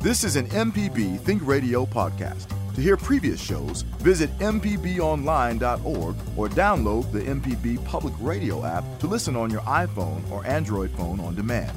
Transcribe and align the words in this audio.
This 0.00 0.22
is 0.24 0.36
an 0.36 0.46
MPB 0.48 1.18
Think 1.20 1.44
Radio 1.44 1.84
podcast. 1.86 2.46
To 2.74 2.80
hear 2.80 2.96
previous 2.96 3.40
shows, 3.40 3.82
visit 3.98 4.30
MPBOnline.org 4.38 6.16
or 6.36 6.48
download 6.48 7.10
the 7.10 7.20
MPB 7.22 7.84
Public 7.86 8.14
Radio 8.20 8.64
app 8.64 8.84
to 9.00 9.06
listen 9.06 9.34
on 9.34 9.50
your 9.50 9.62
iPhone 9.62 10.28
or 10.30 10.46
Android 10.46 10.90
phone 10.90 11.18
on 11.20 11.34
demand. 11.34 11.72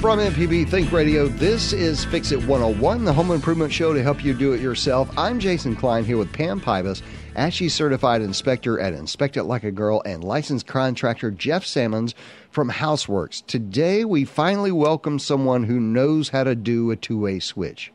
From 0.00 0.18
MPB 0.18 0.68
Think 0.68 0.90
Radio, 0.90 1.28
this 1.28 1.72
is 1.72 2.04
Fix 2.04 2.32
It 2.32 2.44
101, 2.46 3.04
the 3.04 3.12
home 3.12 3.30
improvement 3.30 3.72
show 3.72 3.94
to 3.94 4.02
help 4.02 4.24
you 4.24 4.34
do 4.34 4.52
it 4.52 4.60
yourself. 4.60 5.08
I'm 5.16 5.38
Jason 5.38 5.76
Klein 5.76 6.04
here 6.04 6.18
with 6.18 6.32
Pam 6.32 6.60
Pybus, 6.60 7.02
ASHI 7.36 7.70
certified 7.70 8.20
inspector 8.20 8.78
at 8.78 8.92
Inspect 8.92 9.38
It 9.38 9.44
Like 9.44 9.64
a 9.64 9.72
Girl, 9.72 10.02
and 10.04 10.22
licensed 10.22 10.66
contractor 10.66 11.30
Jeff 11.30 11.64
Simmons 11.64 12.14
from 12.50 12.70
Houseworks. 12.70 13.44
Today, 13.46 14.04
we 14.04 14.26
finally 14.26 14.70
welcome 14.70 15.18
someone 15.18 15.64
who 15.64 15.80
knows 15.80 16.28
how 16.28 16.44
to 16.44 16.54
do 16.54 16.90
a 16.90 16.96
two 16.96 17.18
way 17.18 17.38
switch. 17.38 17.90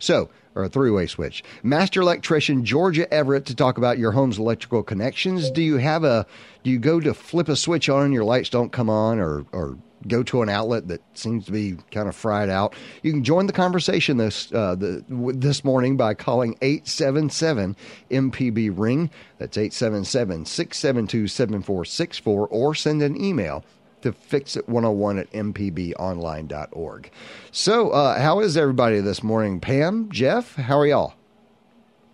So, 0.00 0.28
or 0.56 0.64
a 0.64 0.68
three 0.68 0.90
way 0.90 1.06
switch. 1.06 1.44
Master 1.62 2.00
electrician 2.00 2.64
Georgia 2.64 3.12
Everett 3.14 3.46
to 3.46 3.54
talk 3.54 3.78
about 3.78 3.98
your 3.98 4.10
home's 4.10 4.38
electrical 4.38 4.82
connections. 4.82 5.52
Do 5.52 5.62
you 5.62 5.76
have 5.76 6.02
a, 6.02 6.26
do 6.64 6.70
you 6.70 6.80
go 6.80 6.98
to 6.98 7.14
flip 7.14 7.48
a 7.48 7.54
switch 7.54 7.88
on 7.88 8.06
and 8.06 8.14
your 8.14 8.24
lights 8.24 8.48
don't 8.48 8.72
come 8.72 8.90
on 8.90 9.20
or, 9.20 9.46
or 9.52 9.78
go 10.08 10.22
to 10.24 10.42
an 10.42 10.48
outlet 10.48 10.88
that 10.88 11.00
seems 11.14 11.46
to 11.46 11.52
be 11.52 11.76
kind 11.90 12.08
of 12.08 12.16
fried 12.16 12.48
out. 12.48 12.74
You 13.02 13.12
can 13.12 13.24
join 13.24 13.46
the 13.46 13.52
conversation 13.52 14.16
this 14.16 14.52
uh, 14.52 14.74
the, 14.74 15.04
this 15.08 15.64
morning 15.64 15.96
by 15.96 16.14
calling 16.14 16.56
877 16.62 17.76
MPB 18.10 18.72
ring. 18.76 19.10
That's 19.38 19.56
877 19.56 20.46
672 20.46 21.28
7464 21.28 22.48
or 22.48 22.74
send 22.74 23.02
an 23.02 23.20
email 23.22 23.64
to 24.02 24.12
fixit101 24.12 25.20
at 25.20 25.32
mpbonline.org. 25.32 27.10
So, 27.50 27.90
uh, 27.90 28.20
how 28.20 28.40
is 28.40 28.56
everybody 28.56 29.00
this 29.00 29.22
morning? 29.22 29.60
Pam, 29.60 30.10
Jeff, 30.10 30.54
how 30.56 30.78
are 30.78 30.86
y'all? 30.86 31.14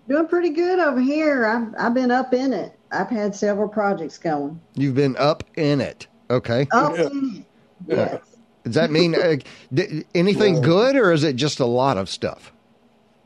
Doing 0.08 0.28
pretty 0.28 0.50
good 0.50 0.78
over 0.78 1.00
here. 1.00 1.44
I've, 1.47 1.75
I've 1.78 1.94
been 1.94 2.12
up 2.12 2.32
in 2.32 2.52
it. 2.52 2.78
I've 2.92 3.08
had 3.08 3.34
several 3.34 3.69
projects 3.69 4.19
going. 4.19 4.60
You've 4.75 4.94
been 4.94 5.16
up 5.16 5.44
in 5.56 5.80
it. 5.80 6.06
Okay. 6.30 6.69
Up 6.72 6.97
in 6.97 7.36
it. 7.38 7.44
Yes. 7.86 8.20
Does 8.64 8.74
that 8.74 8.90
mean 8.90 9.14
uh, 9.14 9.36
anything 10.14 10.60
good 10.60 10.96
or 10.96 11.12
is 11.12 11.24
it 11.24 11.36
just 11.36 11.60
a 11.60 11.66
lot 11.66 11.96
of 11.96 12.08
stuff? 12.08 12.52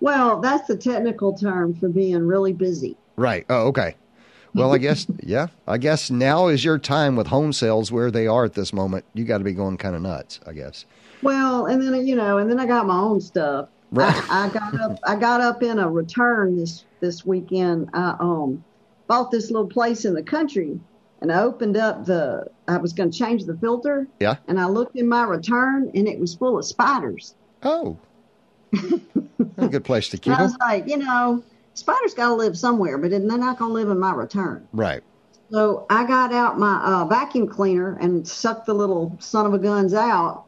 Well, 0.01 0.41
that's 0.41 0.69
the 0.69 0.77
technical 0.77 1.37
term 1.37 1.75
for 1.75 1.89
being 1.89 2.27
really 2.27 2.53
busy. 2.53 2.97
Right. 3.17 3.45
Oh, 3.49 3.69
okay. 3.69 3.97
Well, 4.55 4.73
I 4.73 4.79
guess, 4.79 5.07
yeah, 5.23 5.49
I 5.67 5.79
guess 5.79 6.11
now 6.11 6.47
is 6.47 6.65
your 6.65 6.79
time 6.79 7.17
with 7.17 7.27
home 7.27 7.53
sales 7.53 7.91
where 7.91 8.11
they 8.11 8.27
are 8.27 8.45
at 8.45 8.55
this 8.55 8.73
moment. 8.73 9.05
You 9.15 9.25
got 9.25 9.39
to 9.39 9.45
be 9.45 9.53
going 9.53 9.77
kind 9.77 9.97
of 9.97 10.03
nuts, 10.03 10.39
I 10.47 10.53
guess. 10.53 10.85
Well, 11.23 11.67
and 11.67 11.83
then, 11.83 12.07
you 12.07 12.15
know, 12.15 12.39
and 12.39 12.49
then 12.49 12.61
I 12.61 12.67
got 12.67 12.87
my 12.87 12.99
own 12.99 13.21
stuff. 13.21 13.69
Right. 13.91 14.15
I, 14.31 14.47
I 14.47 14.49
got 14.51 14.81
up, 14.81 14.99
I 15.05 15.17
got 15.17 15.41
up 15.41 15.63
in 15.63 15.79
a 15.79 15.89
return 15.89 16.57
this, 16.57 16.85
this 17.01 17.25
weekend. 17.25 17.91
I, 17.93 18.17
um, 18.21 18.63
bought 19.07 19.31
this 19.31 19.51
little 19.51 19.69
place 19.69 20.05
in 20.05 20.15
the 20.15 20.23
country 20.23 20.81
and 21.25 21.33
I 21.33 21.41
opened 21.43 21.79
up 21.79 22.05
the, 22.05 22.47
I 22.69 22.77
was 22.77 22.93
going 22.93 23.11
to 23.11 23.19
change 23.19 23.45
the 23.45 23.57
filter. 23.57 24.07
Yeah. 24.21 24.37
And 24.47 24.61
I 24.61 24.67
looked 24.67 24.95
in 24.95 25.09
my 25.09 25.25
return 25.25 25.91
and 25.95 26.07
it 26.07 26.19
was 26.19 26.35
full 26.35 26.59
of 26.59 26.67
spiders. 26.67 27.35
Oh. 27.63 27.97
a 29.57 29.69
good 29.69 29.85
place 29.85 30.11
to 30.11 30.19
keep 30.19 30.35
and 30.35 30.41
I 30.41 30.43
was 30.43 30.53
them. 30.53 30.69
like, 30.69 30.87
you 30.87 30.99
know, 30.99 31.43
spiders 31.73 32.13
got 32.13 32.29
to 32.29 32.35
live 32.35 32.59
somewhere, 32.59 32.99
but 32.99 33.11
they're 33.11 33.21
not 33.21 33.59
going 33.59 33.71
to 33.71 33.75
live 33.75 33.89
in 33.89 33.99
my 33.99 34.13
return. 34.13 34.69
Right. 34.75 35.03
So 35.51 35.87
I 35.89 36.07
got 36.07 36.31
out 36.35 36.59
my 36.59 36.83
uh, 36.85 37.07
vacuum 37.07 37.49
cleaner 37.49 37.97
and 38.03 38.29
sucked 38.29 38.67
the 38.67 38.75
little 38.75 39.17
son 39.19 39.47
of 39.47 39.55
a 39.55 39.59
guns 39.59 39.95
out. 39.95 40.45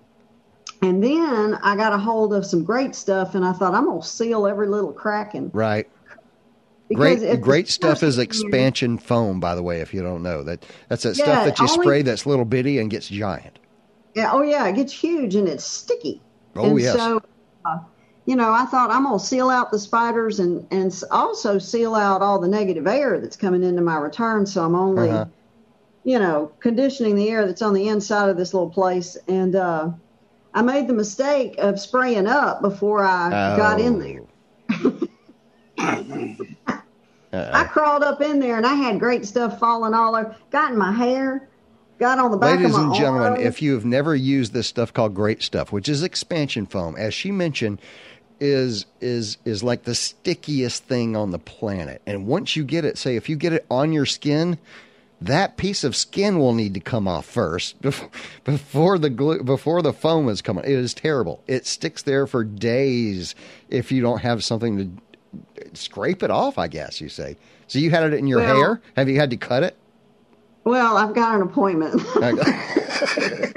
And 0.82 1.02
then 1.02 1.54
I 1.62 1.74
got 1.74 1.94
a 1.94 1.98
hold 1.98 2.34
of 2.34 2.44
some 2.44 2.62
great 2.62 2.94
stuff, 2.94 3.34
and 3.34 3.46
I 3.46 3.52
thought 3.52 3.72
I'm 3.72 3.86
gonna 3.86 4.02
seal 4.02 4.46
every 4.46 4.68
little 4.68 4.92
crack 4.92 5.34
and 5.34 5.50
Right. 5.54 5.88
Because 6.88 7.20
Great, 7.22 7.40
great 7.40 7.68
stuff 7.68 8.02
is 8.02 8.18
expansion 8.18 8.98
foam. 8.98 9.40
By 9.40 9.54
the 9.54 9.62
way, 9.62 9.80
if 9.80 9.92
you 9.92 10.02
don't 10.02 10.22
know 10.22 10.42
that, 10.44 10.64
that's 10.88 11.02
that 11.02 11.16
Yeah, 11.16 11.24
stuff 11.24 11.44
that 11.44 11.60
you 11.60 11.68
spray 11.68 12.02
that's 12.02 12.26
little 12.26 12.44
bitty 12.44 12.78
and 12.78 12.90
gets 12.90 13.08
giant. 13.08 13.58
Yeah, 14.14 14.30
oh 14.32 14.42
yeah, 14.42 14.66
it 14.66 14.76
gets 14.76 14.92
huge 14.92 15.34
and 15.34 15.48
it's 15.48 15.64
sticky. 15.64 16.22
Oh, 16.54 16.70
and 16.70 16.80
yes. 16.80 16.94
So, 16.94 17.20
uh, 17.64 17.78
you 18.24 18.34
know, 18.36 18.50
I 18.50 18.64
thought 18.66 18.90
I'm 18.90 19.04
gonna 19.04 19.18
seal 19.18 19.50
out 19.50 19.70
the 19.70 19.78
spiders 19.78 20.40
and 20.40 20.66
and 20.70 20.92
also 21.10 21.58
seal 21.58 21.94
out 21.94 22.22
all 22.22 22.40
the 22.40 22.48
negative 22.48 22.86
air 22.86 23.20
that's 23.20 23.36
coming 23.36 23.62
into 23.62 23.82
my 23.82 23.96
return. 23.98 24.46
So 24.46 24.64
I'm 24.64 24.74
only, 24.74 25.10
Uh-huh. 25.10 25.26
you 26.04 26.18
know, 26.18 26.52
conditioning 26.60 27.14
the 27.14 27.28
air 27.28 27.46
that's 27.46 27.62
on 27.62 27.74
the 27.74 27.88
inside 27.88 28.30
of 28.30 28.36
this 28.36 28.54
little 28.54 28.70
place. 28.70 29.16
And 29.28 29.54
uh, 29.54 29.90
I 30.54 30.62
made 30.62 30.88
the 30.88 30.94
mistake 30.94 31.56
of 31.58 31.78
spraying 31.78 32.26
up 32.26 32.62
before 32.62 33.04
I 33.04 33.30
got 33.56 33.80
in 33.80 33.98
there. 33.98 34.22
I 37.32 37.36
Uh-oh. 37.38 37.64
crawled 37.68 38.02
up 38.02 38.20
in 38.20 38.40
there 38.40 38.56
and 38.56 38.66
I 38.66 38.74
had 38.74 38.98
great 38.98 39.26
stuff 39.26 39.58
falling 39.58 39.94
all 39.94 40.14
over. 40.16 40.34
Got 40.50 40.72
in 40.72 40.78
my 40.78 40.92
hair, 40.92 41.48
got 41.98 42.18
on 42.18 42.30
the 42.30 42.36
back 42.36 42.58
Ladies 42.58 42.74
of 42.74 42.80
my 42.80 42.86
and 42.86 42.94
gentlemen, 42.94 43.40
if 43.40 43.60
you 43.60 43.74
have 43.74 43.84
never 43.84 44.14
used 44.14 44.52
this 44.52 44.66
stuff 44.66 44.92
called 44.92 45.14
Great 45.14 45.42
Stuff, 45.42 45.72
which 45.72 45.88
is 45.88 46.02
expansion 46.02 46.66
foam, 46.66 46.96
as 46.96 47.14
she 47.14 47.30
mentioned, 47.30 47.80
is 48.38 48.86
is 49.00 49.38
is 49.44 49.62
like 49.62 49.84
the 49.84 49.94
stickiest 49.94 50.84
thing 50.84 51.16
on 51.16 51.30
the 51.30 51.38
planet. 51.38 52.02
And 52.06 52.26
once 52.26 52.54
you 52.56 52.64
get 52.64 52.84
it, 52.84 52.98
say 52.98 53.16
if 53.16 53.28
you 53.28 53.36
get 53.36 53.52
it 53.54 53.64
on 53.70 53.92
your 53.92 54.06
skin, 54.06 54.58
that 55.20 55.56
piece 55.56 55.84
of 55.84 55.96
skin 55.96 56.38
will 56.38 56.52
need 56.52 56.74
to 56.74 56.80
come 56.80 57.08
off 57.08 57.24
first 57.24 57.80
before, 57.82 58.10
before 58.44 58.98
the 58.98 59.08
glue 59.10 59.42
before 59.42 59.80
the 59.82 59.92
foam 59.94 60.28
is 60.28 60.42
coming. 60.42 60.64
It 60.64 60.70
is 60.72 60.92
terrible. 60.94 61.42
It 61.46 61.66
sticks 61.66 62.02
there 62.02 62.26
for 62.26 62.44
days 62.44 63.34
if 63.70 63.90
you 63.90 64.02
don't 64.02 64.20
have 64.20 64.44
something 64.44 64.76
to 64.78 65.15
scrape 65.76 66.22
it 66.22 66.30
off. 66.30 66.58
I 66.58 66.68
guess 66.68 67.00
you 67.00 67.08
say. 67.08 67.36
So 67.66 67.78
you 67.78 67.90
had 67.90 68.04
it 68.12 68.14
in 68.18 68.26
your 68.26 68.40
Well- 68.40 68.56
hair. 68.56 68.80
Have 68.96 69.08
you 69.08 69.18
had 69.18 69.30
to 69.30 69.36
cut 69.36 69.62
it? 69.62 69.76
well, 70.64 70.96
I've 70.96 71.14
got 71.14 71.36
an 71.36 71.42
appointment. 71.42 72.02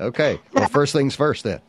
okay. 0.00 0.38
Well, 0.52 0.68
first 0.68 0.92
things 0.92 1.14
first 1.14 1.44
then. 1.44 1.60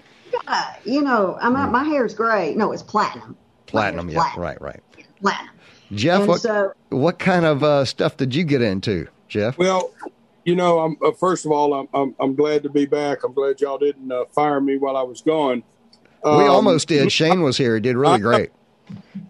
you 0.86 1.02
know, 1.02 1.38
I'm 1.42 1.54
not, 1.54 1.72
my 1.72 1.84
hair's 1.84 2.14
gray. 2.14 2.54
No, 2.56 2.72
it's 2.72 2.84
platinum. 2.84 3.36
Platinum, 3.66 4.10
yeah, 4.10 4.24
hair's 4.24 4.38
right, 4.38 4.62
right. 4.62 4.80
Platinum. 5.22 5.50
Jeff, 5.94 6.20
And 6.22 6.28
what 6.30 6.42
so- 6.42 6.74
what 6.90 7.20
kind 7.20 7.46
of 7.46 7.64
uh, 7.64 7.86
stuff 7.86 8.18
did 8.18 8.34
you 8.36 8.44
get 8.44 8.62
into, 8.62 9.08
Jeff? 9.28 9.58
Well, 9.58 9.92
you 10.46 10.56
know, 10.56 10.80
I'm 10.80 10.98
uh, 11.04 11.12
first 11.12 11.46
of 11.46 11.52
all, 11.52 11.74
I'm, 11.74 11.88
I'm 11.94 12.16
I'm 12.20 12.36
glad 12.36 12.64
to 12.64 12.70
be 12.70 12.86
back. 12.86 13.24
I'm 13.24 13.34
glad 13.34 13.62
y'all 13.62 13.78
didn't 13.78 14.12
uh, 14.12 14.26
fire 14.34 14.60
me 14.60 14.78
while 14.78 14.98
I 14.98 15.04
was 15.04 15.22
gone. 15.22 15.64
we 16.24 16.30
Um, 16.32 16.50
almost 16.50 16.88
did. 16.88 17.12
Shane 17.12 17.42
was 17.44 17.58
here. 17.58 17.76
He 17.76 17.82
did 17.82 17.96
really 17.96 18.20
great. 18.20 18.52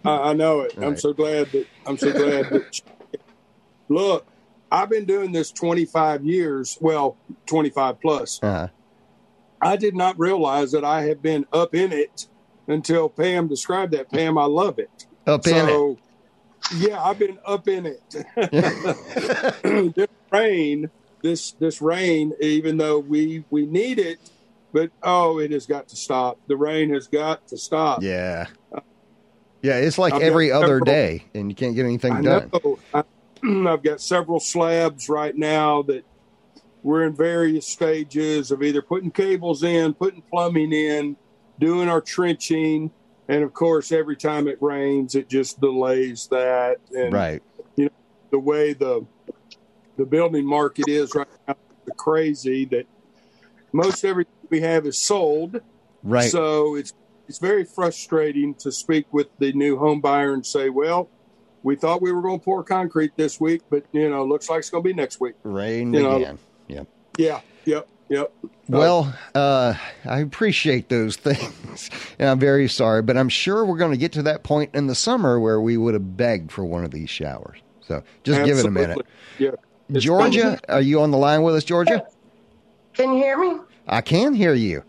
I, 0.06 0.30
I 0.30 0.34
know 0.34 0.62
it. 0.62 0.74
I'm 0.78 0.84
Right. 0.92 1.00
so 1.00 1.14
glad 1.14 1.52
that 1.52 1.68
I'm 1.86 1.98
so 1.98 2.12
glad 2.12 2.50
that. 2.50 2.82
Look, 3.90 4.26
I've 4.72 4.90
been 4.90 5.06
doing 5.06 5.32
this 5.32 5.52
25 5.52 6.24
years. 6.26 6.78
Well, 6.82 7.18
25 7.46 8.02
plus. 8.02 8.40
Uh-huh. 8.42 8.68
I 9.62 9.76
did 9.78 9.96
not 9.96 10.18
realize 10.20 10.72
that 10.72 10.84
I 10.84 11.04
had 11.04 11.22
been 11.22 11.46
up 11.54 11.74
in 11.76 11.92
it 11.92 12.28
until 12.68 13.08
Pam 13.10 13.48
described 13.48 13.94
that. 13.94 14.12
Pam, 14.12 14.38
I 14.38 14.46
love 14.46 14.80
it. 14.80 15.06
Up 15.28 15.46
in 15.48 15.56
it. 15.56 15.68
so, 15.68 15.98
yeah, 16.78 17.02
I've 17.02 17.20
been 17.20 17.38
up 17.46 17.68
in 17.68 17.86
it. 17.86 18.02
this 19.96 20.08
rain, 20.32 20.90
this 21.22 21.52
this 21.54 21.82
rain, 21.82 22.34
even 22.42 22.78
though 22.78 23.00
we 23.00 23.46
we 23.50 23.66
need 23.66 24.00
it, 24.00 24.18
but 24.74 24.90
oh, 25.02 25.40
it 25.40 25.52
has 25.52 25.66
got 25.66 25.88
to 25.90 25.96
stop. 25.96 26.40
The 26.48 26.58
rain 26.58 26.94
has 26.94 27.08
got 27.08 27.48
to 27.50 27.58
stop. 27.58 28.02
Yeah. 28.02 28.48
Yeah, 29.64 29.78
it's 29.78 29.98
like 29.98 30.14
I've 30.14 30.22
every 30.22 30.52
other 30.52 30.66
several- 30.80 30.86
day, 30.86 31.24
and 31.34 31.50
you 31.50 31.56
can't 31.56 31.74
get 31.76 31.86
anything 31.86 32.12
I 32.14 32.22
done. 32.22 32.52
know. 32.64 32.80
I, 32.94 33.04
I've 33.74 33.82
got 33.82 34.00
several 34.02 34.40
slabs 34.40 35.10
right 35.10 35.36
now 35.36 35.82
that 35.84 36.04
we're 36.84 37.06
in 37.06 37.16
various 37.16 37.66
stages 37.66 38.52
of 38.52 38.62
either 38.62 38.82
putting 38.82 39.10
cables 39.10 39.64
in, 39.64 39.94
putting 39.94 40.22
plumbing 40.22 40.74
in, 40.74 41.16
doing 41.60 41.88
our 41.88 42.02
trenching, 42.02 42.92
and 43.30 43.42
of 43.42 43.54
course, 43.54 43.94
every 43.94 44.18
time 44.18 44.50
it 44.50 44.62
rains, 44.62 45.16
it 45.16 45.30
just 45.30 45.62
delays 45.62 46.28
that. 46.28 46.78
And 46.94 47.14
Right. 47.14 47.42
You 47.78 47.86
know 47.86 47.92
the 48.32 48.40
way 48.40 48.74
the 48.74 49.06
the 49.96 50.06
building 50.06 50.46
market 50.46 50.90
is 50.90 51.16
right 51.16 51.28
now, 51.48 51.56
crazy 51.96 52.66
that 52.66 52.86
most 53.72 54.04
everything 54.04 54.34
we 54.50 54.60
have 54.60 54.86
is 54.86 54.98
sold. 55.00 55.62
Right. 56.04 56.30
So 56.30 56.76
it's 56.76 56.92
it's 57.28 57.40
very 57.40 57.64
frustrating 57.64 58.54
to 58.56 58.72
speak 58.72 59.06
with 59.12 59.28
the 59.40 59.54
new 59.54 59.78
home 59.78 60.02
buyer 60.02 60.34
and 60.34 60.46
say, 60.46 60.70
"Well, 60.70 61.10
we 61.64 61.76
thought 61.76 62.02
we 62.02 62.12
were 62.12 62.22
going 62.22 62.40
to 62.40 62.44
pour 62.44 62.64
concrete 62.64 63.12
this 63.16 63.40
week, 63.40 63.62
but 63.70 63.86
you 63.92 64.10
know, 64.10 64.26
looks 64.26 64.50
like 64.50 64.60
it's 64.60 64.70
going 64.70 64.84
to 64.84 64.88
be 64.90 64.94
next 64.94 65.20
week." 65.20 65.36
Rain 65.44 65.94
you 65.94 66.04
know, 66.04 66.18
again. 66.18 66.40
Yep. 66.68 66.88
Yeah, 67.18 67.42
yep, 67.66 67.88
yep. 68.10 68.34
Well, 68.68 69.14
uh, 69.36 69.76
I 70.06 70.20
appreciate 70.20 70.90
those 70.90 71.16
things, 71.18 71.90
and 72.18 72.30
I'm 72.30 72.40
very 72.40 72.68
sorry, 72.68 73.02
but 73.02 73.18
I'm 73.18 73.30
sure 73.30 73.66
we're 73.66 73.78
going 73.78 73.92
to 73.92 73.98
get 73.98 74.14
to 74.14 74.24
that 74.24 74.44
point 74.44 74.74
in 74.74 74.88
the 74.88 74.96
summer 74.96 75.40
where 75.40 75.62
we 75.62 75.78
would 75.78 75.94
have 75.94 76.18
begged 76.18 76.52
for 76.52 76.66
one 76.66 76.84
of 76.84 76.92
these 76.92 77.10
showers. 77.10 77.60
So 77.82 78.04
just 78.24 78.44
give 78.46 78.58
it 78.58 78.66
a 78.66 78.72
minute. 78.72 78.98
Absolutely. 79.40 79.58
Yeah. 79.90 80.00
Georgia, 80.00 80.60
are 80.70 80.82
you 80.82 81.02
on 81.02 81.12
the 81.12 81.18
line 81.18 81.44
with 81.44 81.56
us, 81.56 81.64
Georgia? 81.64 82.06
Can 82.94 83.14
you 83.14 83.24
hear 83.24 83.38
me? 83.38 83.60
I 83.88 84.02
can 84.02 84.34
hear 84.34 84.54
you. 84.54 84.84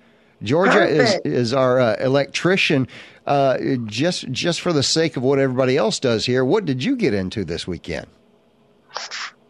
Georgia 0.44 0.86
is 0.86 1.20
is 1.24 1.52
our 1.52 1.80
uh, 1.80 1.96
electrician. 1.98 2.86
Uh, 3.26 3.76
just 3.86 4.30
just 4.30 4.60
for 4.60 4.72
the 4.72 4.82
sake 4.82 5.16
of 5.16 5.22
what 5.22 5.38
everybody 5.38 5.76
else 5.76 5.98
does 5.98 6.26
here, 6.26 6.44
what 6.44 6.66
did 6.66 6.84
you 6.84 6.94
get 6.94 7.14
into 7.14 7.44
this 7.44 7.66
weekend? 7.66 8.06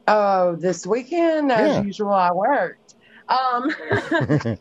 Oh, 0.07 0.55
this 0.57 0.87
weekend, 0.87 1.51
as 1.51 1.77
yeah. 1.77 1.83
usual, 1.83 2.13
I 2.13 2.31
worked. 2.31 2.95
Um, 3.29 3.75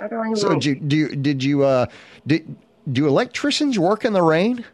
I 0.00 0.06
don't 0.08 0.26
even 0.26 0.36
so, 0.36 0.58
do 0.58 0.68
you, 0.68 0.74
do 0.76 0.96
you, 0.96 1.16
did 1.16 1.42
you 1.42 1.64
uh, 1.64 1.86
did 2.26 2.56
do 2.92 3.06
electricians 3.06 3.78
work 3.78 4.04
in 4.04 4.12
the 4.12 4.22
rain? 4.22 4.64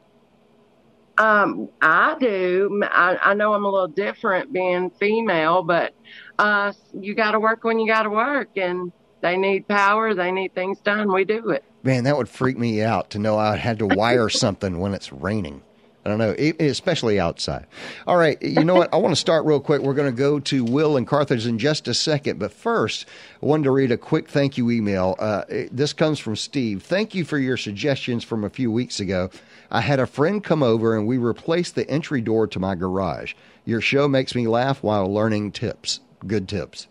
Um, 1.16 1.68
I 1.80 2.16
do. 2.18 2.82
I, 2.84 3.16
I 3.22 3.34
know 3.34 3.54
I'm 3.54 3.64
a 3.64 3.70
little 3.70 3.88
different 3.88 4.52
being 4.52 4.90
female, 4.90 5.62
but 5.62 5.94
uh, 6.38 6.72
you 6.92 7.14
got 7.14 7.32
to 7.32 7.40
work 7.40 7.62
when 7.62 7.78
you 7.78 7.86
got 7.86 8.02
to 8.02 8.10
work, 8.10 8.50
and 8.56 8.92
they 9.24 9.38
need 9.38 9.66
power. 9.66 10.12
They 10.12 10.30
need 10.30 10.54
things 10.54 10.78
done. 10.80 11.10
We 11.10 11.24
do 11.24 11.48
it. 11.48 11.64
Man, 11.82 12.04
that 12.04 12.18
would 12.18 12.28
freak 12.28 12.58
me 12.58 12.82
out 12.82 13.08
to 13.10 13.18
know 13.18 13.38
I 13.38 13.56
had 13.56 13.78
to 13.78 13.86
wire 13.86 14.28
something 14.28 14.78
when 14.78 14.92
it's 14.92 15.12
raining. 15.12 15.62
I 16.04 16.10
don't 16.10 16.18
know, 16.18 16.34
especially 16.60 17.18
outside. 17.18 17.66
All 18.06 18.18
right, 18.18 18.40
you 18.42 18.62
know 18.62 18.74
what? 18.74 18.92
I 18.92 18.98
want 18.98 19.12
to 19.12 19.20
start 19.20 19.46
real 19.46 19.60
quick. 19.60 19.80
We're 19.80 19.94
going 19.94 20.12
to 20.12 20.18
go 20.18 20.38
to 20.40 20.62
Will 20.62 20.98
and 20.98 21.06
Carthage 21.06 21.46
in 21.46 21.58
just 21.58 21.88
a 21.88 21.94
second, 21.94 22.38
but 22.38 22.52
first, 22.52 23.06
I 23.42 23.46
wanted 23.46 23.64
to 23.64 23.70
read 23.70 23.90
a 23.90 23.96
quick 23.96 24.28
thank 24.28 24.58
you 24.58 24.70
email. 24.70 25.16
Uh, 25.18 25.44
this 25.72 25.94
comes 25.94 26.18
from 26.18 26.36
Steve. 26.36 26.82
Thank 26.82 27.14
you 27.14 27.24
for 27.24 27.38
your 27.38 27.56
suggestions 27.56 28.22
from 28.24 28.44
a 28.44 28.50
few 28.50 28.70
weeks 28.70 29.00
ago. 29.00 29.30
I 29.70 29.80
had 29.80 30.00
a 30.00 30.06
friend 30.06 30.44
come 30.44 30.62
over 30.62 30.94
and 30.94 31.06
we 31.06 31.16
replaced 31.16 31.76
the 31.76 31.88
entry 31.88 32.20
door 32.20 32.46
to 32.48 32.60
my 32.60 32.74
garage. 32.74 33.32
Your 33.64 33.80
show 33.80 34.06
makes 34.06 34.34
me 34.34 34.46
laugh 34.46 34.82
while 34.82 35.10
learning 35.10 35.52
tips. 35.52 36.00
Good 36.26 36.46
tips. 36.46 36.88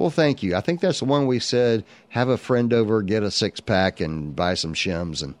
Well, 0.00 0.08
thank 0.08 0.42
you. 0.42 0.56
I 0.56 0.62
think 0.62 0.80
that's 0.80 1.00
the 1.00 1.04
one 1.04 1.26
we 1.26 1.40
said 1.40 1.84
have 2.08 2.30
a 2.30 2.38
friend 2.38 2.72
over, 2.72 3.02
get 3.02 3.22
a 3.22 3.30
six 3.30 3.60
pack, 3.60 4.00
and 4.00 4.34
buy 4.34 4.54
some 4.54 4.72
shims 4.72 5.22
and 5.22 5.34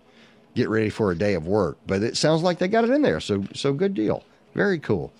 get 0.54 0.68
ready 0.68 0.90
for 0.90 1.10
a 1.10 1.16
day 1.16 1.32
of 1.32 1.46
work. 1.46 1.78
But 1.86 2.02
it 2.02 2.14
sounds 2.14 2.42
like 2.42 2.58
they 2.58 2.68
got 2.68 2.84
it 2.84 2.90
in 2.90 3.00
there. 3.00 3.20
So, 3.20 3.44
so 3.54 3.72
good 3.72 3.94
deal. 3.94 4.22
Very 4.54 4.78
cool. 4.78 5.14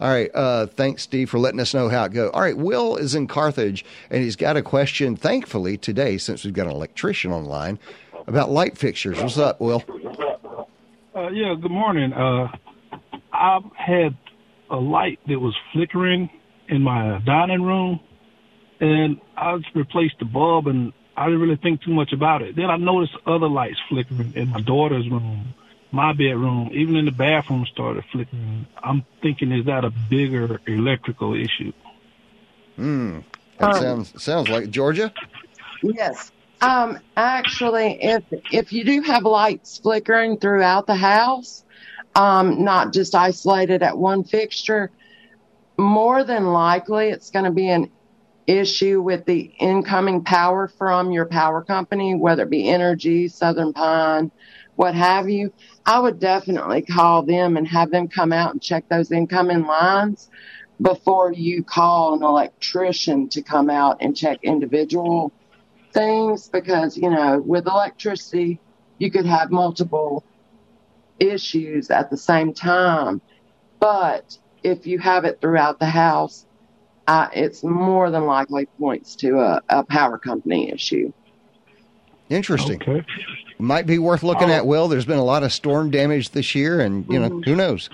All 0.00 0.08
right. 0.10 0.34
Uh, 0.34 0.66
thanks, 0.66 1.04
Steve, 1.04 1.30
for 1.30 1.38
letting 1.38 1.60
us 1.60 1.72
know 1.72 1.90
how 1.90 2.06
it 2.06 2.12
goes. 2.12 2.32
All 2.34 2.40
right. 2.40 2.56
Will 2.56 2.96
is 2.96 3.14
in 3.14 3.28
Carthage, 3.28 3.84
and 4.10 4.20
he's 4.20 4.34
got 4.34 4.56
a 4.56 4.62
question, 4.62 5.14
thankfully, 5.14 5.76
today, 5.76 6.18
since 6.18 6.44
we've 6.44 6.52
got 6.52 6.66
an 6.66 6.72
electrician 6.72 7.30
online, 7.30 7.78
about 8.26 8.50
light 8.50 8.76
fixtures. 8.76 9.16
What's 9.22 9.38
up, 9.38 9.60
Will? 9.60 9.84
Uh, 11.14 11.28
yeah, 11.28 11.54
good 11.54 11.70
morning. 11.70 12.12
Uh, 12.12 12.48
I've 13.32 13.62
had 13.76 14.16
a 14.70 14.76
light 14.76 15.20
that 15.28 15.38
was 15.38 15.54
flickering 15.72 16.28
in 16.68 16.82
my 16.82 17.20
dining 17.24 17.62
room, 17.62 18.00
and 18.82 19.20
I 19.36 19.58
replaced 19.74 20.18
the 20.18 20.24
bulb, 20.24 20.66
and 20.66 20.92
I 21.16 21.26
didn't 21.26 21.40
really 21.40 21.56
think 21.56 21.82
too 21.82 21.94
much 21.94 22.12
about 22.12 22.42
it. 22.42 22.56
Then 22.56 22.68
I 22.68 22.76
noticed 22.76 23.16
other 23.26 23.48
lights 23.48 23.78
flickering 23.88 24.32
in 24.34 24.48
my 24.48 24.60
daughter's 24.60 25.08
room, 25.08 25.54
my 25.92 26.12
bedroom, 26.12 26.70
even 26.72 26.96
in 26.96 27.04
the 27.04 27.12
bathroom 27.12 27.64
started 27.66 28.04
flickering. 28.10 28.66
I'm 28.82 29.04
thinking, 29.22 29.52
is 29.52 29.66
that 29.66 29.84
a 29.84 29.90
bigger 30.10 30.60
electrical 30.66 31.34
issue? 31.34 31.72
Hmm. 32.74 33.20
That 33.58 33.76
um, 33.76 33.80
sounds 33.80 34.22
sounds 34.22 34.48
like 34.48 34.70
Georgia. 34.70 35.12
Yes. 35.82 36.32
Um, 36.60 36.98
actually, 37.16 38.02
if 38.02 38.24
if 38.50 38.72
you 38.72 38.82
do 38.82 39.02
have 39.02 39.22
lights 39.22 39.78
flickering 39.78 40.38
throughout 40.38 40.88
the 40.88 40.96
house, 40.96 41.62
um, 42.16 42.64
not 42.64 42.92
just 42.92 43.14
isolated 43.14 43.84
at 43.84 43.96
one 43.96 44.24
fixture, 44.24 44.90
more 45.76 46.24
than 46.24 46.46
likely 46.46 47.10
it's 47.10 47.30
going 47.30 47.44
to 47.44 47.52
be 47.52 47.68
an 47.68 47.90
issue 48.46 49.00
with 49.00 49.24
the 49.24 49.52
incoming 49.58 50.24
power 50.24 50.68
from 50.68 51.12
your 51.12 51.26
power 51.26 51.62
company, 51.62 52.14
whether 52.14 52.42
it 52.42 52.50
be 52.50 52.64
Entergy, 52.64 53.30
Southern 53.30 53.72
Pine, 53.72 54.30
what 54.76 54.94
have 54.94 55.28
you, 55.28 55.52
I 55.84 56.00
would 56.00 56.18
definitely 56.18 56.82
call 56.82 57.22
them 57.22 57.56
and 57.56 57.68
have 57.68 57.90
them 57.90 58.08
come 58.08 58.32
out 58.32 58.52
and 58.52 58.62
check 58.62 58.88
those 58.88 59.12
incoming 59.12 59.66
lines 59.66 60.30
before 60.80 61.32
you 61.32 61.62
call 61.62 62.14
an 62.14 62.22
electrician 62.22 63.28
to 63.28 63.42
come 63.42 63.70
out 63.70 63.98
and 64.00 64.16
check 64.16 64.38
individual 64.42 65.32
things 65.92 66.48
because, 66.48 66.96
you 66.96 67.10
know, 67.10 67.38
with 67.38 67.66
electricity, 67.66 68.58
you 68.98 69.10
could 69.10 69.26
have 69.26 69.50
multiple 69.50 70.24
issues 71.18 71.90
at 71.90 72.10
the 72.10 72.16
same 72.16 72.52
time. 72.52 73.20
But 73.78 74.38
if 74.62 74.86
you 74.86 74.98
have 74.98 75.24
it 75.24 75.40
throughout 75.40 75.78
the 75.78 75.86
house, 75.86 76.46
uh, 77.06 77.28
it's 77.34 77.62
more 77.64 78.10
than 78.10 78.26
likely 78.26 78.66
points 78.78 79.16
to 79.16 79.40
a, 79.40 79.62
a 79.68 79.84
power 79.84 80.18
company 80.18 80.70
issue. 80.70 81.12
Interesting. 82.28 82.80
Okay. 82.82 83.04
Might 83.58 83.86
be 83.86 83.98
worth 83.98 84.22
looking 84.22 84.50
at. 84.50 84.66
Will 84.66 84.88
there's 84.88 85.04
been 85.04 85.18
a 85.18 85.24
lot 85.24 85.42
of 85.42 85.52
storm 85.52 85.90
damage 85.90 86.30
this 86.30 86.54
year, 86.54 86.80
and 86.80 87.06
you 87.08 87.18
know 87.18 87.28
mm-hmm. 87.28 87.42
who 87.42 87.56
knows. 87.56 87.90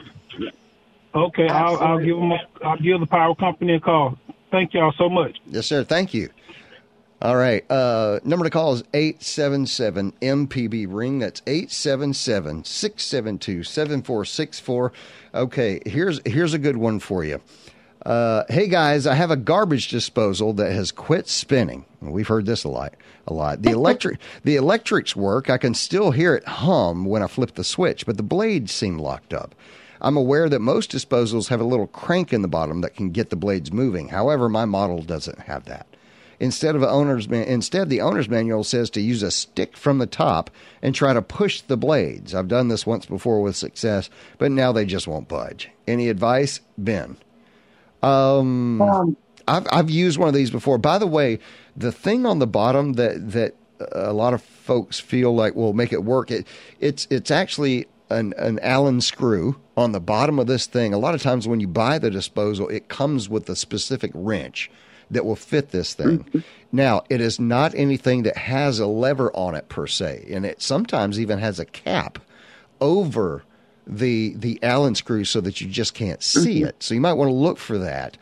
Okay, 1.15 1.49
I'll, 1.49 1.77
I'll, 1.79 1.99
give 1.99 2.17
them. 2.17 2.33
A, 2.33 2.39
I'll 2.63 2.77
give 2.77 3.01
the 3.01 3.07
power 3.07 3.35
company 3.35 3.75
a 3.75 3.81
call. 3.81 4.19
Thank 4.51 4.75
y'all 4.75 4.93
so 4.97 5.09
much. 5.09 5.39
Yes, 5.47 5.67
sir. 5.67 5.85
Thank 5.85 6.15
you. 6.15 6.31
All 7.21 7.37
right. 7.37 7.69
Uh, 7.69 8.21
number 8.23 8.45
to 8.45 8.51
call 8.51 8.75
is 8.75 8.85
877 8.95 10.13
MPB 10.23 10.87
ring. 10.89 11.19
That's 11.19 11.43
877 11.47 12.65
672 12.65 13.65
7464. 13.65 14.93
Okay, 15.35 15.81
here's 15.85 16.21
here's 16.25 16.55
a 16.55 16.59
good 16.59 16.77
one 16.77 17.01
for 17.01 17.25
you. 17.25 17.41
Uh, 18.09 18.43
hey 18.49 18.69
guys, 18.69 19.07
I 19.07 19.13
have 19.13 19.31
a 19.31 19.37
garbage 19.37 19.89
disposal 19.89 20.55
that 20.55 20.73
has 20.73 20.91
quit 20.91 21.29
spinning. 21.29 21.85
We've 22.01 22.27
heard 22.27 22.47
this 22.47 22.65
a 22.65 22.71
lot. 22.71 22.95
A 23.27 23.35
lot. 23.35 23.61
The 23.61 23.73
electric, 23.73 24.19
the 24.45 24.57
electrics 24.57 25.15
work. 25.15 25.51
I 25.51 25.59
can 25.59 25.75
still 25.75 26.11
hear 26.11 26.35
it 26.35 26.49
hum 26.49 27.05
when 27.05 27.23
I 27.23 27.27
flip 27.27 27.55
the 27.55 27.65
switch, 27.65 28.07
but 28.07 28.17
the 28.17 28.23
blades 28.23 28.73
seem 28.73 28.97
locked 28.99 29.35
up. 29.35 29.55
I'm 30.01 30.17
aware 30.17 30.49
that 30.49 30.61
most 30.61 30.91
disposals 30.91 31.49
have 31.49 31.61
a 31.61 31.65
little 31.65 31.87
crank 31.87 32.33
in 32.33 32.41
the 32.41 32.49
bottom 32.49 32.81
that 32.81 32.95
can 32.95 33.11
get 33.11 33.29
the 33.29 33.37
blades 33.37 33.71
moving. 33.75 34.09
However, 34.09 34.49
my 34.49 34.65
model 34.65 35.03
doesn't 35.03 35.41
have 35.41 35.67
that. 35.67 35.87
Instead 36.41 36.77
of 36.77 36.83
owner's 36.83 37.27
instead 37.27 37.91
the 37.91 38.01
owner's 38.01 38.31
manual 38.31 38.65
says 38.65 38.89
to 38.91 39.03
use 39.03 39.23
a 39.23 39.31
stick 39.31 39.77
from 39.77 39.99
the 39.99 40.07
top 40.07 40.51
and 40.81 40.95
try 40.95 41.13
to 41.13 41.21
push 41.21 41.61
the 41.61 41.77
blades. 41.77 42.35
I've 42.35 42.49
done 42.49 42.69
this 42.69 42.87
once 42.87 43.05
before 43.05 43.43
with 43.43 43.55
success, 43.55 44.09
but 44.39 44.51
now 44.51 44.73
they 44.73 44.87
just 44.87 45.07
won't 45.07 45.29
budge. 45.29 45.69
Any 45.87 46.09
advice, 46.09 46.61
Ben? 46.79 47.19
Um, 48.03 48.81
um, 48.83 49.17
I've 49.47 49.67
I've 49.71 49.91
used 49.91 50.19
one 50.19 50.29
of 50.29 50.35
these 50.35 50.51
before. 50.51 50.79
By 50.79 50.99
the 50.99 51.07
way, 51.07 51.39
the 51.77 51.93
thing 51.93 52.27
on 52.27 52.39
the 52.39 52.47
bottom 52.47 52.95
that 52.95 53.33
that 53.33 53.55
a 53.93 54.13
lot 54.13 54.35
of 54.35 54.43
folks 54.43 54.99
feel 55.01 55.35
like 55.35 55.55
will 55.55 55.73
make 55.73 55.93
it 55.93 56.05
work. 56.05 56.31
It 56.31 56.47
it's 56.81 57.07
it's 57.11 57.31
actually 57.31 57.87
an 58.11 58.35
an 58.37 58.59
Allen 58.61 59.01
screw 59.01 59.59
on 59.77 59.93
the 59.93 60.01
bottom 60.01 60.39
of 60.39 60.47
this 60.47 60.67
thing. 60.67 60.93
A 60.93 60.99
lot 60.99 61.15
of 61.15 61.23
times 61.23 61.49
when 61.49 61.61
you 61.61 61.69
buy 61.69 61.99
the 61.99 62.11
disposal, 62.11 62.69
it 62.69 62.89
comes 62.89 63.29
with 63.29 63.49
a 63.49 63.57
specific 63.57 64.11
wrench 64.15 64.71
that 65.11 65.25
will 65.25 65.37
fit 65.37 65.71
this 65.71 65.95
thing. 65.95 66.19
Mm-hmm. 66.19 66.39
Now, 66.71 67.03
it 67.09 67.23
is 67.23 67.41
not 67.41 67.75
anything 67.75 68.25
that 68.25 68.37
has 68.37 68.79
a 68.79 68.87
lever 68.87 69.35
on 69.35 69.55
it 69.55 69.71
per 69.71 69.87
se, 69.87 70.27
and 70.31 70.45
it 70.45 70.61
sometimes 70.61 71.19
even 71.19 71.39
has 71.39 71.59
a 71.59 71.65
cap 71.65 72.19
over 72.81 73.43
the 73.89 74.35
the 74.37 74.59
Allen 74.63 74.95
screw 74.95 75.25
so 75.25 75.41
that 75.41 75.61
you 75.61 75.69
just 75.69 75.95
can't 75.95 76.23
see 76.23 76.61
mm-hmm. 76.61 76.69
it. 76.69 76.83
So 76.83 76.95
you 76.95 77.01
might 77.01 77.15
want 77.15 77.29
to 77.29 77.35
look 77.35 77.59
for 77.59 77.79
that. 77.79 78.17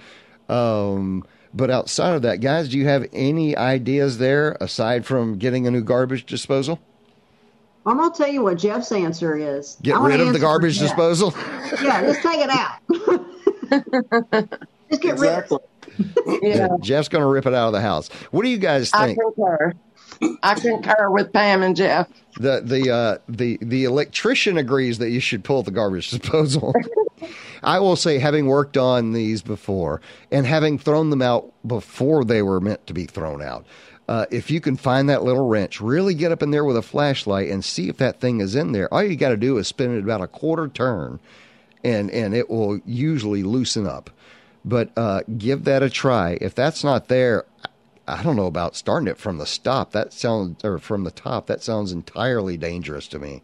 Um, 0.48 1.26
but 1.52 1.70
outside 1.70 2.14
of 2.14 2.22
that, 2.22 2.40
guys, 2.40 2.68
do 2.68 2.78
you 2.78 2.86
have 2.86 3.06
any 3.12 3.56
ideas 3.56 4.18
there 4.18 4.56
aside 4.60 5.06
from 5.06 5.38
getting 5.38 5.66
a 5.66 5.70
new 5.70 5.82
garbage 5.82 6.26
disposal? 6.26 6.80
I'm 7.86 7.98
gonna 7.98 8.14
tell 8.14 8.28
you 8.28 8.42
what 8.42 8.58
Jeff's 8.58 8.92
answer 8.92 9.36
is. 9.36 9.76
Get 9.80 9.98
rid 9.98 10.20
of 10.20 10.32
the 10.32 10.38
garbage 10.38 10.78
disposal. 10.78 11.32
yeah, 11.82 12.02
just 12.02 12.20
take 12.20 12.40
it 12.40 12.50
out. 12.50 12.80
just 14.90 15.02
get 15.02 15.12
exactly. 15.12 15.58
rid. 16.26 16.42
yeah. 16.42 16.68
Jeff's 16.80 17.08
gonna 17.08 17.28
rip 17.28 17.46
it 17.46 17.54
out 17.54 17.68
of 17.68 17.72
the 17.72 17.80
house. 17.80 18.08
What 18.32 18.42
do 18.42 18.48
you 18.48 18.58
guys 18.58 18.90
think? 18.90 19.18
I 19.18 19.22
concur. 19.22 19.72
I 20.42 20.54
concur 20.54 21.10
with 21.10 21.32
Pam 21.32 21.62
and 21.62 21.76
Jeff. 21.76 22.08
The 22.38 22.60
the 22.64 22.90
uh, 22.90 23.18
the 23.28 23.58
the 23.60 23.84
electrician 23.84 24.58
agrees 24.58 24.98
that 24.98 25.10
you 25.10 25.20
should 25.20 25.44
pull 25.44 25.62
the 25.62 25.70
garbage 25.70 26.10
disposal. 26.10 26.74
I 27.62 27.80
will 27.80 27.96
say, 27.96 28.18
having 28.18 28.46
worked 28.46 28.76
on 28.76 29.12
these 29.12 29.42
before 29.42 30.00
and 30.30 30.46
having 30.46 30.78
thrown 30.78 31.10
them 31.10 31.22
out 31.22 31.52
before 31.66 32.24
they 32.24 32.42
were 32.42 32.60
meant 32.60 32.86
to 32.86 32.94
be 32.94 33.06
thrown 33.06 33.42
out, 33.42 33.66
uh, 34.08 34.26
if 34.30 34.50
you 34.50 34.60
can 34.60 34.76
find 34.76 35.08
that 35.08 35.24
little 35.24 35.48
wrench, 35.48 35.80
really 35.80 36.14
get 36.14 36.30
up 36.30 36.42
in 36.42 36.50
there 36.50 36.64
with 36.64 36.76
a 36.76 36.82
flashlight 36.82 37.50
and 37.50 37.64
see 37.64 37.88
if 37.88 37.96
that 37.96 38.20
thing 38.20 38.40
is 38.40 38.54
in 38.54 38.72
there. 38.72 38.92
All 38.92 39.02
you 39.02 39.16
got 39.16 39.30
to 39.30 39.36
do 39.36 39.58
is 39.58 39.66
spin 39.66 39.96
it 39.96 40.04
about 40.04 40.20
a 40.20 40.28
quarter 40.28 40.68
turn, 40.68 41.18
and 41.82 42.10
and 42.10 42.34
it 42.34 42.48
will 42.48 42.80
usually 42.84 43.42
loosen 43.42 43.86
up. 43.86 44.10
But 44.64 44.90
uh, 44.96 45.22
give 45.38 45.64
that 45.64 45.82
a 45.82 45.90
try. 45.90 46.38
If 46.40 46.54
that's 46.54 46.82
not 46.82 47.08
there, 47.08 47.44
I 48.08 48.22
don't 48.22 48.36
know 48.36 48.46
about 48.46 48.76
starting 48.76 49.08
it 49.08 49.18
from 49.18 49.38
the 49.38 49.46
stop. 49.46 49.92
That 49.92 50.12
sounds 50.12 50.64
or 50.64 50.78
from 50.78 51.04
the 51.04 51.10
top. 51.10 51.46
That 51.46 51.62
sounds 51.62 51.92
entirely 51.92 52.56
dangerous 52.56 53.08
to 53.08 53.18
me. 53.18 53.42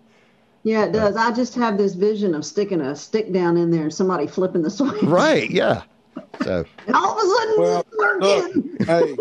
Yeah, 0.63 0.85
it 0.85 0.93
does. 0.93 1.17
Uh, 1.17 1.21
I 1.21 1.33
just 1.33 1.57
have 1.57 1.77
this 1.77 1.95
vision 1.95 2.35
of 2.35 2.45
sticking 2.45 2.81
a 2.81 2.95
stick 2.95 3.33
down 3.33 3.57
in 3.57 3.71
there 3.71 3.83
and 3.83 3.95
somebody 3.95 4.27
flipping 4.29 4.63
the 4.63 4.71
switch. 4.71 5.03
Right. 5.03 5.51
Yeah. 5.51 5.83
So 6.43 6.65
And 6.87 6.95
all 6.95 7.13
of 7.13 7.25
a 7.25 7.27
sudden, 7.27 7.55
Well, 7.59 7.87
we're 7.99 8.19
look, 8.21 8.87
hey, 8.87 9.17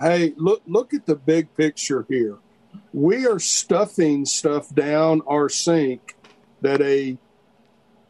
hey, 0.00 0.34
look 0.36 0.62
look 0.66 0.92
at 0.92 1.06
the 1.06 1.14
big 1.16 1.54
picture 1.56 2.04
here. 2.08 2.36
We 2.92 3.26
are 3.26 3.38
stuffing 3.38 4.26
stuff 4.26 4.74
down 4.74 5.22
our 5.26 5.48
sink 5.48 6.16
that 6.60 6.82
a 6.82 7.16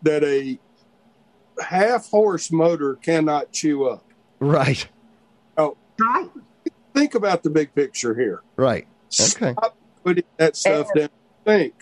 that 0.03 0.25
a 0.25 0.59
half 1.63 2.11
horse 2.11 2.51
motor 2.51 2.97
cannot 2.97 3.53
chew 3.53 3.87
up. 3.87 4.05
right, 4.41 4.87
Oh, 5.57 5.77
right? 6.01 6.31
Think 6.95 7.15
about 7.15 7.43
the 7.43 7.51
big 7.51 7.75
picture 7.75 8.15
here. 8.15 8.43
right. 8.57 8.87
Okay. 9.21 9.53
Stop 9.53 9.77
putting 10.03 10.25
that 10.39 10.57
stuff 10.57 10.89
down 10.97 11.09
the 11.45 11.51
sink. 11.59 11.75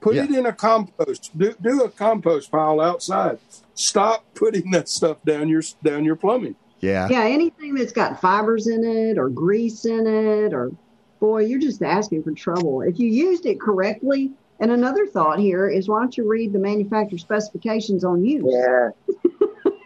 Put 0.00 0.14
Yeah. 0.14 0.24
it 0.24 0.30
in 0.30 0.46
a 0.46 0.52
compost. 0.52 1.36
Do, 1.36 1.54
do 1.60 1.82
a 1.82 1.88
compost 1.88 2.50
pile 2.52 2.80
outside. 2.80 3.38
Stop 3.74 4.24
putting 4.34 4.70
that 4.72 4.88
stuff 4.88 5.16
down 5.24 5.48
your 5.48 5.62
down 5.82 6.04
your 6.04 6.14
plumbing. 6.16 6.54
Yeah. 6.80 7.08
Yeah, 7.10 7.22
anything 7.24 7.74
that's 7.74 7.90
got 7.92 8.20
fibers 8.20 8.68
in 8.68 8.84
it 8.84 9.18
or 9.18 9.28
grease 9.28 9.84
in 9.84 10.06
it, 10.06 10.52
or 10.54 10.70
boy, 11.18 11.40
you're 11.46 11.58
just 11.58 11.82
asking 11.82 12.22
for 12.22 12.30
trouble. 12.32 12.82
If 12.82 13.00
you 13.00 13.08
used 13.08 13.44
it 13.46 13.60
correctly, 13.60 14.30
and 14.60 14.70
another 14.70 15.06
thought 15.06 15.40
here 15.40 15.68
is 15.68 15.88
why 15.88 15.98
don't 16.00 16.16
you 16.16 16.28
read 16.28 16.52
the 16.52 16.60
manufacturer 16.60 17.18
specifications 17.18 18.04
on 18.04 18.24
use? 18.24 18.44
Yeah. 18.46 18.90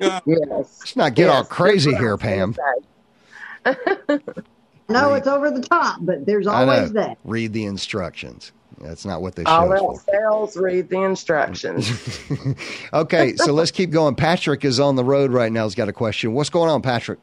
Yeah. 0.01 0.21
yes. 0.27 0.49
Let's 0.51 0.97
not 0.97 1.15
get 1.15 1.31
all 1.31 1.45
crazy 1.45 1.95
here, 1.95 2.17
what 2.17 2.25
I 2.27 2.45
was 2.45 2.57
Pam. 3.65 4.19
gonna 4.89 4.99
say. 4.99 5.05
No, 5.05 5.13
Read. 5.13 5.19
it's 5.19 5.27
over 5.27 5.51
the 5.51 5.63
top, 5.63 5.99
but 6.01 6.27
there's 6.27 6.47
always 6.47 6.93
that. 6.93 7.19
Read 7.25 7.53
the 7.53 7.65
instructions. 7.65 8.53
That's 8.81 9.05
not 9.05 9.23
what 9.23 9.37
they 9.37 9.45
this 9.45 9.51
All 9.51 9.69
show's 9.69 9.79
else 9.79 10.05
fails, 10.05 10.57
read 10.57 10.89
the 10.89 11.03
instructions. 11.03 12.21
okay, 12.93 13.37
so 13.37 13.53
let's 13.53 13.71
keep 13.71 13.91
going. 13.91 14.17
Patrick 14.17 14.65
is 14.65 14.81
on 14.81 14.97
the 14.97 15.05
road 15.05 15.31
right 15.31 15.53
now. 15.53 15.65
He's 15.65 15.75
got 15.75 15.89
a 15.89 15.93
question. 15.93 16.33
What's 16.33 16.51
going 16.51 16.69
on, 16.69 16.83
Patrick? 16.83 17.21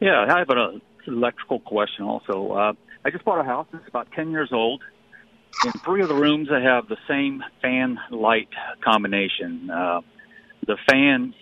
Yeah, 0.00 0.26
I 0.28 0.38
have 0.38 0.50
an 0.50 0.80
electrical 1.06 1.60
question 1.60 2.04
also. 2.04 2.52
Uh, 2.52 2.72
I 3.04 3.10
just 3.10 3.24
bought 3.24 3.40
a 3.40 3.44
house. 3.44 3.66
It's 3.72 3.86
about 3.86 4.10
10 4.12 4.30
years 4.30 4.50
old. 4.52 4.82
In 5.64 5.72
three 5.84 6.00
of 6.02 6.08
the 6.08 6.14
rooms, 6.14 6.48
I 6.50 6.60
have 6.60 6.88
the 6.88 6.96
same 7.06 7.44
fan 7.60 7.98
light 8.10 8.48
combination. 8.80 9.70
Uh, 9.70 10.00
the 10.66 10.76
fan 10.88 11.34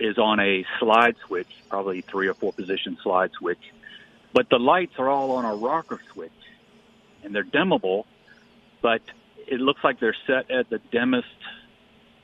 is 0.00 0.18
on 0.18 0.40
a 0.40 0.64
slide 0.78 1.16
switch, 1.26 1.48
probably 1.68 2.00
three 2.00 2.28
or 2.28 2.34
four 2.34 2.52
position 2.52 2.96
slide 3.02 3.30
switch, 3.38 3.58
but 4.34 4.50
the 4.50 4.58
lights 4.58 4.92
are 4.98 5.08
all 5.08 5.30
on 5.32 5.44
a 5.46 5.54
rocker 5.54 5.98
switch, 6.12 6.30
and 7.22 7.34
they're 7.34 7.44
dimmable, 7.44 8.04
but 8.82 9.00
it 9.46 9.60
looks 9.60 9.82
like 9.82 10.00
they're 10.00 10.16
set 10.26 10.50
at 10.50 10.68
the 10.68 10.78
dimmest 10.90 11.28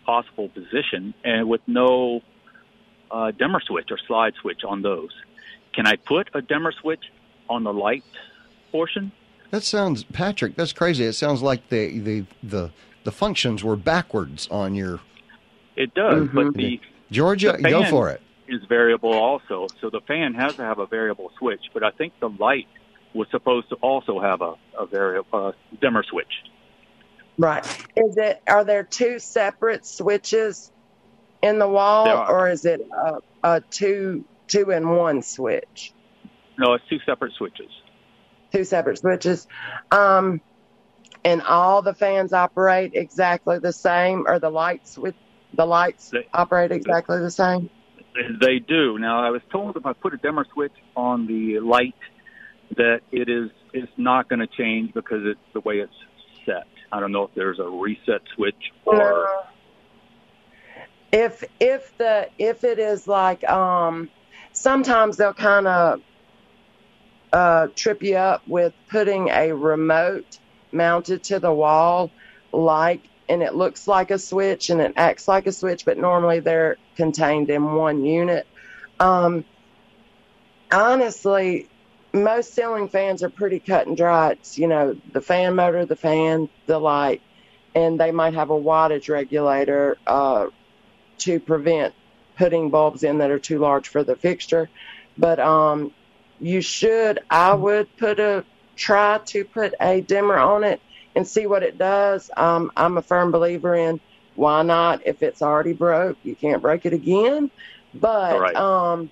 possible 0.04 0.48
position 0.48 1.14
and 1.24 1.48
with 1.48 1.60
no 1.66 2.20
uh, 3.10 3.30
dimmer 3.30 3.60
switch 3.60 3.90
or 3.90 3.98
slide 4.06 4.34
switch 4.40 4.64
on 4.64 4.82
those. 4.82 5.10
Can 5.72 5.86
I 5.86 5.96
put 5.96 6.28
a 6.34 6.42
dimmer 6.42 6.72
switch 6.72 7.04
on 7.48 7.62
the 7.64 7.72
light 7.72 8.04
portion? 8.72 9.12
That 9.50 9.62
sounds, 9.62 10.04
Patrick. 10.04 10.56
That's 10.56 10.72
crazy. 10.72 11.04
It 11.04 11.14
sounds 11.14 11.42
like 11.42 11.68
the 11.70 11.98
the 12.00 12.24
the 12.42 12.70
the 13.04 13.12
functions 13.12 13.64
were 13.64 13.76
backwards 13.76 14.46
on 14.50 14.74
your 14.74 15.00
It 15.76 15.94
does, 15.94 16.28
Mhm. 16.28 16.34
but 16.34 16.54
the 16.54 16.80
Georgia. 17.10 17.56
The 17.60 17.70
Go 17.70 17.84
for 17.84 18.10
it. 18.10 18.20
Is 18.50 18.60
variable 18.68 19.12
also. 19.12 19.68
So 19.80 19.88
the 19.88 20.00
fan 20.06 20.34
has 20.34 20.56
to 20.56 20.62
have 20.62 20.78
a 20.78 20.86
variable 20.86 21.30
switch, 21.38 21.60
but 21.72 21.82
I 21.82 21.90
think 21.92 22.12
the 22.20 22.28
light 22.28 22.66
was 23.14 23.28
supposed 23.30 23.68
to 23.70 23.76
also 23.76 24.20
have 24.20 24.40
a, 24.42 24.54
a 24.78 24.86
variable 24.86 25.46
uh, 25.48 25.52
dimmer 25.80 26.02
switch. 26.02 26.32
right. 27.38 27.64
Is 27.96 28.16
it? 28.16 28.42
Are 28.46 28.64
there 28.64 28.82
two 28.82 29.18
separate 29.18 29.86
switches 29.86 30.70
in 31.42 31.58
the 31.58 31.68
wall, 31.68 32.06
or 32.08 32.50
is 32.50 32.64
it 32.64 32.80
a, 32.92 33.18
a 33.42 33.60
two 33.62 34.24
two 34.46 34.70
in 34.70 34.88
one 34.90 35.22
switch? 35.22 35.92
No, 36.58 36.74
it's 36.74 36.84
two 36.90 36.98
separate 37.06 37.32
switches. 37.34 37.70
Two 38.52 38.64
separate 38.64 38.98
switches. 38.98 39.46
Um, 39.90 40.40
and 41.24 41.40
all 41.42 41.82
the 41.82 41.94
fans 41.94 42.32
operate 42.32 42.92
exactly 42.94 43.58
the 43.58 43.72
same, 43.72 44.24
or 44.26 44.38
the 44.38 44.50
lights 44.50 44.98
with 44.98 45.14
the 45.54 45.64
lights 45.66 46.10
They- 46.10 46.26
operate 46.34 46.72
exactly 46.72 47.18
the 47.20 47.30
same. 47.30 47.70
They 48.14 48.58
do. 48.58 48.98
Now, 48.98 49.24
I 49.24 49.30
was 49.30 49.42
told 49.52 49.76
if 49.76 49.86
I 49.86 49.92
put 49.92 50.14
a 50.14 50.16
dimmer 50.18 50.46
switch 50.52 50.74
on 50.96 51.26
the 51.26 51.60
light, 51.60 51.94
that 52.76 53.00
it 53.12 53.28
is 53.28 53.50
it's 53.72 53.92
not 53.96 54.28
going 54.28 54.40
to 54.40 54.46
change 54.46 54.92
because 54.94 55.22
it's 55.24 55.40
the 55.54 55.60
way 55.60 55.76
it's 55.76 55.92
set. 56.46 56.66
I 56.92 57.00
don't 57.00 57.12
know 57.12 57.24
if 57.24 57.30
there's 57.34 57.58
a 57.60 57.68
reset 57.68 58.22
switch 58.34 58.72
or 58.84 59.28
If 61.12 61.44
if 61.60 61.96
the 61.98 62.28
if 62.38 62.64
it 62.64 62.78
is 62.78 63.08
like 63.08 63.48
um 63.48 64.10
sometimes 64.52 65.16
they'll 65.16 65.34
kind 65.34 65.66
of 65.66 66.00
uh 67.32 67.68
trip 67.76 68.02
you 68.02 68.16
up 68.16 68.42
with 68.48 68.74
putting 68.90 69.28
a 69.30 69.52
remote 69.52 70.38
mounted 70.72 71.24
to 71.24 71.40
the 71.40 71.52
wall 71.52 72.10
like 72.52 73.09
and 73.30 73.42
it 73.42 73.54
looks 73.54 73.88
like 73.88 74.10
a 74.10 74.18
switch 74.18 74.70
and 74.70 74.80
it 74.80 74.92
acts 74.96 75.26
like 75.26 75.46
a 75.46 75.52
switch 75.52 75.84
but 75.84 75.96
normally 75.96 76.40
they're 76.40 76.76
contained 76.96 77.48
in 77.48 77.74
one 77.74 78.04
unit. 78.04 78.46
Um 78.98 79.44
honestly 80.72 81.68
most 82.12 82.54
ceiling 82.54 82.88
fans 82.88 83.22
are 83.22 83.30
pretty 83.30 83.60
cut 83.60 83.86
and 83.86 83.96
dry. 83.96 84.32
It's, 84.32 84.58
you 84.58 84.66
know, 84.66 84.96
the 85.12 85.20
fan 85.20 85.54
motor, 85.54 85.86
the 85.86 85.96
fan, 85.96 86.48
the 86.66 86.78
light, 86.78 87.22
and 87.74 88.00
they 88.00 88.10
might 88.10 88.34
have 88.34 88.50
a 88.50 88.60
wattage 88.60 89.08
regulator 89.08 89.96
uh, 90.06 90.46
to 91.18 91.40
prevent 91.40 91.94
putting 92.36 92.70
bulbs 92.70 93.02
in 93.02 93.18
that 93.18 93.30
are 93.30 93.38
too 93.38 93.58
large 93.58 93.88
for 93.88 94.02
the 94.02 94.16
fixture. 94.16 94.68
But 95.16 95.38
um, 95.38 95.92
you 96.40 96.60
should, 96.62 97.20
I 97.30 97.54
would 97.54 97.96
put 97.96 98.18
a 98.18 98.44
try 98.76 99.20
to 99.26 99.44
put 99.44 99.74
a 99.78 100.00
dimmer 100.00 100.38
on 100.38 100.64
it 100.64 100.80
and 101.16 101.26
see 101.26 101.46
what 101.46 101.62
it 101.62 101.78
does. 101.78 102.30
Um, 102.36 102.70
I'm 102.76 102.96
a 102.98 103.02
firm 103.02 103.30
believer 103.30 103.74
in 103.74 104.00
why 104.36 104.62
not 104.62 105.06
if 105.06 105.22
it's 105.22 105.42
already 105.42 105.72
broke, 105.72 106.16
you 106.22 106.34
can't 106.36 106.62
break 106.62 106.86
it 106.86 106.92
again. 106.92 107.50
But 107.94 108.40
Right. 108.40 108.56
um, 108.56 109.10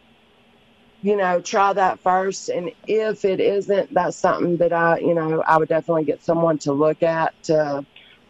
you 1.03 1.17
know, 1.17 1.41
try 1.41 1.73
that 1.73 2.01
first. 2.01 2.49
And 2.49 2.73
if 2.87 3.25
it 3.25 3.41
isn't, 3.41 3.93
that's 3.95 4.17
something 4.17 4.57
that 4.59 4.73
I, 4.73 4.99
you 4.99 5.15
know, 5.15 5.43
I 5.47 5.57
would 5.57 5.69
definitely 5.69 6.05
get 6.05 6.23
someone 6.25 6.59
to 6.59 6.73
look 6.73 7.03
at 7.03 7.41
to 7.45 7.85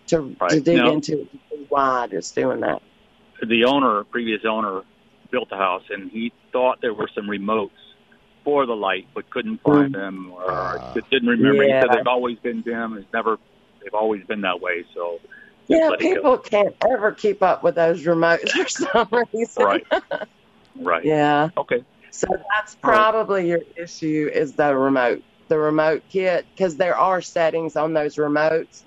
to, 0.08 0.34
to 0.48 0.60
dig 0.60 0.76
Now- 0.78 0.90
into 0.92 1.20
it, 1.22 1.32
to 1.32 1.38
see 1.50 1.66
why 1.68 2.08
it's 2.10 2.30
doing 2.30 2.60
that. 2.60 2.80
the 3.46 3.64
owner, 3.66 4.04
previous 4.04 4.40
owner, 4.46 4.82
built 5.30 5.50
the 5.50 5.56
house, 5.56 5.82
and 5.90 6.10
he 6.10 6.32
thought 6.50 6.80
there 6.80 6.94
were 6.94 7.08
some 7.14 7.26
remotes 7.26 7.70
for 8.42 8.64
the 8.64 8.75
light, 8.75 9.06
but 9.14 9.28
couldn't 9.28 9.60
find 9.62 9.94
them, 9.94 10.32
or 10.32 10.80
just 10.94 11.10
didn't 11.10 11.28
remember. 11.28 11.62
He 11.62 11.68
said 11.70 11.88
they've 11.92 12.06
always 12.06 12.38
been 12.38 12.62
dim. 12.62 12.96
It's 12.96 13.12
never. 13.12 13.38
They've 13.88 13.99
always 13.99 14.23
been 14.26 14.42
that 14.42 14.61
way. 14.61 14.85
So 14.95 15.18
Yeah, 15.66 15.88
let 15.88 16.02
it 16.02 16.04
go. 16.04 16.14
people 16.14 16.38
can't 16.38 16.75
ever 16.90 17.12
keep 17.12 17.42
up 17.42 17.64
with 17.64 17.75
those 17.75 18.04
remotes 18.04 18.50
for 18.50 18.68
some 18.68 19.09
reason. 19.33 19.64
Right. 19.64 19.87
Right. 20.76 21.04
Yeah. 21.04 21.49
Okay. 21.57 21.83
So 22.11 22.26
that's 22.30 22.76
probably 22.83 23.49
your 23.49 23.61
issue 23.78 24.28
is 24.33 24.54
the 24.54 24.76
remote, 24.76 25.23
the 25.49 25.59
remote 25.59 26.02
kit, 26.11 26.47
because 26.54 26.76
there 26.76 26.99
are 26.99 27.23
settings 27.23 27.76
on 27.76 27.95
those 27.95 28.16
remotes, 28.16 28.83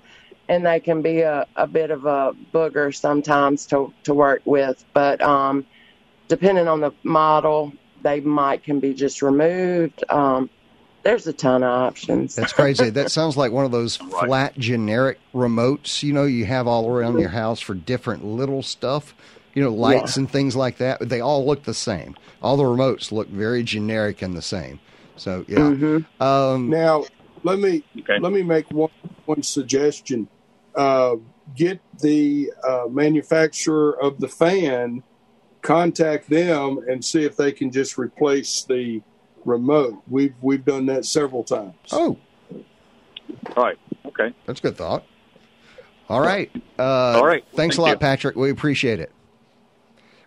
and 0.48 0.64
they 0.64 0.78
can 0.78 1.02
be 1.02 1.22
a, 1.22 1.46
a 1.56 1.66
bit 1.66 1.90
of 1.90 2.04
a 2.04 2.32
booger 2.52 2.94
sometimes 2.94 3.66
to 3.66 3.92
to 4.04 4.14
work 4.14 4.42
with. 4.44 4.84
But 4.94 5.20
um, 5.20 5.66
depending 6.28 6.68
on 6.68 6.80
the 6.80 6.92
model, 7.02 7.72
they 8.02 8.20
might 8.20 8.62
can 8.62 8.78
be 8.78 8.94
just 8.94 9.20
removed. 9.20 10.04
Um, 10.08 10.48
there's 11.04 11.26
a 11.26 11.32
ton 11.32 11.62
of 11.62 11.70
options. 11.70 12.34
That's 12.34 12.52
crazy. 12.52 12.90
that 12.90 13.10
sounds 13.10 13.36
like 13.36 13.52
one 13.52 13.64
of 13.64 13.72
those 13.72 13.96
Right. 13.96 14.26
flat 14.26 14.58
generic 14.58 15.18
remotes, 15.34 16.02
you 16.02 16.12
know, 16.12 16.24
you 16.24 16.44
have 16.46 16.66
all 16.66 16.88
around 16.88 17.18
your 17.18 17.30
house 17.30 17.60
for 17.60 17.74
different 17.74 18.24
little 18.24 18.62
stuff, 18.62 19.14
you 19.54 19.62
know, 19.62 19.72
lights 19.72 20.16
and 20.16 20.30
things 20.30 20.56
like 20.56 20.78
that. 20.78 21.08
They 21.08 21.20
all 21.20 21.44
look 21.46 21.64
the 21.64 21.74
same. 21.74 22.16
All 22.40 22.56
the 22.56 22.64
remotes 22.64 23.12
look 23.12 23.28
very 23.28 23.62
generic 23.62 24.22
and 24.22 24.36
the 24.36 24.42
same. 24.42 24.80
So, 25.16 25.44
yeah. 25.48 25.58
Mhm. 25.58 26.06
Um, 26.20 26.70
Now, 26.70 27.04
let 27.44 27.58
me 27.58 27.84
Okay. 28.00 28.18
let 28.20 28.32
me 28.32 28.42
make 28.42 28.70
one 28.70 28.90
one 29.24 29.42
suggestion. 29.42 30.28
Uh, 30.76 31.16
get 31.54 31.80
the 32.00 32.50
uh, 32.66 32.84
manufacturer 32.90 33.96
of 34.02 34.18
the 34.18 34.28
fan, 34.28 35.02
contact 35.62 36.30
them, 36.30 36.78
and 36.88 37.04
see 37.04 37.24
if 37.24 37.36
they 37.36 37.52
can 37.52 37.70
just 37.70 37.98
replace 37.98 38.64
the 38.68 39.02
remote. 39.44 40.02
We've 40.08 40.34
we've 40.40 40.64
done 40.64 40.86
that 40.86 41.04
several 41.04 41.44
times. 41.44 41.74
oh, 41.92 42.18
All 43.56 43.64
right. 43.64 43.78
Okay. 44.06 44.32
that's 44.46 44.60
a 44.60 44.62
good 44.62 44.76
thought. 44.76 45.04
All 46.08 46.20
right. 46.20 46.50
Uh, 46.78 46.82
All 46.82 47.24
right. 47.24 47.44
Thanks 47.54 47.76
Thank 47.76 47.78
a 47.78 47.82
lot, 47.82 47.90
you. 47.92 47.96
Patrick. 47.98 48.36
We 48.36 48.50
appreciate 48.50 49.00
it. 49.00 49.10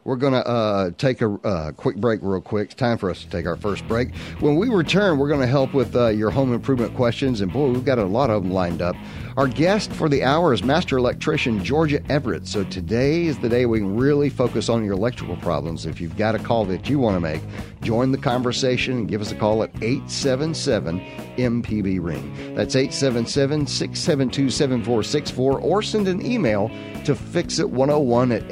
We're 0.05 0.17
going 0.17 0.33
to 0.33 0.47
uh, 0.47 0.91
take 1.00 1.24
a 1.24 1.33
uh, 1.43 1.71
quick 1.71 1.95
break, 1.95 2.19
real 2.21 2.39
quick. 2.39 2.65
It's 2.65 2.75
time 2.75 3.00
for 3.00 3.09
us 3.09 3.24
to 3.24 3.29
take 3.29 3.47
our 3.47 3.55
first 3.55 3.88
break. 3.88 4.15
When 4.39 4.55
we 4.55 4.69
return, 4.69 5.17
we're 5.17 5.27
going 5.27 5.41
to 5.41 5.47
help 5.47 5.74
with 5.74 5.95
uh, 5.95 6.09
your 6.09 6.29
home 6.29 6.53
improvement 6.53 6.95
questions, 6.95 7.41
and 7.41 7.51
boy, 7.51 7.71
we've 7.71 7.83
got 7.83 7.97
a 7.97 8.05
lot 8.05 8.29
of 8.29 8.43
them 8.43 8.51
lined 8.51 8.83
up. 8.83 8.95
Our 9.35 9.47
guest 9.47 9.91
for 9.91 10.07
the 10.07 10.24
hour 10.24 10.53
is 10.53 10.63
master 10.63 10.97
electrician 10.97 11.63
Georgia 11.63 12.01
Everett. 12.07 12.47
So 12.47 12.63
today 12.63 13.25
is 13.25 13.39
the 13.39 13.50
day 13.50 13.65
we 13.65 13.79
can 13.79 13.97
really 13.97 14.29
focus 14.29 14.69
on 14.69 14.85
your 14.85 14.93
electrical 14.93 15.38
problems. 15.38 15.88
If 15.88 16.00
you've 16.00 16.15
got 16.15 16.35
a 16.35 16.39
call 16.39 16.65
that 16.65 16.88
you 16.88 17.00
want 17.00 17.15
to 17.15 17.19
make, 17.19 17.41
join 17.81 18.12
the 18.12 18.17
conversation 18.19 19.00
and 19.00 19.07
give 19.09 19.21
us 19.21 19.31
a 19.31 19.35
call 19.35 19.63
at 19.63 19.71
877 19.81 21.00
MPB 21.38 22.01
Ring. 22.01 22.55
That's 22.55 22.75
877 22.75 23.67
672 23.67 24.51
7464 24.51 25.59
or 25.59 25.81
send 25.81 26.07
an 26.07 26.25
email 26.25 26.69
to 27.03 27.13
fixit101 27.13 28.33
at 28.33 28.51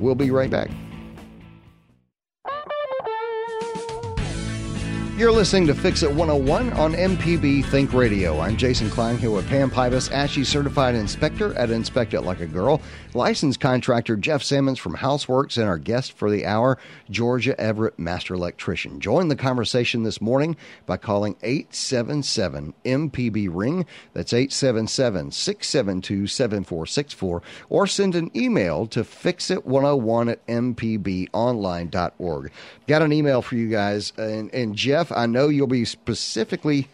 We'll 0.00 0.14
be 0.14 0.30
right 0.30 0.50
back. 0.50 0.70
You're 5.18 5.32
listening 5.32 5.66
to 5.66 5.74
Fix 5.74 6.04
It 6.04 6.12
101 6.12 6.72
on 6.74 6.92
MPB 6.92 7.64
Think 7.64 7.92
Radio. 7.92 8.38
I'm 8.38 8.56
Jason 8.56 8.88
Klein 8.88 9.18
here 9.18 9.32
with 9.32 9.48
Pam 9.48 9.68
Pybus, 9.68 10.12
ASHI 10.12 10.46
certified 10.46 10.94
inspector 10.94 11.58
at 11.58 11.70
Inspect 11.70 12.14
It 12.14 12.20
Like 12.20 12.38
a 12.38 12.46
Girl, 12.46 12.80
licensed 13.14 13.60
contractor 13.60 14.16
Jeff 14.16 14.42
Simmons 14.42 14.78
from 14.78 14.96
Houseworks, 14.96 15.56
and 15.56 15.66
our 15.66 15.78
guest 15.78 16.12
for 16.12 16.30
the 16.30 16.46
hour, 16.46 16.78
Georgia 17.10 17.58
Everett, 17.60 17.98
master 17.98 18.34
electrician. 18.34 19.00
Join 19.00 19.28
the 19.28 19.36
conversation 19.36 20.02
this 20.02 20.20
morning 20.20 20.56
by 20.86 20.96
calling 20.96 21.36
877 21.42 22.74
MPB 22.84 23.48
Ring. 23.50 23.86
That's 24.12 24.32
877 24.32 25.32
672 25.32 26.26
7464, 26.26 27.42
or 27.68 27.86
send 27.86 28.14
an 28.14 28.30
email 28.36 28.86
to 28.88 29.00
fixit101 29.00 30.32
at 30.32 30.46
mpbonline.org. 30.46 32.52
Got 32.86 33.02
an 33.02 33.12
email 33.12 33.42
for 33.42 33.56
you 33.56 33.68
guys, 33.68 34.12
and, 34.16 34.52
and 34.54 34.74
Jeff, 34.74 35.12
I 35.12 35.26
know 35.26 35.48
you'll 35.48 35.66
be 35.66 35.84
specifically 35.84 36.88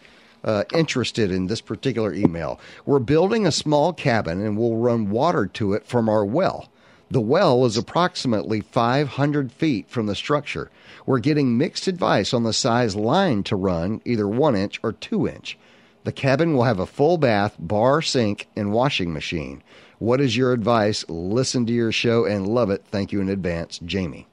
uh, 0.45 0.63
interested 0.73 1.31
in 1.31 1.47
this 1.47 1.59
particular 1.59 2.13
email. 2.13 2.59
We're 2.85 2.99
building 2.99 3.45
a 3.45 3.51
small 3.51 3.91
cabin 3.91 4.45
and 4.45 4.57
we'll 4.57 4.77
run 4.77 5.09
water 5.09 5.47
to 5.47 5.73
it 5.73 5.85
from 5.85 6.07
our 6.07 6.23
well. 6.23 6.69
The 7.11 7.21
well 7.21 7.65
is 7.65 7.77
approximately 7.77 8.61
500 8.61 9.51
feet 9.51 9.89
from 9.89 10.05
the 10.05 10.15
structure. 10.15 10.71
We're 11.05 11.19
getting 11.19 11.57
mixed 11.57 11.87
advice 11.87 12.33
on 12.33 12.43
the 12.43 12.53
size 12.53 12.95
line 12.95 13.43
to 13.43 13.55
run, 13.55 14.01
either 14.05 14.27
1 14.27 14.55
inch 14.55 14.79
or 14.81 14.93
2 14.93 15.27
inch. 15.27 15.57
The 16.03 16.11
cabin 16.11 16.53
will 16.53 16.63
have 16.63 16.79
a 16.79 16.85
full 16.85 17.17
bath, 17.17 17.55
bar, 17.59 18.01
sink, 18.01 18.47
and 18.55 18.71
washing 18.71 19.11
machine. 19.11 19.63
What 19.97 20.21
is 20.21 20.37
your 20.37 20.51
advice? 20.51 21.05
Listen 21.07 21.65
to 21.65 21.73
your 21.73 21.91
show 21.91 22.25
and 22.25 22.47
love 22.47 22.69
it. 22.69 22.83
Thank 22.85 23.11
you 23.11 23.21
in 23.21 23.29
advance, 23.29 23.79
Jamie. 23.79 24.27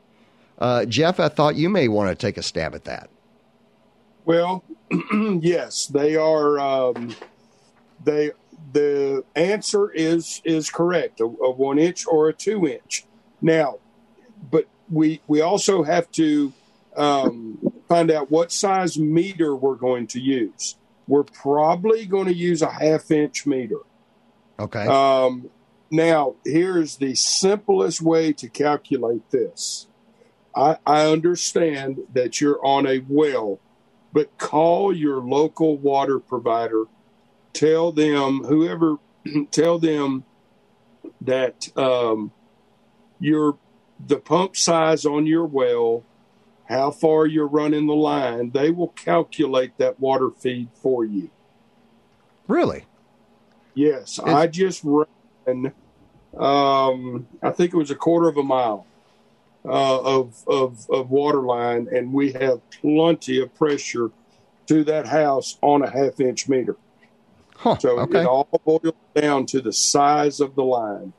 Uh, 0.59 0.85
Jeff, 0.85 1.19
I 1.19 1.28
thought 1.28 1.57
you 1.57 1.69
may 1.69 1.88
want 1.88 2.11
to 2.11 2.14
take 2.14 2.37
a 2.37 2.42
stab 2.42 2.75
at 2.75 2.85
that. 2.85 3.09
Well, 4.25 4.64
yes, 5.41 5.87
they 5.87 6.17
are. 6.17 6.59
Um, 6.59 7.14
they 8.05 8.33
the 8.73 9.25
answer 9.35 9.91
is 9.91 10.41
is 10.45 10.71
correct. 10.71 11.21
A, 11.21 11.25
a, 11.25 11.50
one 11.50 11.79
inch 11.79 12.07
or 12.07 12.29
a 12.29 12.33
two 12.33 12.67
inch. 12.67 13.05
Now, 13.41 13.79
but 14.50 14.67
we 14.91 15.21
we 15.26 15.41
also 15.41 15.83
have 15.83 16.11
to 16.12 16.52
um, 16.97 17.59
find 17.88 18.11
out 18.11 18.31
what 18.31 18.52
size 18.52 18.99
meter 18.99 19.55
we're 19.55 19.75
going 19.75 20.07
to 20.09 20.21
use. 20.21 20.76
We're 21.07 21.25
probably 21.25 22.07
going 22.07 22.26
to 22.26 22.35
use 22.35 22.62
a 22.62 22.71
half 22.71 23.11
inch 23.11 23.47
meter. 23.47 23.81
Okay. 24.59 24.87
Um, 24.87 25.50
now, 25.91 26.37
here's 26.45 26.97
the 26.97 27.14
simplest 27.14 28.00
way 28.00 28.33
to 28.35 28.49
calculate 28.49 29.29
this. 29.31 29.88
I, 30.55 30.79
I 30.87 31.07
understand 31.07 32.00
that 32.12 32.41
you're 32.41 32.64
on 32.64 32.87
a 32.87 33.05
well, 33.09 33.59
but 34.12 34.37
call 34.38 34.95
your 34.95 35.21
local 35.21 35.76
water 35.76 36.19
provider. 36.19 36.85
Tell 37.52 37.92
them, 37.92 38.45
whoever, 38.45 38.97
tell 39.50 39.78
them 39.78 40.25
that 41.21 41.76
um, 41.76 42.33
your 43.19 43.59
the 44.04 44.16
pump 44.16 44.57
size 44.57 45.07
on 45.07 45.26
your 45.26 45.47
well, 45.47 46.04
how 46.69 46.90
far 46.90 47.26
you're 47.26 47.47
running 47.47 47.87
the 47.87 47.95
line. 47.95 48.50
They 48.50 48.71
will 48.71 48.88
calculate 48.88 49.78
that 49.78 50.01
water 50.01 50.31
feed 50.31 50.68
for 50.75 51.05
you. 51.05 51.31
Really? 52.48 52.85
Yes, 53.75 54.18
I 54.18 54.48
just 54.48 54.83
ran. 54.85 55.72
Um, 56.37 57.27
I 57.42 57.51
think 57.51 57.72
it 57.72 57.77
was 57.77 57.90
a 57.90 57.94
quarter 57.94 58.29
of 58.29 58.37
a 58.37 58.42
mile 58.42 58.87
uh, 59.64 60.01
of, 60.01 60.42
of, 60.46 60.87
of 60.90 61.11
water 61.11 61.42
line, 61.42 61.88
and 61.92 62.12
we 62.12 62.33
have 62.33 62.61
plenty 62.70 63.40
of 63.40 63.55
pressure 63.55 64.11
to 64.66 64.85
that 64.85 65.07
house 65.07 65.59
on 65.62 65.83
a 65.83 65.90
half 65.90 66.20
inch 66.20 66.48
meter. 66.48 66.77
Huh, 67.57 67.79
so 67.79 68.01
okay. 68.01 68.22
it 68.22 68.27
all 68.27 68.48
boils 68.64 68.94
down 69.14 69.46
to 69.46 69.61
the 69.61 69.72
size 69.72 70.40
of 70.40 70.55
the 70.57 70.64
line. 70.64 71.12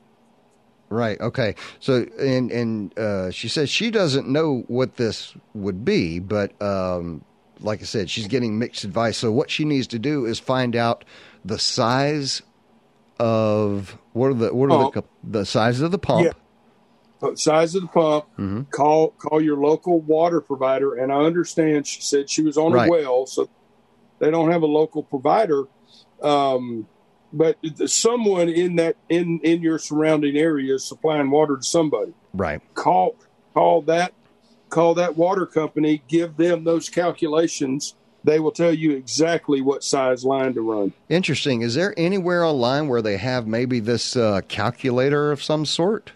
Right. 0.90 1.18
Okay. 1.20 1.54
So, 1.80 2.06
and 2.20 2.52
and 2.52 2.98
uh, 2.98 3.30
she 3.30 3.48
says 3.48 3.70
she 3.70 3.90
doesn't 3.90 4.28
know 4.28 4.64
what 4.68 4.96
this 4.96 5.34
would 5.54 5.84
be, 5.84 6.18
but 6.18 6.60
um, 6.62 7.24
like 7.60 7.80
I 7.80 7.84
said, 7.84 8.10
she's 8.10 8.26
getting 8.28 8.58
mixed 8.58 8.84
advice. 8.84 9.16
So, 9.16 9.32
what 9.32 9.50
she 9.50 9.64
needs 9.64 9.86
to 9.88 9.98
do 9.98 10.26
is 10.26 10.38
find 10.38 10.76
out 10.76 11.04
the 11.44 11.58
size 11.58 12.42
of 13.18 13.96
what 14.12 14.28
are 14.28 14.34
the 14.34 14.54
what 14.54 14.70
are 14.70 14.90
the 14.92 15.04
the 15.22 15.46
size 15.46 15.80
of 15.80 15.90
the 15.90 15.98
pump. 15.98 16.26
Yeah. 16.26 16.32
Size 17.36 17.74
of 17.74 17.82
the 17.82 17.88
pump. 17.88 18.24
Mm-hmm. 18.38 18.62
Call 18.70 19.10
call 19.10 19.40
your 19.40 19.56
local 19.56 20.00
water 20.00 20.40
provider. 20.40 20.94
And 20.94 21.12
I 21.12 21.16
understand 21.16 21.86
she 21.86 22.00
said 22.00 22.28
she 22.30 22.42
was 22.42 22.56
on 22.56 22.72
Right. 22.72 22.88
a 22.88 22.90
well, 22.90 23.26
so 23.26 23.48
they 24.18 24.30
don't 24.30 24.50
have 24.50 24.62
a 24.62 24.66
local 24.66 25.02
provider. 25.02 25.64
Um, 26.22 26.86
but 27.32 27.56
someone 27.86 28.48
in 28.48 28.76
that 28.76 28.96
in 29.08 29.40
in 29.42 29.60
your 29.60 29.78
surrounding 29.78 30.36
area 30.36 30.74
is 30.74 30.84
supplying 30.84 31.30
water 31.30 31.56
to 31.56 31.62
somebody. 31.64 32.12
Right. 32.32 32.60
Call 32.74 33.16
call 33.54 33.82
that 33.82 34.12
call 34.70 34.94
that 34.94 35.16
water 35.16 35.44
company. 35.46 36.02
Give 36.08 36.36
them 36.36 36.64
those 36.64 36.88
calculations. 36.88 37.94
They 38.22 38.40
will 38.40 38.52
tell 38.52 38.72
you 38.72 38.92
exactly 38.92 39.60
what 39.60 39.84
size 39.84 40.24
line 40.24 40.54
to 40.54 40.62
run. 40.62 40.94
Interesting. 41.10 41.60
Is 41.60 41.74
there 41.74 41.92
anywhere 41.98 42.42
online 42.42 42.88
where 42.88 43.02
they 43.02 43.18
have 43.18 43.46
maybe 43.46 43.80
this 43.80 44.16
uh, 44.16 44.40
calculator 44.48 45.30
of 45.30 45.42
some 45.42 45.66
sort? 45.66 46.12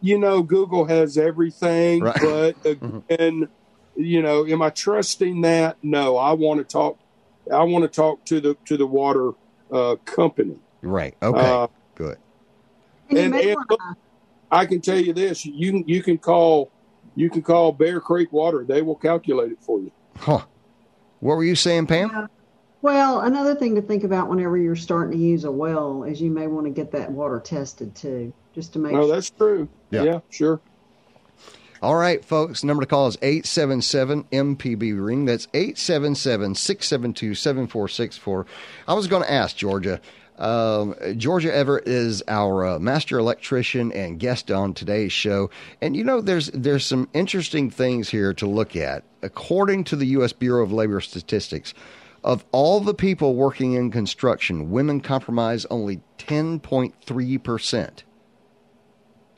You 0.00 0.18
know, 0.18 0.42
Google 0.42 0.84
has 0.86 1.18
everything, 1.18 2.02
Right. 2.02 2.16
but 2.20 2.56
again, 3.10 3.48
you 3.96 4.22
know, 4.22 4.46
am 4.46 4.62
I 4.62 4.70
trusting 4.70 5.40
that? 5.42 5.76
No, 5.82 6.16
I 6.16 6.32
want 6.32 6.58
to 6.58 6.64
talk. 6.64 6.98
I 7.52 7.62
want 7.64 7.82
to 7.82 7.88
talk 7.88 8.24
to 8.26 8.40
the 8.40 8.56
to 8.66 8.76
the 8.76 8.86
water 8.86 9.32
uh, 9.72 9.96
company. 10.04 10.56
Right. 10.82 11.14
Okay. 11.22 11.38
Uh, 11.40 11.66
Good. 11.94 12.18
And 13.10 13.18
And- 13.18 13.34
and 13.34 13.56
look- 13.68 13.80
I 14.52 14.66
can 14.66 14.80
tell 14.80 14.98
you 14.98 15.12
this: 15.12 15.44
you 15.46 15.84
you 15.86 16.02
can 16.02 16.18
call 16.18 16.70
you 17.14 17.28
can 17.30 17.42
call 17.42 17.72
Bear 17.72 18.00
Creek 18.00 18.32
Water. 18.32 18.64
They 18.64 18.82
will 18.82 18.94
calculate 18.96 19.52
it 19.52 19.58
for 19.62 19.78
you. 19.80 19.92
Huh. 20.16 20.40
What 21.20 21.36
were 21.36 21.44
you 21.44 21.54
saying, 21.54 21.86
Pam? 21.86 22.28
Yeah. 22.82 22.90
Well, 22.90 23.20
another 23.20 23.54
thing 23.54 23.74
to 23.76 23.82
think 23.82 24.04
about 24.04 24.28
whenever 24.28 24.56
you're 24.56 24.76
starting 24.76 25.18
to 25.18 25.22
use 25.24 25.44
a 25.44 25.50
well 25.52 26.04
is 26.04 26.20
you 26.20 26.30
may 26.30 26.46
want 26.46 26.66
to 26.66 26.70
get 26.70 26.92
that 26.92 27.10
water 27.12 27.40
tested 27.40 27.94
too, 27.94 28.32
just 28.54 28.72
to 28.74 28.78
make 28.78 28.92
No, 28.92 29.02
sure. 29.02 29.14
that's 29.14 29.30
true. 29.30 29.68
Yeah. 29.90 30.02
Yeah, 30.02 30.20
sure. 30.30 30.60
All 31.82 31.94
right, 31.96 32.22
folks. 32.22 32.62
Number 32.62 32.82
to 32.82 32.86
call 32.86 33.06
is 33.06 33.16
877 33.22 34.24
MPB 34.24 35.02
Ring. 35.04 35.24
That's 35.24 35.48
877 35.54 36.54
672 36.54 37.34
7464. 37.34 38.46
I 38.86 38.94
was 38.94 39.06
going 39.06 39.22
to 39.22 39.32
ask 39.32 39.56
Georgia. 39.56 40.00
Um, 40.38 40.94
Georgia 41.16 41.54
Everett 41.54 41.86
is 41.86 42.22
our 42.28 42.66
uh, 42.66 42.78
master 42.78 43.18
electrician 43.18 43.92
and 43.92 44.18
guest 44.18 44.50
on 44.50 44.72
today's 44.74 45.12
show. 45.12 45.50
And 45.82 45.94
you 45.96 46.04
know, 46.04 46.20
there's 46.22 46.46
there's 46.52 46.84
some 46.84 47.08
interesting 47.12 47.70
things 47.70 48.08
here 48.10 48.32
to 48.34 48.46
look 48.46 48.74
at. 48.76 49.02
According 49.22 49.84
to 49.84 49.96
the 49.96 50.06
U.S. 50.06 50.32
Bureau 50.32 50.62
of 50.62 50.72
Labor 50.72 51.00
Statistics, 51.02 51.72
of 52.22 52.44
all 52.52 52.80
the 52.80 52.94
people 52.94 53.34
working 53.34 53.72
in 53.72 53.90
construction, 53.90 54.70
women 54.70 55.00
comprise 55.00 55.66
only 55.66 56.00
10.3 56.18 57.42
percent. 57.42 58.04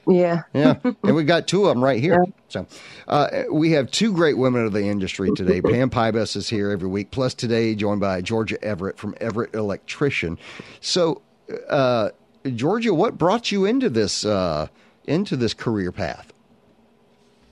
Yeah. 0.07 0.43
Yeah, 0.53 0.75
and 0.85 1.15
we've 1.15 1.27
got 1.27 1.47
two 1.47 1.67
of 1.67 1.75
them 1.75 1.83
right 1.83 2.01
here. 2.01 2.25
So 2.49 2.67
uh, 3.09 3.45
we 3.51 3.73
have 3.73 3.91
two 3.91 4.13
great 4.13 4.37
women 4.37 4.65
of 4.65 4.73
the 4.73 4.85
industry 4.85 5.31
today. 5.35 5.61
Pam 5.63 5.91
Pybus 5.91 6.37
is 6.37 6.49
here 6.49 6.71
every 6.71 6.89
week, 6.89 7.11
plus 7.11 7.35
today 7.35 7.75
joined 7.75 8.01
by 8.01 8.21
Georgia 8.21 8.63
Everett 8.65 8.99
from 8.99 9.15
Everett 9.21 9.55
Electrician. 9.55 10.39
So, 10.81 11.23
uh, 11.69 12.11
Georgia, 12.55 12.93
what 12.95 13.17
brought 13.17 13.53
you 13.53 13.65
into 13.65 13.89
this 13.89 14.25
uh, 14.25 14.69
into 15.07 15.37
this 15.37 15.55
career 15.55 15.93
path? 15.93 16.33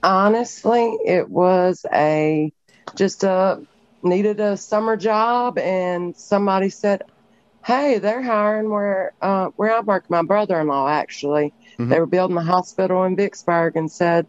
Honestly, 0.03 0.97
it 1.05 1.29
was 1.29 1.85
a 1.93 2.51
just 2.95 3.23
a 3.23 3.61
needed 4.03 4.39
a 4.39 4.57
summer 4.57 4.97
job, 4.97 5.57
and 5.57 6.15
somebody 6.15 6.69
said, 6.69 7.03
hey, 7.65 7.99
they're 7.99 8.21
hiring 8.21 8.69
where 8.69 9.13
uh, 9.21 9.47
where 9.55 9.73
I 9.73 9.79
work. 9.81 10.09
My 10.09 10.23
brother-in-law 10.23 10.89
actually, 10.89 11.53
mm-hmm. 11.73 11.89
they 11.89 11.99
were 11.99 12.05
building 12.05 12.37
a 12.37 12.43
hospital 12.43 13.03
in 13.03 13.15
Vicksburg, 13.15 13.75
and 13.75 13.91
said, 13.91 14.27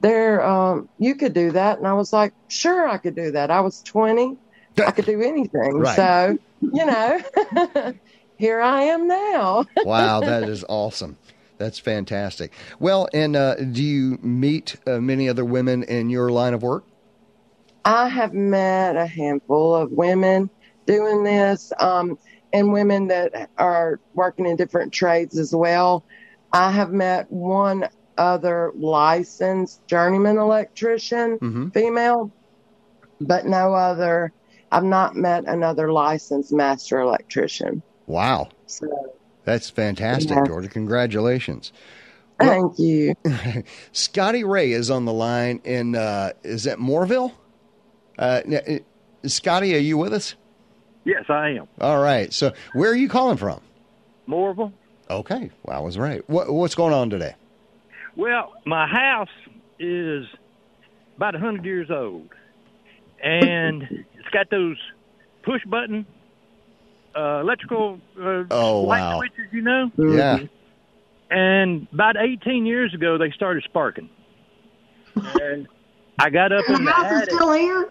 "There, 0.00 0.44
um, 0.44 0.88
you 0.98 1.14
could 1.14 1.32
do 1.32 1.52
that." 1.52 1.78
And 1.78 1.86
I 1.86 1.94
was 1.94 2.12
like, 2.12 2.32
"Sure, 2.48 2.88
I 2.88 2.98
could 2.98 3.14
do 3.14 3.32
that." 3.32 3.50
I 3.50 3.60
was 3.60 3.82
twenty, 3.82 4.36
I 4.78 4.90
could 4.90 5.06
do 5.06 5.20
anything. 5.20 5.78
Right. 5.78 5.96
So, 5.96 6.38
you 6.60 6.86
know, 6.86 7.20
here 8.36 8.60
I 8.60 8.82
am 8.84 9.08
now. 9.08 9.66
wow, 9.84 10.20
that 10.20 10.44
is 10.44 10.64
awesome. 10.68 11.18
That's 11.58 11.78
fantastic. 11.78 12.52
Well, 12.80 13.08
and 13.12 13.36
uh, 13.36 13.54
do 13.56 13.82
you 13.82 14.18
meet 14.22 14.76
uh, 14.86 14.98
many 14.98 15.28
other 15.28 15.44
women 15.44 15.84
in 15.84 16.10
your 16.10 16.30
line 16.30 16.54
of 16.54 16.62
work? 16.62 16.84
I 17.84 18.08
have 18.08 18.32
met 18.32 18.96
a 18.96 19.06
handful 19.06 19.74
of 19.74 19.90
women 19.92 20.50
doing 20.86 21.24
this. 21.24 21.72
Um, 21.78 22.18
and 22.52 22.72
women 22.72 23.08
that 23.08 23.50
are 23.56 24.00
working 24.14 24.46
in 24.46 24.56
different 24.56 24.92
trades 24.92 25.38
as 25.38 25.54
well. 25.54 26.04
I 26.52 26.70
have 26.70 26.92
met 26.92 27.30
one 27.30 27.88
other 28.18 28.72
licensed 28.76 29.86
journeyman 29.86 30.36
electrician, 30.36 31.38
mm-hmm. 31.38 31.68
female, 31.70 32.30
but 33.20 33.46
no 33.46 33.74
other. 33.74 34.32
I've 34.70 34.84
not 34.84 35.16
met 35.16 35.44
another 35.44 35.92
licensed 35.92 36.52
master 36.52 37.00
electrician. 37.00 37.82
Wow. 38.06 38.48
So, 38.66 38.86
That's 39.44 39.70
fantastic, 39.70 40.36
yeah. 40.36 40.44
Georgia. 40.46 40.68
Congratulations. 40.68 41.72
Thank 42.40 42.78
you. 42.78 43.14
Scotty 43.92 44.44
Ray 44.44 44.72
is 44.72 44.90
on 44.90 45.04
the 45.04 45.12
line 45.12 45.60
in, 45.64 45.94
uh, 45.94 46.32
is 46.42 46.64
that 46.64 46.78
Mooreville? 46.78 47.32
Uh, 48.18 48.40
Scotty, 49.24 49.74
are 49.74 49.78
you 49.78 49.98
with 49.98 50.12
us? 50.12 50.34
Yes, 51.04 51.24
I 51.28 51.50
am. 51.50 51.68
All 51.80 52.00
right. 52.00 52.32
So, 52.32 52.52
where 52.74 52.90
are 52.90 52.96
you 52.96 53.08
calling 53.08 53.36
from? 53.36 53.60
Mooreville. 54.28 54.72
Okay. 55.10 55.50
Well, 55.64 55.76
I 55.76 55.80
was 55.80 55.98
right. 55.98 56.28
What, 56.28 56.52
what's 56.52 56.74
going 56.74 56.94
on 56.94 57.10
today? 57.10 57.34
Well, 58.16 58.52
my 58.66 58.86
house 58.86 59.28
is 59.78 60.26
about 61.16 61.34
a 61.34 61.38
100 61.38 61.64
years 61.64 61.90
old, 61.90 62.28
and 63.22 63.82
it's 64.14 64.28
got 64.32 64.50
those 64.50 64.76
push 65.42 65.64
button 65.64 66.06
uh, 67.16 67.40
electrical 67.40 68.00
uh, 68.18 68.44
oh, 68.50 68.82
light 68.82 69.00
wow. 69.00 69.18
switches, 69.18 69.52
you 69.52 69.62
know? 69.62 69.90
Yeah. 69.96 70.38
And 71.30 71.86
about 71.92 72.16
18 72.16 72.66
years 72.66 72.94
ago, 72.94 73.18
they 73.18 73.30
started 73.30 73.64
sparking. 73.64 74.08
And 75.14 75.66
I 76.18 76.30
got 76.30 76.52
up 76.52 76.68
in 76.68 76.74
the, 76.74 76.80
the 76.80 76.90
house 76.90 77.04
attic. 77.12 77.28
is 77.28 77.34
still 77.34 77.52
here? 77.52 77.90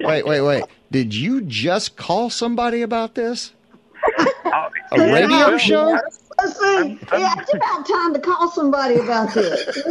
Wait, 0.00 0.26
wait, 0.26 0.40
wait. 0.40 0.64
Did 0.90 1.14
you 1.14 1.42
just 1.42 1.96
call 1.96 2.30
somebody 2.30 2.82
about 2.82 3.14
this? 3.14 3.52
A 4.92 4.98
radio 4.98 5.28
yeah, 5.28 5.56
show? 5.58 5.98
Listen, 6.40 6.98
yeah, 7.12 7.34
it's 7.38 7.52
about 7.52 7.86
time 7.86 8.14
to 8.14 8.20
call 8.20 8.48
somebody 8.50 8.94
about 8.96 9.34
this. 9.34 9.82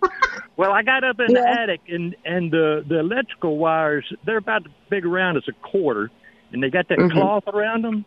well, 0.56 0.72
I 0.72 0.82
got 0.82 1.04
up 1.04 1.18
in 1.20 1.34
yeah. 1.34 1.40
the 1.40 1.60
attic, 1.60 1.80
and 1.88 2.16
and 2.24 2.50
the 2.50 2.84
the 2.88 3.00
electrical 3.00 3.58
wires 3.58 4.10
they're 4.24 4.38
about 4.38 4.66
as 4.66 4.72
big 4.88 5.04
around 5.04 5.36
as 5.36 5.44
a 5.48 5.52
quarter, 5.66 6.10
and 6.52 6.62
they 6.62 6.70
got 6.70 6.88
that 6.88 6.98
mm-hmm. 6.98 7.18
cloth 7.18 7.44
around 7.48 7.82
them. 7.82 8.04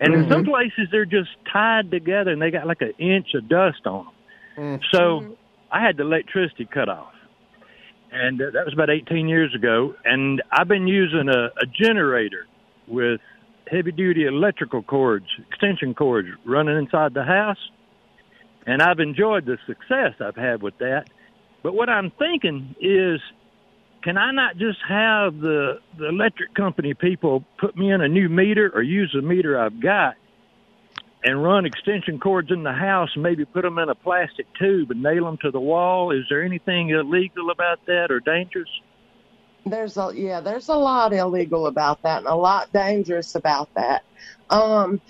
And 0.00 0.14
mm-hmm. 0.14 0.22
in 0.24 0.30
some 0.30 0.44
places 0.44 0.88
they're 0.92 1.04
just 1.04 1.30
tied 1.52 1.90
together, 1.90 2.30
and 2.30 2.40
they 2.40 2.50
got 2.50 2.66
like 2.66 2.80
an 2.80 2.92
inch 2.98 3.34
of 3.34 3.48
dust 3.48 3.86
on 3.86 4.06
them. 4.06 4.14
Mm-hmm. 4.56 4.96
So 4.96 5.36
I 5.70 5.84
had 5.84 5.96
the 5.96 6.04
electricity 6.04 6.68
cut 6.72 6.88
off 6.88 7.12
and 8.12 8.40
uh, 8.40 8.46
that 8.52 8.64
was 8.64 8.72
about 8.72 8.90
18 8.90 9.28
years 9.28 9.54
ago. 9.54 9.94
And 10.04 10.42
I've 10.50 10.68
been 10.68 10.86
using 10.86 11.28
a, 11.28 11.46
a 11.46 11.66
generator 11.66 12.46
with 12.86 13.20
heavy 13.70 13.92
duty 13.92 14.24
electrical 14.24 14.82
cords, 14.82 15.26
extension 15.50 15.94
cords 15.94 16.28
running 16.44 16.76
inside 16.76 17.14
the 17.14 17.24
house. 17.24 17.58
And 18.66 18.82
I've 18.82 19.00
enjoyed 19.00 19.46
the 19.46 19.58
success 19.66 20.14
I've 20.20 20.36
had 20.36 20.62
with 20.62 20.78
that. 20.78 21.08
But 21.62 21.74
what 21.74 21.88
I'm 21.88 22.10
thinking 22.18 22.74
is, 22.80 23.20
can 24.02 24.16
I 24.16 24.30
not 24.30 24.56
just 24.56 24.78
have 24.88 25.38
the, 25.38 25.80
the 25.98 26.08
electric 26.08 26.54
company 26.54 26.94
people 26.94 27.44
put 27.58 27.76
me 27.76 27.92
in 27.92 28.00
a 28.00 28.08
new 28.08 28.28
meter 28.28 28.70
or 28.74 28.82
use 28.82 29.10
the 29.14 29.22
meter 29.22 29.58
I've 29.58 29.80
got 29.80 30.14
and 31.24 31.42
run 31.42 31.66
extension 31.66 32.18
cords 32.20 32.50
in 32.50 32.62
the 32.62 32.72
house 32.72 33.10
and 33.14 33.22
maybe 33.22 33.44
put 33.44 33.62
them 33.62 33.78
in 33.78 33.88
a 33.88 33.94
plastic 33.94 34.46
tube 34.58 34.90
and 34.90 35.02
nail 35.02 35.24
them 35.24 35.38
to 35.42 35.50
the 35.50 35.60
wall? 35.60 36.12
Is 36.12 36.24
there 36.30 36.42
anything 36.42 36.90
illegal 36.90 37.50
about 37.50 37.84
that 37.86 38.10
or 38.10 38.20
dangerous? 38.20 38.68
There's 39.66 39.96
a 39.96 40.12
yeah, 40.14 40.40
there's 40.40 40.68
a 40.68 40.76
lot 40.76 41.12
illegal 41.12 41.66
about 41.66 42.02
that 42.02 42.18
and 42.18 42.26
a 42.26 42.34
lot 42.34 42.72
dangerous 42.72 43.34
about 43.34 43.68
that. 43.74 44.04
Um, 44.48 45.00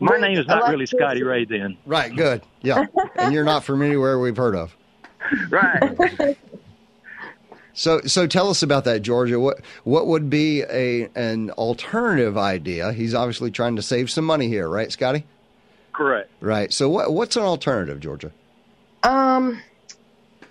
My 0.00 0.18
name 0.18 0.38
is 0.38 0.46
not 0.46 0.68
really 0.70 0.86
Scotty 0.86 1.22
Ray 1.22 1.44
then. 1.44 1.78
Right, 1.86 2.14
good. 2.14 2.42
Yeah. 2.60 2.84
and 3.16 3.32
you're 3.32 3.44
not 3.44 3.64
from 3.64 3.82
anywhere 3.82 4.18
we've 4.18 4.36
heard 4.36 4.56
of. 4.56 4.76
Right. 5.48 6.36
So, 7.76 8.02
so 8.02 8.26
tell 8.26 8.50
us 8.50 8.62
about 8.62 8.84
that, 8.84 9.00
Georgia. 9.02 9.40
What 9.40 9.60
what 9.82 10.06
would 10.06 10.30
be 10.30 10.62
a 10.62 11.08
an 11.16 11.50
alternative 11.52 12.38
idea? 12.38 12.92
He's 12.92 13.14
obviously 13.14 13.50
trying 13.50 13.76
to 13.76 13.82
save 13.82 14.10
some 14.10 14.24
money 14.24 14.48
here, 14.48 14.68
right, 14.68 14.92
Scotty? 14.92 15.24
Correct. 15.94 16.30
Right. 16.40 16.72
So 16.72 16.88
what 16.88 17.12
what's 17.12 17.36
an 17.36 17.44
alternative, 17.44 18.00
Georgia? 18.00 18.32
Um, 19.04 19.62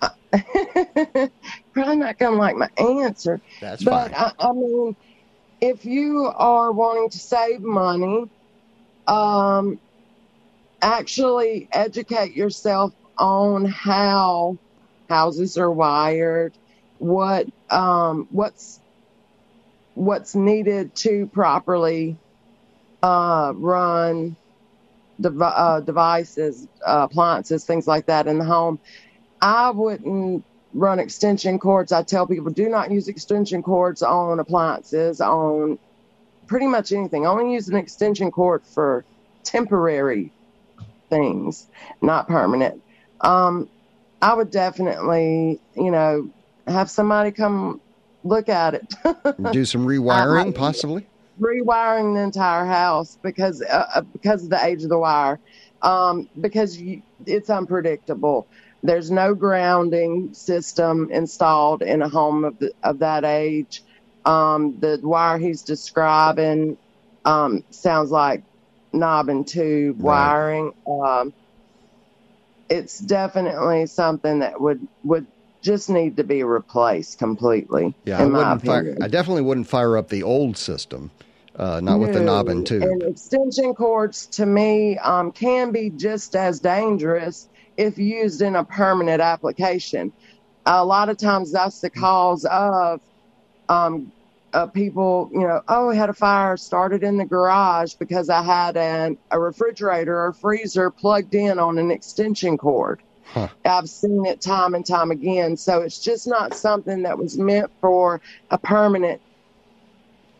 probably 1.72 1.96
not 1.96 2.18
gonna 2.18 2.36
like 2.36 2.56
my 2.56 2.68
answer. 2.78 3.40
That's 3.60 3.84
but 3.84 4.12
fine. 4.12 4.32
I, 4.38 4.48
I 4.48 4.52
mean, 4.52 4.96
if 5.60 5.84
you 5.84 6.32
are 6.34 6.72
wanting 6.72 7.10
to 7.10 7.18
save 7.18 7.60
money, 7.60 8.24
um, 9.06 9.78
actually 10.80 11.68
educate 11.72 12.34
yourself 12.34 12.92
on 13.18 13.66
how 13.66 14.56
houses 15.08 15.58
are 15.58 15.70
wired, 15.70 16.54
what 16.98 17.46
um, 17.70 18.28
what's 18.30 18.80
what's 19.94 20.34
needed 20.34 20.94
to 20.96 21.26
properly 21.32 22.16
uh, 23.02 23.52
run 23.54 24.36
dev- 25.20 25.40
uh, 25.40 25.80
devices, 25.80 26.66
uh, 26.86 27.06
appliances, 27.10 27.64
things 27.64 27.86
like 27.86 28.06
that 28.06 28.26
in 28.26 28.38
the 28.38 28.44
home. 28.44 28.78
I 29.40 29.70
wouldn't 29.70 30.44
run 30.72 30.98
extension 30.98 31.58
cords. 31.58 31.92
I 31.92 32.02
tell 32.02 32.26
people 32.26 32.50
do 32.50 32.68
not 32.68 32.90
use 32.90 33.08
extension 33.08 33.62
cords 33.62 34.02
on 34.02 34.40
appliances, 34.40 35.20
on 35.20 35.78
pretty 36.46 36.66
much 36.66 36.92
anything. 36.92 37.26
Only 37.26 37.54
use 37.54 37.68
an 37.68 37.76
extension 37.76 38.30
cord 38.30 38.62
for 38.66 39.04
temporary 39.44 40.32
things, 41.10 41.66
not 42.02 42.28
permanent. 42.28 42.82
Um, 43.20 43.68
I 44.20 44.34
would 44.34 44.50
definitely, 44.50 45.60
you 45.76 45.90
know, 45.90 46.30
have 46.66 46.90
somebody 46.90 47.30
come 47.30 47.80
look 48.22 48.48
at 48.48 48.74
it. 48.74 48.94
Do 49.52 49.64
some 49.64 49.86
rewiring, 49.86 50.54
possibly 50.54 51.06
rewiring 51.40 52.14
the 52.14 52.22
entire 52.22 52.64
house 52.64 53.18
because 53.22 53.62
uh, 53.62 53.86
uh, 53.94 54.00
because 54.00 54.44
of 54.44 54.50
the 54.50 54.64
age 54.64 54.82
of 54.82 54.88
the 54.88 54.98
wire, 54.98 55.38
um, 55.82 56.28
because 56.40 56.80
you, 56.80 57.02
it's 57.26 57.50
unpredictable. 57.50 58.46
There's 58.82 59.10
no 59.10 59.34
grounding 59.34 60.34
system 60.34 61.08
installed 61.10 61.82
in 61.82 62.02
a 62.02 62.08
home 62.08 62.44
of 62.44 62.58
the, 62.58 62.72
of 62.82 62.98
that 62.98 63.24
age. 63.24 63.82
Um, 64.26 64.78
the 64.78 65.00
wire 65.02 65.38
he's 65.38 65.62
describing 65.62 66.76
um, 67.24 67.64
sounds 67.70 68.10
like 68.10 68.42
knob 68.92 69.28
and 69.28 69.46
tube 69.46 69.96
right. 69.98 70.28
wiring. 70.28 70.72
Um, 70.86 71.32
it's 72.68 72.98
definitely 72.98 73.86
something 73.86 74.40
that 74.40 74.60
would 74.60 74.86
would 75.02 75.26
just 75.64 75.90
need 75.90 76.16
to 76.18 76.24
be 76.24 76.44
replaced 76.44 77.18
completely. 77.18 77.94
Yeah, 78.04 78.22
I 78.22 78.26
wouldn't 78.26 78.64
fire, 78.64 78.96
I 79.02 79.08
definitely 79.08 79.42
wouldn't 79.42 79.66
fire 79.66 79.96
up 79.96 80.10
the 80.10 80.22
old 80.22 80.56
system 80.56 81.10
uh, 81.56 81.80
not 81.80 81.98
with 82.00 82.12
the 82.12 82.20
knob 82.20 82.48
and 82.48 82.66
tube. 82.66 82.82
And 82.82 83.02
extension 83.02 83.74
cords, 83.74 84.26
to 84.26 84.46
me, 84.46 84.98
um, 84.98 85.32
can 85.32 85.70
be 85.70 85.90
just 85.90 86.36
as 86.36 86.60
dangerous 86.60 87.48
if 87.76 87.98
used 87.98 88.42
in 88.42 88.56
a 88.56 88.64
permanent 88.64 89.20
application. 89.20 90.12
A 90.66 90.84
lot 90.84 91.08
of 91.08 91.16
times, 91.16 91.52
that's 91.52 91.80
the 91.80 91.90
cause 91.90 92.44
of 92.44 93.00
um, 93.68 94.12
uh, 94.52 94.66
people, 94.66 95.30
you 95.32 95.40
know, 95.40 95.60
oh, 95.68 95.88
we 95.88 95.96
had 95.96 96.10
a 96.10 96.14
fire 96.14 96.56
started 96.56 97.02
in 97.02 97.16
the 97.16 97.24
garage 97.24 97.94
because 97.94 98.30
I 98.30 98.42
had 98.42 98.76
an, 98.76 99.18
a 99.30 99.38
refrigerator 99.38 100.24
or 100.24 100.32
freezer 100.32 100.90
plugged 100.90 101.34
in 101.34 101.58
on 101.58 101.78
an 101.78 101.90
extension 101.90 102.56
cord. 102.56 103.02
Huh. 103.26 103.48
I've 103.64 103.88
seen 103.88 104.24
it 104.26 104.40
time 104.40 104.74
and 104.74 104.86
time 104.86 105.10
again. 105.10 105.56
So 105.56 105.80
it's 105.82 105.98
just 105.98 106.26
not 106.26 106.54
something 106.54 107.02
that 107.02 107.18
was 107.18 107.38
meant 107.38 107.70
for 107.80 108.20
a 108.50 108.58
permanent 108.58 109.20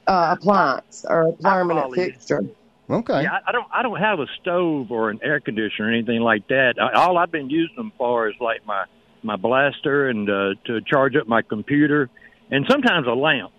uh, 0.06 0.36
appliance 0.38 1.04
or 1.08 1.28
a 1.28 1.32
permanent 1.32 1.94
fixture. 1.94 2.42
Okay. 2.90 3.22
Yeah, 3.22 3.32
I, 3.32 3.48
I 3.48 3.52
don't. 3.52 3.66
I 3.72 3.82
don't 3.82 3.98
have 3.98 4.20
a 4.20 4.26
stove 4.40 4.90
or 4.90 5.08
an 5.08 5.18
air 5.22 5.40
conditioner 5.40 5.88
or 5.88 5.90
anything 5.90 6.20
like 6.20 6.46
that. 6.48 6.74
I, 6.78 7.00
all 7.00 7.16
I've 7.16 7.32
been 7.32 7.48
using 7.48 7.76
them 7.76 7.92
for 7.96 8.28
is 8.28 8.34
like 8.40 8.64
my 8.66 8.84
my 9.22 9.36
blaster 9.36 10.10
and 10.10 10.28
uh, 10.28 10.50
to 10.66 10.82
charge 10.82 11.16
up 11.16 11.26
my 11.26 11.40
computer, 11.40 12.10
and 12.50 12.66
sometimes 12.68 13.06
a 13.06 13.14
lamp. 13.14 13.52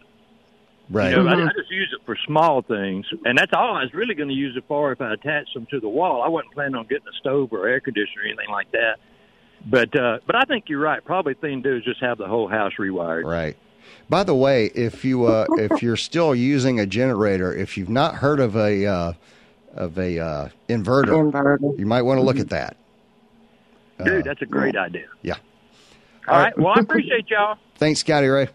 Right. 0.91 1.09
You 1.09 1.23
know, 1.23 1.23
Mhm. 1.23 1.41
I, 1.41 1.49
I 1.49 1.53
just 1.57 1.71
use 1.71 1.91
it 1.99 2.05
for 2.05 2.15
small 2.27 2.61
things, 2.61 3.07
and 3.25 3.35
that's 3.35 3.51
all 3.55 3.75
I 3.75 3.81
was 3.81 3.93
really 3.95 4.13
going 4.13 4.29
to 4.29 4.35
use 4.35 4.55
it 4.55 4.65
for 4.67 4.91
if 4.91 5.01
I 5.01 5.13
attached 5.13 5.55
them 5.55 5.65
to 5.71 5.79
the 5.79 5.89
wall. 5.89 6.21
I 6.21 6.27
wasn't 6.29 6.53
planning 6.53 6.75
on 6.75 6.85
getting 6.85 7.07
a 7.07 7.17
stove 7.19 7.49
or 7.51 7.67
air 7.67 7.79
conditioner 7.79 8.21
or 8.21 8.27
anything 8.27 8.51
like 8.51 8.71
that. 8.73 8.97
But 9.65 9.95
uh, 9.99 10.19
but 10.27 10.35
I 10.35 10.43
think 10.43 10.65
you're 10.69 10.79
right. 10.79 11.03
Probably 11.03 11.33
the 11.33 11.39
thing 11.39 11.63
to 11.63 11.69
do 11.71 11.77
is 11.77 11.83
just 11.83 12.01
have 12.01 12.17
the 12.17 12.27
whole 12.27 12.47
house 12.47 12.73
rewired. 12.79 13.23
Right. 13.25 13.55
By 14.09 14.23
the 14.23 14.35
way, 14.35 14.65
if 14.75 15.03
you 15.03 15.25
uh, 15.25 15.45
if 15.57 15.81
you're 15.81 15.97
still 15.97 16.35
using 16.35 16.79
a 16.79 16.85
generator, 16.85 17.53
if 17.53 17.77
you've 17.77 17.89
not 17.89 18.15
heard 18.15 18.39
of 18.39 18.55
a 18.55 18.85
uh, 18.85 19.13
of 19.73 19.97
a 19.97 20.19
uh, 20.19 20.49
inverter, 20.69 21.31
Inverter. 21.31 21.79
you 21.79 21.85
might 21.85 22.03
want 22.03 22.19
to 22.19 22.21
look 22.21 22.37
at 22.39 22.49
that. 22.49 22.77
Dude, 24.03 24.21
Uh, 24.21 24.21
that's 24.25 24.41
a 24.41 24.45
great 24.45 24.75
idea. 24.75 25.07
yeah. 25.21 25.35
All 26.27 26.37
right. 26.37 26.57
Well, 26.57 26.73
I 26.75 26.81
appreciate 26.81 27.29
y'all. 27.29 27.57
Thanks, 27.77 27.99
Scotty 28.01 28.27
Ray. 28.27 28.49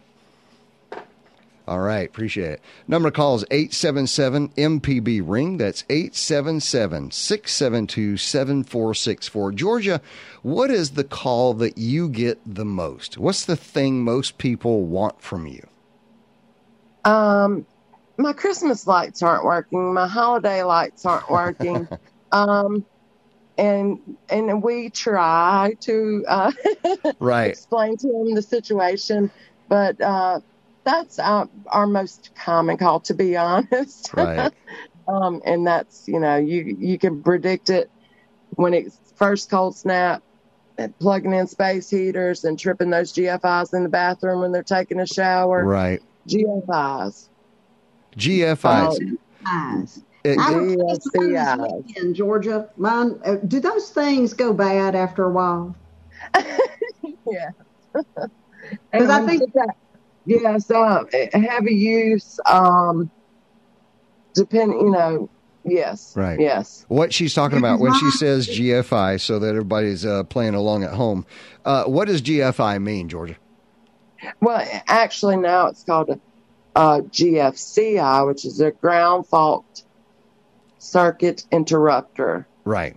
All 1.71 1.81
right, 1.81 2.09
appreciate 2.09 2.51
it. 2.55 2.63
Number 2.89 3.11
to 3.11 3.17
call 3.17 3.37
is 3.37 3.45
877 3.53 4.51
MPB 4.51 5.23
Ring. 5.25 5.59
That's 5.59 5.85
877 5.89 7.13
672 7.13 8.17
7464. 8.19 9.53
Georgia, 9.53 10.03
what 10.43 10.73
is 10.73 10.93
the 10.93 11.05
call 11.05 11.55
that 11.55 11.79
you 11.79 12.09
get 12.09 12.41
the 12.45 12.67
most? 12.67 13.19
What's 13.19 13.45
the 13.47 13.57
thing 13.57 14.03
most 14.05 14.39
people 14.39 14.85
want 14.87 15.23
from 15.23 15.47
you? 15.47 15.65
Um, 17.05 17.67
my 18.19 18.33
Christmas 18.33 18.89
lights 18.89 19.23
aren't 19.23 19.45
working. 19.45 19.95
My 19.95 20.09
holiday 20.09 20.65
lights 20.65 21.07
aren't 21.07 21.31
working. 21.31 21.89
um, 22.33 22.85
and 23.59 24.01
and 24.29 24.63
we 24.63 24.91
try 24.91 25.77
to 25.83 26.25
uh, 26.29 26.53
Right. 27.21 27.51
explain 27.53 27.97
to 27.99 28.09
them 28.09 28.35
the 28.35 28.43
situation, 28.43 29.31
but 29.69 30.01
uh, 30.01 30.41
that's 30.85 31.19
our, 31.19 31.49
our 31.69 31.87
most 31.87 32.31
common 32.35 32.77
call, 32.77 33.01
to 33.01 33.15
be 33.15 33.37
honest. 33.37 34.13
Right. 34.15 34.53
um, 35.09 35.41
and 35.45 35.67
that's 35.67 36.07
you 36.09 36.21
know 36.21 36.37
you 36.37 36.77
you 36.79 36.99
can 36.99 37.23
predict 37.23 37.71
it 37.71 37.91
when 38.51 38.75
it's 38.75 38.99
first 39.17 39.51
cold 39.51 39.77
snap. 39.77 40.23
Plugging 40.99 41.35
in 41.35 41.47
space 41.47 41.91
heaters 41.91 42.45
and 42.45 42.59
tripping 42.59 42.89
those 42.89 43.13
GFIs 43.13 43.75
in 43.75 43.83
the 43.83 43.91
bathroom 43.91 44.41
when 44.41 44.51
they're 44.51 44.63
taking 44.63 44.99
a 44.99 45.07
shower. 45.07 45.63
Right. 45.63 46.01
GFIs. 46.27 47.29
GFIs. 48.17 49.17
Eyes. 49.47 50.03
It- 50.25 50.39
I 50.39 50.51
Yes, 50.53 50.61
replaced 50.61 51.11
the 51.13 51.21
mine 51.21 51.37
eyes. 51.37 52.17
Georgia. 52.17 52.71
Mine. 52.79 53.21
Uh, 53.27 53.35
do 53.47 53.61
those 53.61 53.91
things 53.91 54.33
go 54.33 54.55
bad 54.55 54.95
after 54.95 55.25
a 55.25 55.31
while? 55.31 55.77
yeah. 56.35 57.51
Because 57.93 59.11
I 59.11 59.27
think- 59.27 59.53
that, 59.53 59.77
yes, 60.31 60.71
uh, 60.71 61.05
heavy 61.33 61.75
use, 61.75 62.39
um, 62.47 63.11
depend, 64.35 64.73
you 64.73 64.91
know, 64.91 65.29
yes. 65.65 66.15
Right. 66.17 66.39
Yes. 66.39 66.85
what 66.89 67.13
she's 67.13 67.35
talking 67.35 67.59
about 67.59 67.81
when 67.81 67.95
she 67.95 68.11
says 68.13 68.49
GFI, 68.49 69.21
so 69.21 69.39
that 69.39 69.49
everybody's 69.49 70.07
uh, 70.07 70.25
playing 70.25 70.55
along 70.55 70.85
at 70.85 70.93
home. 70.93 71.27
Uh, 71.65 71.85
what 71.85 72.07
does 72.09 72.23
GFI 72.23 72.81
mean, 72.83 73.09
Georgia? 73.09 73.37
Well, 74.41 74.67
actually, 74.87 75.37
now 75.37 75.67
it's 75.69 75.83
called 75.85 76.11
a, 76.11 76.21
uh 76.77 77.01
GFCI, 77.01 78.27
which 78.27 78.45
is 78.45 78.61
a 78.61 78.71
ground 78.71 79.27
fault 79.27 79.83
circuit 80.79 81.45
interrupter. 81.51 82.47
Right. 82.65 82.97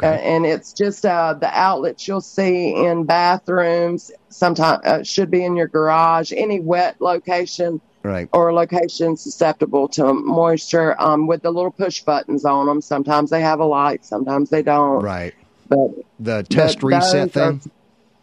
Uh, 0.00 0.06
and 0.06 0.46
it's 0.46 0.72
just 0.72 1.04
uh, 1.04 1.34
the 1.34 1.48
outlets 1.48 2.06
you'll 2.06 2.20
see 2.20 2.74
in 2.74 3.04
bathrooms, 3.04 4.10
sometimes 4.28 4.84
uh, 4.84 5.02
should 5.02 5.30
be 5.30 5.44
in 5.44 5.56
your 5.56 5.68
garage, 5.68 6.32
any 6.34 6.60
wet 6.60 7.00
location 7.00 7.80
right. 8.02 8.28
or 8.32 8.52
location 8.52 9.16
susceptible 9.16 9.88
to 9.88 10.12
moisture 10.14 11.00
um, 11.00 11.26
with 11.26 11.42
the 11.42 11.50
little 11.50 11.70
push 11.70 12.02
buttons 12.02 12.44
on 12.44 12.66
them. 12.66 12.80
Sometimes 12.80 13.30
they 13.30 13.40
have 13.40 13.60
a 13.60 13.64
light, 13.64 14.04
sometimes 14.04 14.50
they 14.50 14.62
don't. 14.62 15.02
Right. 15.02 15.34
But 15.68 15.90
The 16.20 16.42
test 16.44 16.80
but 16.80 16.86
reset 16.88 17.32
those 17.32 17.42
are- 17.42 17.58
thing. 17.58 17.70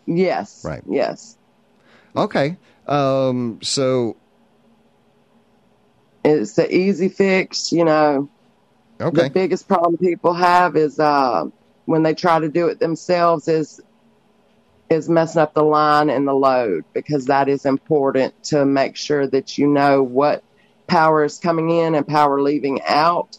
yes. 0.05 0.63
Right. 0.65 0.83
Yes. 0.87 1.35
Okay. 2.15 2.57
Um, 2.87 3.59
so 3.61 4.15
It's 6.23 6.53
the 6.53 6.73
easy 6.73 7.09
fix. 7.09 7.71
You 7.71 7.85
know, 7.85 8.29
okay. 8.99 9.23
the 9.23 9.29
biggest 9.29 9.67
problem 9.67 9.97
people 9.97 10.33
have 10.33 10.75
is 10.75 10.99
uh, 10.99 11.45
when 11.89 12.03
they 12.03 12.13
try 12.13 12.39
to 12.39 12.49
do 12.49 12.67
it 12.67 12.79
themselves 12.79 13.47
is 13.47 13.81
is 14.91 15.09
messing 15.09 15.41
up 15.41 15.55
the 15.55 15.63
line 15.63 16.11
and 16.11 16.27
the 16.27 16.33
load 16.33 16.83
because 16.93 17.25
that 17.25 17.49
is 17.49 17.65
important 17.65 18.31
to 18.43 18.63
make 18.63 18.95
sure 18.95 19.27
that 19.27 19.57
you 19.57 19.65
know 19.67 20.03
what 20.03 20.43
power 20.87 21.23
is 21.23 21.39
coming 21.39 21.71
in 21.71 21.95
and 21.95 22.07
power 22.07 22.41
leaving 22.41 22.79
out. 22.87 23.35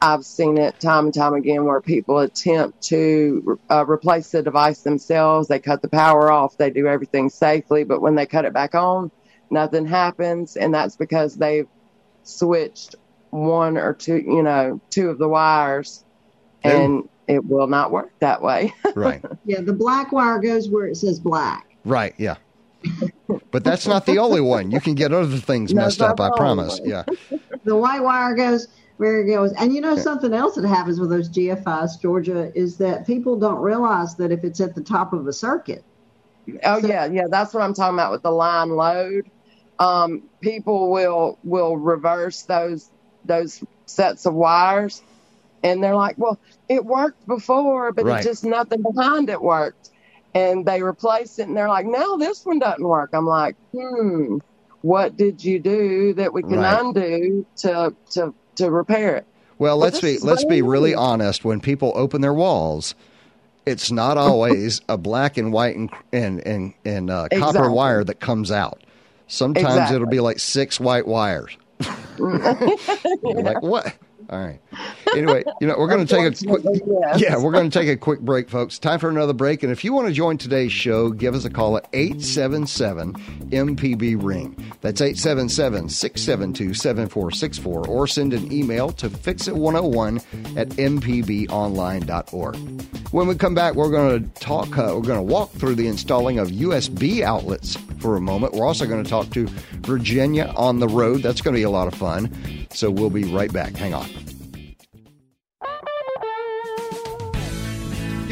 I've 0.00 0.24
seen 0.24 0.58
it 0.58 0.80
time 0.80 1.06
and 1.06 1.14
time 1.14 1.34
again 1.34 1.64
where 1.64 1.80
people 1.80 2.18
attempt 2.18 2.82
to 2.88 3.60
uh, 3.70 3.86
replace 3.86 4.30
the 4.32 4.42
device 4.42 4.82
themselves. 4.82 5.46
They 5.46 5.60
cut 5.60 5.80
the 5.80 5.88
power 5.88 6.30
off, 6.32 6.56
they 6.58 6.70
do 6.70 6.88
everything 6.88 7.30
safely, 7.30 7.84
but 7.84 8.00
when 8.02 8.16
they 8.16 8.26
cut 8.26 8.46
it 8.46 8.52
back 8.52 8.74
on, 8.74 9.12
nothing 9.48 9.86
happens. 9.86 10.56
And 10.56 10.74
that's 10.74 10.96
because 10.96 11.36
they've 11.36 11.68
switched 12.24 12.96
one 13.30 13.76
or 13.78 13.94
two, 13.94 14.16
you 14.16 14.42
know, 14.42 14.80
two 14.90 15.08
of 15.08 15.18
the 15.18 15.28
wires 15.28 16.04
Yeah. 16.64 16.86
and 16.86 17.08
it 17.32 17.44
will 17.46 17.66
not 17.66 17.90
work 17.90 18.12
that 18.20 18.42
way. 18.42 18.72
right. 18.94 19.24
Yeah, 19.44 19.60
the 19.60 19.72
black 19.72 20.12
wire 20.12 20.38
goes 20.38 20.68
where 20.68 20.86
it 20.86 20.96
says 20.96 21.18
black. 21.18 21.76
Right. 21.84 22.14
Yeah. 22.18 22.36
But 23.50 23.64
that's 23.64 23.86
not 23.86 24.06
the 24.06 24.18
only 24.18 24.40
one. 24.40 24.70
You 24.70 24.80
can 24.80 24.94
get 24.94 25.12
other 25.12 25.36
things 25.38 25.72
No, 25.72 25.82
messed 25.82 26.02
up. 26.02 26.20
I 26.20 26.30
promise. 26.36 26.78
only 26.78 26.90
Yeah. 26.90 27.04
The 27.64 27.76
white 27.76 28.02
wire 28.02 28.34
goes 28.34 28.66
where 28.96 29.20
it 29.20 29.26
goes. 29.28 29.52
And 29.52 29.72
you 29.72 29.80
know 29.80 29.96
something 29.96 30.32
else 30.34 30.56
that 30.56 30.66
happens 30.66 30.98
with 30.98 31.10
those 31.10 31.28
GFIs, 31.28 32.00
Georgia, 32.02 32.50
is 32.56 32.76
that 32.78 33.06
people 33.06 33.38
don't 33.38 33.60
realize 33.60 34.16
that 34.16 34.32
if 34.32 34.42
it's 34.42 34.60
at 34.60 34.74
the 34.74 34.82
top 34.82 35.12
of 35.12 35.26
a 35.28 35.32
circuit, 35.32 35.84
Oh 36.64 36.80
So- 36.80 36.88
yeah, 36.88 37.06
yeah, 37.06 37.26
that's 37.30 37.54
what 37.54 37.62
I'm 37.62 37.72
talking 37.72 37.94
about 37.94 38.10
with 38.10 38.22
the 38.22 38.32
line 38.32 38.70
load. 38.70 39.30
Um, 39.78 40.24
people 40.40 40.90
will 40.90 41.38
will 41.44 41.76
reverse 41.76 42.42
those 42.42 42.90
those 43.24 43.62
sets 43.86 44.26
of 44.26 44.34
wires, 44.34 45.02
and 45.62 45.82
they're 45.82 45.96
like, 45.96 46.16
"Well, 46.18 46.38
it 46.68 46.84
worked 46.84 47.26
before, 47.26 47.92
but 47.92 48.06
Right. 48.06 48.20
it 48.20 48.28
just 48.28 48.44
nothing 48.44 48.82
behind 48.82 49.30
it 49.30 49.42
worked." 49.42 49.90
And 50.34 50.64
they 50.66 50.82
replace 50.82 51.38
it, 51.38 51.48
and 51.48 51.56
they're 51.56 51.68
like, 51.68 51.86
"Now 51.86 52.16
this 52.16 52.40
one 52.44 52.58
doesn't 52.58 52.86
work." 52.86 53.10
I'm 53.12 53.26
like, 53.26 53.56
"Hmm, 53.76 54.38
what 54.82 55.16
did 55.16 55.44
you 55.44 55.58
do 55.60 56.14
that 56.14 56.32
we 56.32 56.42
can 56.42 56.58
Right. 56.58 56.78
undo 56.80 57.46
to 57.58 57.94
to 58.12 58.34
to 58.56 58.70
repair 58.70 59.16
it?" 59.16 59.26
Well, 59.58 59.76
let's 59.76 60.00
be 60.00 60.18
let's 60.18 60.44
be 60.44 60.62
really 60.62 60.94
honest. 60.94 61.44
When 61.44 61.60
people 61.60 61.92
open 61.94 62.20
their 62.20 62.34
walls, 62.34 62.94
it's 63.66 63.90
not 63.92 64.16
always 64.18 64.80
a 64.88 64.98
black 64.98 65.36
and 65.36 65.52
white 65.52 65.76
and 65.76 65.90
and 66.12 66.46
and, 66.46 66.74
and 66.84 67.10
uh, 67.10 67.28
copper 67.28 67.70
wire 67.70 68.04
that 68.04 68.20
comes 68.20 68.50
out. 68.50 68.82
Sometimes 69.28 69.60
Exactly. 69.60 69.96
it'll 69.96 70.06
be 70.08 70.20
like 70.20 70.38
six 70.40 70.80
white 70.80 71.06
wires. 71.06 71.56
You're 73.22 73.42
like 73.42 73.62
what? 73.62 73.96
All 74.30 74.38
right. 74.38 74.60
Anyway, 75.16 75.44
you 75.60 75.66
know 75.66 75.74
we're 75.78 75.88
going 75.88 76.06
to 76.06 76.14
take 76.14 76.26
a 76.26 76.46
quick. 76.46 76.62
Yes. 76.86 77.20
Yeah, 77.20 77.36
we're 77.36 77.52
going 77.52 77.68
to 77.70 77.78
take 77.78 77.88
a 77.88 77.96
quick 77.96 78.20
break, 78.20 78.48
folks. 78.48 78.78
Time 78.78 78.98
for 78.98 79.08
another 79.08 79.32
break. 79.32 79.62
And 79.62 79.70
if 79.72 79.84
you 79.84 79.92
want 79.92 80.08
to 80.08 80.12
join 80.12 80.38
today's 80.38 80.72
show, 80.72 81.10
give 81.10 81.34
us 81.34 81.44
a 81.44 81.50
call 81.50 81.76
at 81.76 81.88
877 81.92 83.14
MPB 83.50 84.22
Ring. 84.22 84.56
That's 84.80 85.00
877 85.00 85.88
672 85.88 86.74
7464. 86.74 87.86
Or 87.88 88.06
send 88.06 88.32
an 88.32 88.52
email 88.52 88.90
to 88.92 89.08
fixit101 89.10 90.56
at 90.56 90.68
mpbonline.org. 90.70 92.56
When 93.12 93.26
we 93.26 93.34
come 93.34 93.54
back, 93.54 93.74
we're 93.74 93.90
going 93.90 94.22
to 94.22 94.40
talk, 94.40 94.78
uh, 94.78 94.94
we're 94.94 95.02
going 95.02 95.18
to 95.18 95.22
walk 95.22 95.50
through 95.50 95.74
the 95.74 95.86
installing 95.86 96.38
of 96.38 96.48
USB 96.48 97.20
outlets 97.20 97.76
for 98.00 98.16
a 98.16 98.20
moment. 98.20 98.54
We're 98.54 98.66
also 98.66 98.86
going 98.86 99.04
to 99.04 99.10
talk 99.10 99.28
to 99.30 99.46
Virginia 99.82 100.52
on 100.56 100.80
the 100.80 100.88
road. 100.88 101.22
That's 101.22 101.42
going 101.42 101.54
to 101.54 101.58
be 101.58 101.64
a 101.64 101.70
lot 101.70 101.88
of 101.88 101.94
fun. 101.94 102.34
So 102.70 102.90
we'll 102.90 103.10
be 103.10 103.24
right 103.24 103.52
back. 103.52 103.74
Hang 103.76 103.92
on. 103.92 104.08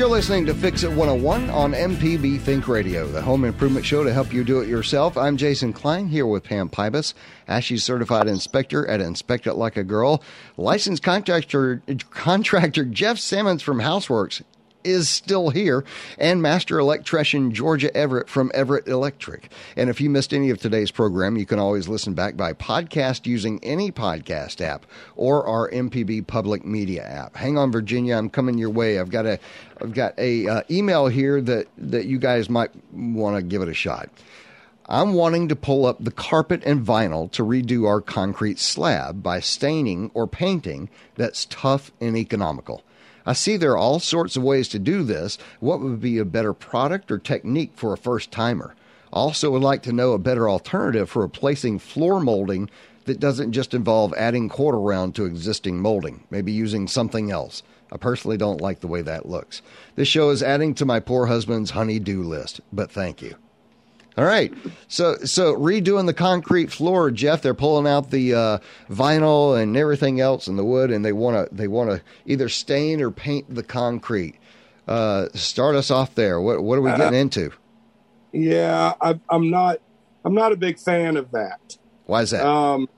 You're 0.01 0.09
listening 0.09 0.47
to 0.47 0.55
Fix 0.55 0.83
It 0.83 0.89
101 0.89 1.51
on 1.51 1.73
MPB 1.73 2.41
Think 2.41 2.69
Radio, 2.69 3.07
the 3.07 3.21
home 3.21 3.45
improvement 3.45 3.85
show 3.85 4.03
to 4.03 4.11
help 4.11 4.33
you 4.33 4.45
do 4.45 4.61
it 4.61 4.67
yourself. 4.67 5.15
I'm 5.19 5.37
Jason 5.37 5.75
Klein 5.75 6.09
here 6.09 6.25
with 6.25 6.43
Pam 6.43 6.71
Pybus, 6.71 7.13
ASHI 7.47 7.79
certified 7.79 8.27
inspector 8.27 8.89
at 8.89 9.03
Inspect 9.03 9.47
It 9.47 9.57
Like 9.57 9.77
a 9.77 9.85
Girl. 9.85 10.23
Licensed 10.57 11.03
contractor, 11.03 11.83
contractor 12.09 12.87
Jeff 12.87 13.19
Simmons 13.19 13.61
from 13.61 13.81
Houseworks 13.81 14.41
is 14.85 15.09
still 15.09 15.51
here, 15.51 15.85
and 16.19 16.43
master 16.43 16.79
electrician 16.79 17.53
Georgia 17.53 17.95
Everett 17.97 18.29
from 18.29 18.51
Everett 18.55 18.87
Electric. 18.87 19.51
And 19.77 19.90
if 19.90 20.01
you 20.01 20.11
missed 20.11 20.33
any 20.33 20.51
of 20.51 20.59
today's 20.61 20.90
program, 20.90 21.37
you 21.37 21.47
can 21.47 21.59
always 21.59 21.88
listen 21.88 22.14
back 22.14 22.37
by 22.37 22.53
podcast 22.53 23.27
using 23.27 23.62
any 23.62 23.93
podcast 23.93 24.61
app 24.61 24.87
or 25.16 25.47
our 25.47 25.71
MPB 25.71 26.27
Public 26.27 26.64
Media 26.64 27.03
app. 27.03 27.37
Hang 27.37 27.59
on, 27.59 27.73
Virginia, 27.73 28.16
I'm 28.16 28.31
coming 28.31 28.59
your 28.59 28.71
way. 28.71 28.99
I've 28.99 29.11
got 29.11 29.27
a, 29.27 29.38
I've 29.81 29.95
got 29.95 30.19
a 30.19 30.47
uh, 30.47 30.62
email 30.71 31.09
here 31.09 31.40
that 31.40 31.66
that 31.79 32.07
you 32.07 32.19
guys 32.19 32.49
might 32.49 32.71
want 32.93 33.37
to 33.37 33.43
give 33.43 33.62
it 33.62 33.69
a 33.69 33.75
shot. 33.75 34.09
I'm 34.90 35.14
wanting 35.14 35.47
to 35.49 35.57
pull 35.57 35.87
up 35.87 36.03
the 36.03 36.11
carpet 36.11 36.64
and 36.66 36.85
vinyl 36.85 37.31
to 37.33 37.45
redo 37.45 37.87
our 37.87 38.01
concrete 38.01 38.59
slab 38.59 39.23
by 39.23 39.38
staining 39.38 40.11
or 40.14 40.27
painting 40.27 40.90
that's 41.14 41.45
tough 41.45 41.93
and 42.01 42.16
economical. 42.16 42.83
I 43.26 43.33
see 43.33 43.56
there 43.56 43.72
are 43.72 43.78
all 43.78 44.00
sorts 44.00 44.37
of 44.37 44.42
ways 44.42 44.68
to 44.68 44.78
do 44.78 45.02
this. 45.02 45.38
What 45.61 45.80
would 45.80 46.00
be 46.00 46.18
a 46.18 46.24
better 46.24 46.52
product 46.52 47.11
or 47.11 47.18
technique 47.18 47.72
for 47.74 47.92
a 47.92 47.98
first 47.98 48.30
timer? 48.30 48.74
Also, 49.12 49.50
would 49.50 49.62
like 49.62 49.83
to 49.83 49.92
know 49.92 50.12
a 50.12 50.18
better 50.18 50.48
alternative 50.48 51.11
for 51.11 51.22
replacing 51.22 51.78
floor 51.78 52.20
molding 52.20 52.70
that 53.04 53.20
doesn't 53.20 53.52
just 53.52 53.74
involve 53.74 54.14
adding 54.14 54.48
quarter 54.48 54.78
round 54.78 55.14
to 55.16 55.24
existing 55.24 55.80
molding, 55.80 56.22
maybe 56.30 56.52
using 56.52 56.87
something 56.87 57.30
else. 57.30 57.62
I 57.92 57.96
personally 57.96 58.37
don't 58.37 58.61
like 58.61 58.80
the 58.80 58.87
way 58.87 59.02
that 59.02 59.28
looks. 59.28 59.62
This 59.96 60.06
show 60.06 60.30
is 60.30 60.42
adding 60.42 60.74
to 60.74 60.85
my 60.85 61.00
poor 61.00 61.26
husband's 61.26 61.72
honey-do 61.72 62.22
list, 62.22 62.61
but 62.72 62.92
thank 62.92 63.20
you. 63.20 63.35
All 64.20 64.26
right, 64.26 64.52
so 64.87 65.16
so 65.24 65.56
redoing 65.56 66.04
the 66.04 66.12
concrete 66.12 66.70
floor, 66.70 67.11
Jeff. 67.11 67.40
They're 67.40 67.54
pulling 67.54 67.90
out 67.90 68.11
the 68.11 68.35
uh, 68.35 68.59
vinyl 68.90 69.59
and 69.59 69.74
everything 69.78 70.20
else 70.20 70.46
and 70.46 70.59
the 70.59 70.64
wood, 70.64 70.90
and 70.90 71.02
they 71.02 71.14
want 71.14 71.48
to 71.48 71.54
they 71.54 71.66
want 71.66 71.88
to 71.88 72.02
either 72.26 72.50
stain 72.50 73.00
or 73.00 73.11
paint 73.11 73.54
the 73.54 73.62
concrete. 73.62 74.35
Uh, 74.87 75.28
start 75.33 75.74
us 75.74 75.90
off 75.90 76.14
there. 76.16 76.38
What 76.38 76.62
what 76.62 76.78
are 76.78 76.83
we 76.83 76.90
getting 76.90 77.14
uh, 77.14 77.22
into? 77.22 77.50
Yeah, 78.30 78.92
I, 79.00 79.18
I'm 79.30 79.48
not 79.48 79.78
I'm 80.22 80.35
not 80.35 80.52
a 80.52 80.56
big 80.56 80.78
fan 80.78 81.16
of 81.16 81.30
that. 81.30 81.78
Why 82.04 82.20
is 82.20 82.33
that? 82.33 82.44
Um, 82.44 82.90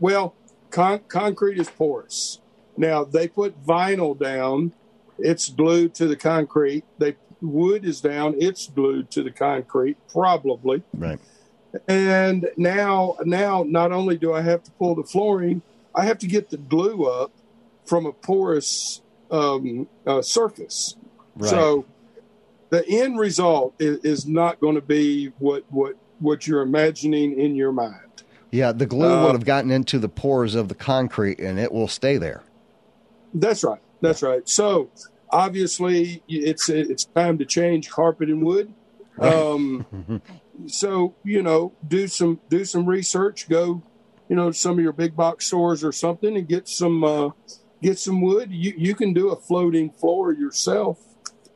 well, 0.00 0.34
con- 0.70 1.02
concrete 1.06 1.60
is 1.60 1.70
porous. 1.70 2.40
Now 2.76 3.04
they 3.04 3.28
put 3.28 3.64
vinyl 3.64 4.18
down; 4.18 4.72
it's 5.20 5.50
glued 5.50 5.94
to 5.94 6.08
the 6.08 6.16
concrete. 6.16 6.82
They 6.98 7.14
wood 7.40 7.84
is 7.84 8.00
down; 8.00 8.34
it's 8.38 8.68
glued 8.68 9.10
to 9.12 9.22
the 9.22 9.30
concrete, 9.30 9.96
probably. 10.08 10.82
Right. 10.94 11.18
And 11.86 12.48
now, 12.56 13.16
now, 13.24 13.64
not 13.66 13.92
only 13.92 14.16
do 14.16 14.32
I 14.32 14.40
have 14.40 14.62
to 14.64 14.70
pull 14.72 14.94
the 14.94 15.02
flooring, 15.02 15.62
I 15.94 16.06
have 16.06 16.18
to 16.18 16.26
get 16.26 16.50
the 16.50 16.56
glue 16.56 17.04
up 17.04 17.30
from 17.84 18.06
a 18.06 18.12
porous 18.12 19.02
um, 19.30 19.88
uh, 20.06 20.22
surface. 20.22 20.96
Right. 21.36 21.50
So 21.50 21.84
the 22.70 22.86
end 22.88 23.18
result 23.18 23.74
is, 23.78 23.98
is 23.98 24.26
not 24.26 24.60
going 24.60 24.74
to 24.74 24.80
be 24.80 25.26
what 25.38 25.64
what 25.70 25.96
what 26.20 26.46
you're 26.46 26.62
imagining 26.62 27.38
in 27.38 27.54
your 27.54 27.72
mind. 27.72 28.24
Yeah, 28.50 28.72
the 28.72 28.86
glue 28.86 29.12
uh, 29.12 29.24
would 29.24 29.32
have 29.32 29.44
gotten 29.44 29.70
into 29.70 29.98
the 29.98 30.08
pores 30.08 30.54
of 30.54 30.68
the 30.68 30.74
concrete 30.74 31.38
and 31.38 31.58
it 31.58 31.70
will 31.70 31.88
stay 31.88 32.16
there. 32.16 32.42
That's 33.34 33.62
right. 33.62 33.80
That's 34.00 34.22
right. 34.22 34.48
So 34.48 34.90
obviously, 35.30 36.22
it's 36.28 36.68
it's 36.68 37.04
time 37.04 37.38
to 37.38 37.44
change 37.44 37.90
carpet 37.90 38.28
and 38.28 38.44
wood. 38.44 38.72
Um, 39.18 40.22
so 40.66 41.14
you 41.24 41.42
know, 41.42 41.72
do 41.86 42.08
some 42.08 42.40
do 42.48 42.64
some 42.64 42.86
research. 42.86 43.48
Go, 43.48 43.82
you 44.28 44.36
know, 44.36 44.50
some 44.50 44.78
of 44.78 44.84
your 44.84 44.92
big 44.92 45.16
box 45.16 45.46
stores 45.46 45.84
or 45.84 45.92
something, 45.92 46.36
and 46.36 46.48
get 46.48 46.68
some 46.68 47.04
uh, 47.04 47.30
get 47.82 47.98
some 47.98 48.20
wood. 48.20 48.50
You 48.50 48.74
you 48.76 48.94
can 48.94 49.12
do 49.12 49.30
a 49.30 49.36
floating 49.36 49.90
floor 49.90 50.32
yourself. 50.32 50.98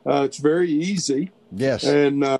Uh, 0.05 0.23
it's 0.23 0.37
very 0.37 0.71
easy. 0.71 1.31
Yes, 1.51 1.83
and 1.83 2.23
uh, 2.23 2.39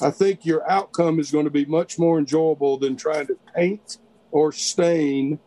I 0.00 0.10
think 0.10 0.44
your 0.44 0.68
outcome 0.70 1.18
is 1.18 1.30
going 1.30 1.44
to 1.44 1.50
be 1.50 1.64
much 1.64 1.98
more 1.98 2.18
enjoyable 2.18 2.78
than 2.78 2.96
trying 2.96 3.26
to 3.28 3.38
paint 3.54 3.98
or 4.30 4.52
stain 4.52 5.38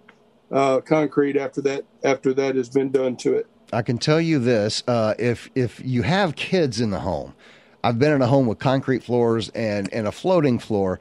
uh, 0.52 0.80
concrete 0.82 1.38
after 1.38 1.62
that 1.62 1.86
after 2.04 2.34
that 2.34 2.56
has 2.56 2.70
been 2.70 2.92
done 2.92 3.18
to 3.18 3.36
it. 3.36 3.48
I 3.74 3.82
can 3.82 3.98
tell 3.98 4.22
you 4.22 4.40
this: 4.40 4.84
uh, 4.88 5.14
if 5.20 5.50
if 5.56 5.82
you 5.84 6.04
have 6.04 6.36
kids 6.36 6.80
in 6.80 6.92
the 6.92 7.00
home, 7.00 7.34
I've 7.84 8.00
been 8.00 8.14
in 8.14 8.22
a 8.22 8.28
home 8.28 8.48
with 8.48 8.60
concrete 8.60 9.04
floors 9.04 9.50
and 9.50 9.92
and 9.94 10.08
a 10.08 10.12
floating 10.12 10.60
floor, 10.60 11.00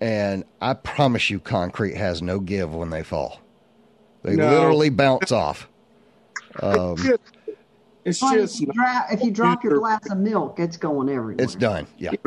and 0.00 0.44
I 0.60 0.74
promise 0.74 1.30
you, 1.30 1.38
concrete 1.38 1.96
has 1.96 2.20
no 2.22 2.40
give 2.40 2.74
when 2.74 2.90
they 2.90 3.02
fall. 3.02 3.40
They 4.22 4.36
no. 4.36 4.50
literally 4.50 4.90
bounce 4.90 5.32
off. 5.32 5.68
Um, 6.60 6.96
it's 8.04 8.18
just 8.18 8.56
if 8.56 8.60
you, 8.60 8.72
dra- 8.72 9.06
if 9.12 9.22
you 9.22 9.30
drop 9.30 9.62
your 9.62 9.78
glass 9.78 10.10
of 10.10 10.18
milk, 10.18 10.58
it's 10.58 10.76
going 10.76 11.08
everywhere. 11.08 11.44
It's 11.44 11.54
done. 11.54 11.86
Yeah. 11.98 12.12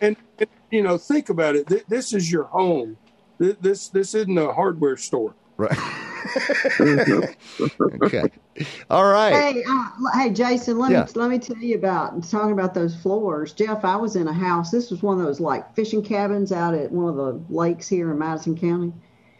and, 0.00 0.16
and, 0.38 0.48
you 0.70 0.82
know, 0.82 0.98
think 0.98 1.28
about 1.28 1.54
it. 1.54 1.88
This 1.88 2.12
is 2.12 2.30
your 2.32 2.44
home. 2.44 2.96
This 3.38 3.88
this 3.88 4.14
isn't 4.14 4.38
a 4.38 4.52
hardware 4.52 4.96
store. 4.96 5.34
Right. 5.56 5.78
okay. 8.02 8.24
All 8.90 9.04
right. 9.04 9.32
Hey, 9.32 9.64
uh, 9.66 9.88
hey, 10.14 10.30
Jason. 10.30 10.78
Let 10.78 10.90
yeah. 10.90 11.04
me 11.04 11.10
let 11.14 11.30
me 11.30 11.38
tell 11.38 11.56
you 11.56 11.76
about 11.76 12.28
talking 12.28 12.52
about 12.52 12.74
those 12.74 12.94
floors, 12.96 13.52
Jeff. 13.52 13.84
I 13.84 13.96
was 13.96 14.16
in 14.16 14.28
a 14.28 14.32
house. 14.32 14.70
This 14.70 14.90
was 14.90 15.02
one 15.02 15.18
of 15.18 15.24
those 15.24 15.40
like 15.40 15.74
fishing 15.74 16.02
cabins 16.02 16.52
out 16.52 16.74
at 16.74 16.92
one 16.92 17.08
of 17.08 17.16
the 17.16 17.42
lakes 17.48 17.88
here 17.88 18.10
in 18.10 18.18
Madison 18.18 18.56
County. 18.56 18.92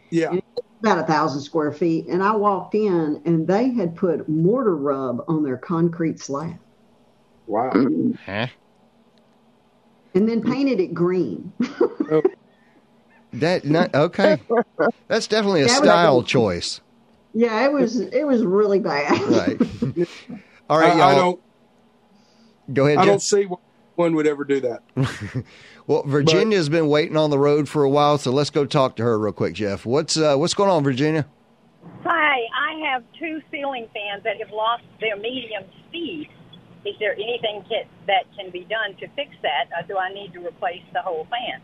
Yeah 0.09 0.37
about 0.79 0.99
a 0.99 1.03
thousand 1.03 1.41
square 1.41 1.71
feet, 1.71 2.07
and 2.07 2.23
I 2.23 2.35
walked 2.35 2.75
in, 2.75 3.21
and 3.25 3.47
they 3.47 3.69
had 3.69 3.95
put 3.95 4.27
mortar 4.29 4.75
rub 4.75 5.23
on 5.27 5.43
their 5.43 5.57
concrete 5.57 6.19
slab. 6.19 6.59
Wow. 7.47 7.71
Huh? 8.25 8.47
And 10.13 10.27
then 10.27 10.41
painted 10.41 10.79
it 10.79 10.93
green. 10.93 11.51
oh. 12.11 12.21
That 13.33 13.65
not 13.65 13.93
okay. 13.93 14.39
That's 15.07 15.27
definitely 15.27 15.61
a 15.63 15.69
style 15.69 16.23
choice. 16.23 16.81
Yeah, 17.33 17.65
it 17.65 17.71
was. 17.71 17.99
It 17.99 18.25
was 18.25 18.43
really 18.43 18.79
bad. 18.79 19.11
Right. 19.11 19.61
All 20.69 20.79
right, 20.79 20.93
I, 20.93 20.97
y'all. 20.97 21.01
I 21.01 21.15
don't. 21.15 21.41
Go 22.73 22.85
ahead. 22.85 22.97
I 22.97 23.01
Jeff. 23.01 23.07
don't 23.07 23.21
see 23.21 23.45
why 23.45 23.57
one 23.95 24.15
would 24.15 24.27
ever 24.27 24.43
do 24.43 24.61
that. 24.61 24.83
Well, 25.87 26.03
Virginia's 26.03 26.67
but, 26.67 26.73
been 26.75 26.89
waiting 26.89 27.15
on 27.15 27.29
the 27.29 27.39
road 27.39 27.69
for 27.69 27.85
a 27.85 27.89
while, 27.89 28.17
so 28.17 28.29
let's 28.29 28.49
go 28.49 28.65
talk 28.65 28.97
to 28.97 29.03
her 29.03 29.17
real 29.17 29.31
quick, 29.31 29.55
Jeff. 29.55 29.85
What's 29.85 30.17
uh, 30.17 30.35
what's 30.35 30.53
going 30.53 30.69
on, 30.69 30.83
Virginia? 30.83 31.25
Hi, 32.03 32.39
I 32.53 32.91
have 32.91 33.03
two 33.17 33.41
ceiling 33.49 33.87
fans 33.93 34.21
that 34.25 34.35
have 34.37 34.51
lost 34.51 34.83
their 34.99 35.15
medium 35.15 35.63
speed. 35.87 36.27
Is 36.85 36.93
there 36.99 37.13
anything 37.13 37.63
that 38.05 38.25
can 38.35 38.51
be 38.51 38.67
done 38.69 38.97
to 38.99 39.07
fix 39.15 39.31
that, 39.43 39.69
or 39.77 39.87
do 39.87 39.97
I 39.97 40.13
need 40.13 40.33
to 40.33 40.45
replace 40.45 40.83
the 40.91 41.01
whole 41.01 41.25
fan? 41.29 41.61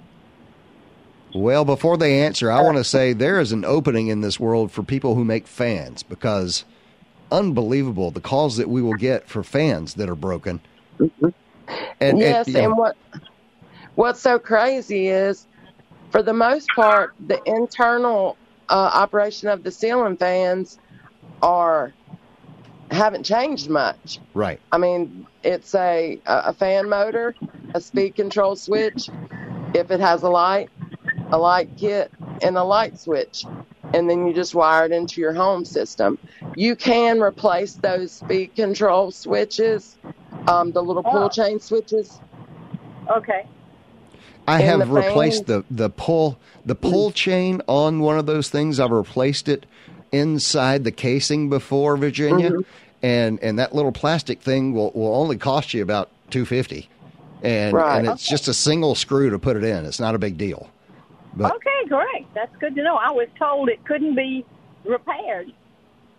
Well, 1.34 1.66
before 1.66 1.98
they 1.98 2.22
answer, 2.22 2.52
I 2.52 2.62
want 2.62 2.78
to 2.78 2.84
say 2.84 3.14
there 3.14 3.40
is 3.40 3.52
an 3.52 3.66
opening 3.66 4.08
in 4.08 4.22
this 4.22 4.40
world 4.40 4.72
for 4.72 4.84
people 4.84 5.16
who 5.16 5.26
make 5.26 5.48
fans 5.48 6.04
because 6.04 6.64
unbelievable 7.32 8.12
the 8.12 8.22
calls 8.22 8.58
that 8.58 8.70
we 8.70 8.82
will 8.82 8.94
get 8.94 9.28
for 9.28 9.44
fans 9.44 9.96
that 9.96 10.10
are 10.10 10.16
broken. 10.16 10.62
And, 12.00 12.20
yes, 12.20 12.48
and, 12.48 12.58
and 12.58 12.78
what 12.78 12.96
what's 13.96 14.20
so 14.20 14.38
crazy 14.38 15.08
is, 15.08 15.48
for 16.12 16.22
the 16.22 16.34
most 16.34 16.70
part, 16.76 17.14
the 17.26 17.42
internal 17.46 18.38
uh, 18.70 18.92
operation 18.94 19.48
of 19.48 19.64
the 19.64 19.72
ceiling 19.72 20.18
fans 20.18 20.78
are 21.42 21.94
haven't 22.92 23.24
changed 23.24 23.70
much. 23.70 24.20
Right. 24.36 24.60
I 24.72 24.78
mean, 24.78 25.26
it's 25.44 25.74
a 25.74 26.20
a 26.28 26.54
fan 26.54 26.90
motor, 26.90 27.34
a 27.74 27.82
speed 27.82 28.16
control 28.16 28.56
switch, 28.56 29.10
if 29.74 29.90
it 29.90 30.00
has 30.00 30.22
a 30.22 30.30
light, 30.30 30.70
a 31.34 31.38
light 31.38 31.70
kit, 31.78 32.12
and 32.44 32.56
a 32.58 32.64
light 32.64 33.00
switch, 33.00 33.44
and 33.92 34.08
then 34.08 34.28
you 34.28 34.34
just 34.34 34.54
wire 34.54 34.86
it 34.86 34.92
into 34.92 35.20
your 35.20 35.34
home 35.34 35.66
system. 35.66 36.20
You 36.56 36.76
can 36.76 37.20
replace 37.20 37.74
those 37.74 38.12
speed 38.12 38.56
control 38.56 39.10
switches, 39.10 39.98
um, 40.48 40.72
the 40.74 40.84
little 40.84 41.02
pull 41.02 41.24
oh. 41.24 41.30
chain 41.30 41.60
switches. 41.60 42.22
Okay. 43.10 43.48
I 44.48 44.62
have 44.62 44.80
the 44.80 44.86
replaced 44.86 45.48
the 45.48 45.66
the 45.72 45.90
pull 45.90 46.38
the 46.66 46.76
pull 46.76 47.12
chain 47.12 47.64
on 47.68 48.00
one 48.00 48.20
of 48.20 48.28
those 48.28 48.50
things. 48.50 48.80
I've 48.80 48.92
replaced 48.92 49.48
it 49.48 49.66
inside 50.12 50.84
the 50.84 50.92
casing 50.92 51.50
before 51.50 51.98
Virginia, 51.98 52.52
mm-hmm. 52.52 52.62
and 53.02 53.40
and 53.42 53.58
that 53.58 53.74
little 53.74 53.92
plastic 53.92 54.40
thing 54.42 54.74
will 54.74 54.92
will 54.92 55.16
only 55.16 55.38
cost 55.38 55.74
you 55.74 55.82
about 55.82 56.12
two 56.30 56.46
fifty, 56.46 56.90
and 57.42 57.74
right. 57.74 57.98
and 57.98 58.08
it's 58.08 58.28
okay. 58.28 58.34
just 58.34 58.48
a 58.48 58.54
single 58.54 58.94
screw 58.94 59.32
to 59.32 59.40
put 59.40 59.58
it 59.58 59.64
in. 59.64 59.86
It's 59.86 60.00
not 60.00 60.14
a 60.14 60.20
big 60.20 60.38
deal. 60.38 60.70
But, 61.36 61.56
okay, 61.56 61.88
great. 61.88 62.28
That's 62.34 62.56
good 62.58 62.76
to 62.76 62.84
know. 62.84 62.96
I 62.96 63.12
was 63.12 63.28
told 63.40 63.70
it 63.70 63.84
couldn't 63.86 64.16
be 64.16 64.46
repaired 64.86 65.52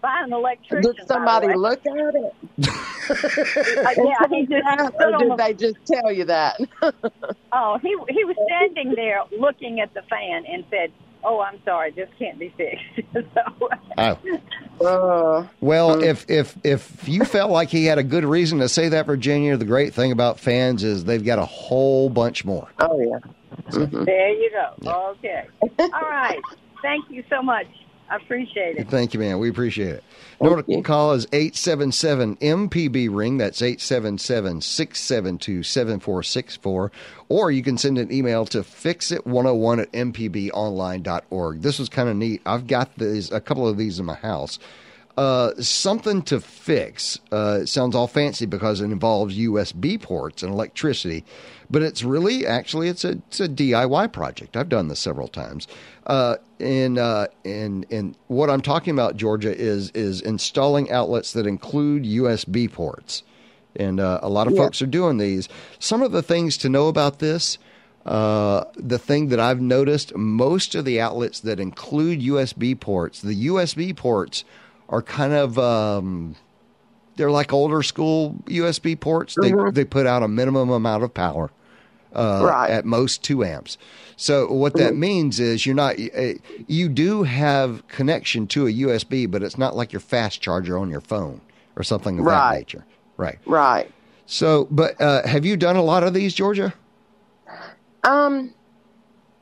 by 0.05 0.23
an 0.23 0.33
electrician. 0.33 0.93
Did 0.95 1.07
somebody 1.07 1.55
look 1.55 1.81
at 1.87 2.15
it? 2.15 2.35
uh, 2.69 4.03
yeah, 4.05 4.29
he 4.29 4.47
just 4.51 4.95
or 5.01 5.19
did 5.19 5.37
they 5.39 5.55
just 5.55 5.77
tell 5.87 6.13
you 6.13 6.25
that? 6.25 6.61
oh, 7.53 7.79
he 7.79 7.97
he 8.11 8.25
was 8.25 8.37
standing 8.47 8.95
there 8.95 9.23
looking 9.39 9.81
at 9.81 9.95
the 9.95 10.03
fan 10.03 10.45
and 10.47 10.65
said, 10.71 10.93
"Oh, 11.25 11.41
I'm 11.41 11.61
sorry, 11.65 11.91
this 11.93 12.09
can't 12.19 12.39
be 12.39 12.53
fixed." 12.57 12.85
so, 13.35 13.69
oh. 13.99 14.19
Uh, 14.81 15.47
well, 15.61 16.03
if 16.03 16.29
if 16.29 16.57
if 16.65 17.09
you 17.09 17.25
felt 17.25 17.51
like 17.51 17.69
he 17.69 17.87
had 17.87 17.99
a 17.99 18.03
good 18.03 18.25
reason 18.25 18.59
to 18.59 18.69
say 18.69 18.89
that, 18.89 19.07
Virginia, 19.07 19.57
the 19.57 19.65
great 19.65 19.95
thing 19.95 20.13
about 20.13 20.39
fans 20.41 20.83
is 20.85 21.05
they've 21.05 21.25
got 21.25 21.39
a 21.39 21.45
whole 21.45 22.11
bunch 22.11 22.45
more. 22.45 22.69
Oh 22.81 23.01
yeah. 23.01 23.19
So, 23.71 23.81
mm-hmm. 23.81 24.05
There 24.05 24.31
you 24.31 24.51
go. 24.51 24.75
Yeah. 24.81 24.93
Okay. 24.93 25.47
All 25.79 26.11
right. 26.11 26.41
Thank 26.83 27.09
you 27.09 27.25
so 27.31 27.41
much. 27.41 27.67
I 28.09 28.17
appreciate 28.17 28.77
it. 28.77 28.89
Thank 28.89 29.15
you, 29.15 29.21
man. 29.21 29.39
We 29.39 29.49
appreciate 29.49 29.95
it. 29.95 30.05
Number 30.41 30.63
to 30.63 30.83
call 30.83 31.13
is 31.13 31.27
877 31.33 32.37
MPB 32.37 33.09
Ring. 33.11 33.39
That's 33.39 33.63
877 33.63 34.61
672 34.61 35.63
7464. 35.63 36.93
Or 37.29 37.51
you 37.51 37.63
can 37.63 37.79
send 37.79 37.99
an 37.99 38.13
email 38.13 38.45
to 38.47 38.59
fixit101 38.59 39.83
at 39.83 39.93
mpbonline.org. 39.93 41.63
This 41.63 41.79
was 41.79 41.89
kind 41.89 42.09
of 42.09 42.17
neat. 42.17 42.43
I've 42.45 42.67
got 42.67 42.97
these, 42.99 43.33
a 43.33 43.41
couple 43.41 43.67
of 43.67 43.79
these 43.79 43.99
in 43.99 44.05
my 44.05 44.15
house. 44.15 44.59
Uh, 45.17 45.53
something 45.61 46.23
to 46.23 46.41
fix. 46.41 47.21
Uh, 47.31 47.61
it 47.63 47.69
sounds 47.69 47.95
all 47.95 48.09
fancy 48.09 48.47
because 48.47 48.81
it 48.81 48.87
involves 48.87 49.39
USB 49.39 50.01
ports 50.01 50.43
and 50.43 50.53
electricity, 50.53 51.25
but 51.71 51.83
it's 51.83 52.03
really 52.03 52.45
actually 52.45 52.89
it's 52.89 53.05
a 53.05 53.11
it's 53.29 53.39
a 53.39 53.49
DIY 53.49 54.13
project. 54.13 54.57
I've 54.57 54.69
done 54.69 54.89
this 54.89 54.99
several 54.99 55.29
times. 55.29 55.69
Uh, 56.09 56.37
and 56.59 56.99
uh, 56.99 57.29
and 57.45 57.87
and 57.93 58.17
what 58.27 58.51
I'm 58.51 58.61
talking 58.61 58.93
about, 58.93 59.17
Georgia, 59.17 59.57
is 59.57 59.91
is 59.91 60.21
installing 60.21 60.91
outlets 60.91 61.33
that 61.35 61.47
include 61.47 62.03
USB 62.03 62.71
ports, 62.73 63.23
and 63.77 64.01
uh, 64.01 64.19
a 64.21 64.29
lot 64.29 64.49
of 64.49 64.55
Yeah. 64.55 64.63
folks 64.65 64.83
are 64.83 64.87
doing 64.87 65.19
these. 65.19 65.49
Some 65.79 66.03
of 66.03 66.11
the 66.11 66.23
things 66.23 66.57
to 66.59 66.69
know 66.69 66.89
about 66.89 67.21
this. 67.21 67.59
Uh, 68.05 68.65
the 68.77 68.99
thing 68.99 69.29
that 69.29 69.41
I've 69.41 69.63
noticed, 69.63 70.15
most 70.15 70.75
of 70.75 70.85
the 70.85 71.01
outlets 71.01 71.41
that 71.41 71.59
include 71.59 72.21
USB 72.21 72.79
ports, 72.79 73.23
the 73.23 73.47
USB 73.47 73.97
ports 73.97 74.45
are 74.89 75.03
kind 75.03 75.33
of 75.33 75.59
um, 75.59 76.37
they're 77.17 77.31
like 77.31 77.53
older 77.53 77.83
school 77.83 78.37
USB 78.47 78.99
ports. 78.99 79.37
They 79.41 79.53
they 79.73 79.85
put 79.85 80.07
out 80.07 80.23
a 80.23 80.29
minimum 80.29 80.71
amount 80.71 81.03
of 81.05 81.15
power, 81.15 81.51
uh, 82.15 82.43
Right. 82.45 82.71
at 82.71 82.85
most 82.85 83.23
two 83.23 83.45
amps. 83.45 83.79
So 84.17 84.53
what 84.53 84.75
that 84.77 84.95
means 84.95 85.41
is 85.41 85.67
you're 85.67 85.75
not 85.75 85.97
uh, 85.99 86.35
you 86.67 86.89
do 86.89 87.25
have 87.25 87.87
connection 87.89 88.47
to 88.49 88.67
a 88.67 88.71
USB, 88.73 89.31
but 89.31 89.43
it's 89.43 89.59
not 89.59 89.75
like 89.77 89.93
your 89.93 90.01
fast 90.01 90.41
charger 90.41 90.79
on 90.79 90.91
your 90.91 91.01
phone 91.01 91.41
or 91.77 91.83
something 91.83 92.19
of 92.19 92.25
that 92.27 92.53
nature. 92.55 92.85
Right. 93.17 93.39
Right. 93.47 93.91
So, 94.27 94.67
but 94.71 95.01
uh, 95.01 95.27
have 95.27 95.45
you 95.45 95.57
done 95.57 95.77
a 95.77 95.83
lot 95.83 96.03
of 96.03 96.15
these, 96.15 96.33
Georgia? 96.35 96.73
Um, 98.05 98.55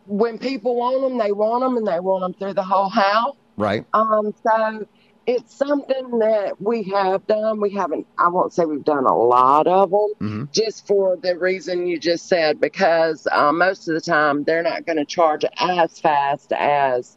when 0.06 0.38
people 0.38 0.74
want 0.76 1.00
them, 1.02 1.18
they 1.18 1.32
want 1.32 1.62
them, 1.62 1.76
and 1.76 1.86
they 1.86 2.00
want 2.00 2.22
them 2.22 2.34
through 2.34 2.54
the 2.54 2.62
whole 2.62 2.88
house. 2.88 3.36
Right. 3.56 3.84
Um, 3.92 4.34
so 4.42 4.86
it's 5.26 5.54
something 5.54 6.18
that 6.18 6.56
we 6.60 6.82
have 6.84 7.26
done. 7.26 7.60
We 7.60 7.70
haven't. 7.70 8.06
I 8.18 8.28
won't 8.28 8.52
say 8.52 8.64
we've 8.64 8.84
done 8.84 9.04
a 9.06 9.16
lot 9.16 9.66
of 9.66 9.90
them, 9.90 10.08
Mhm. 10.20 10.52
just 10.52 10.86
for 10.86 11.16
the 11.16 11.38
reason 11.38 11.86
you 11.86 11.98
just 11.98 12.26
said, 12.28 12.60
because 12.60 13.26
uh, 13.30 13.52
most 13.52 13.88
of 13.88 13.94
the 13.94 14.00
time 14.00 14.44
they're 14.44 14.62
not 14.62 14.84
going 14.86 14.98
to 14.98 15.04
charge 15.04 15.44
as 15.60 15.98
fast 16.00 16.52
as 16.52 17.16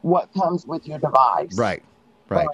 what 0.00 0.28
comes 0.32 0.66
with 0.66 0.86
your 0.86 0.98
device. 0.98 1.56
Right. 1.56 1.82
Right. 2.28 2.48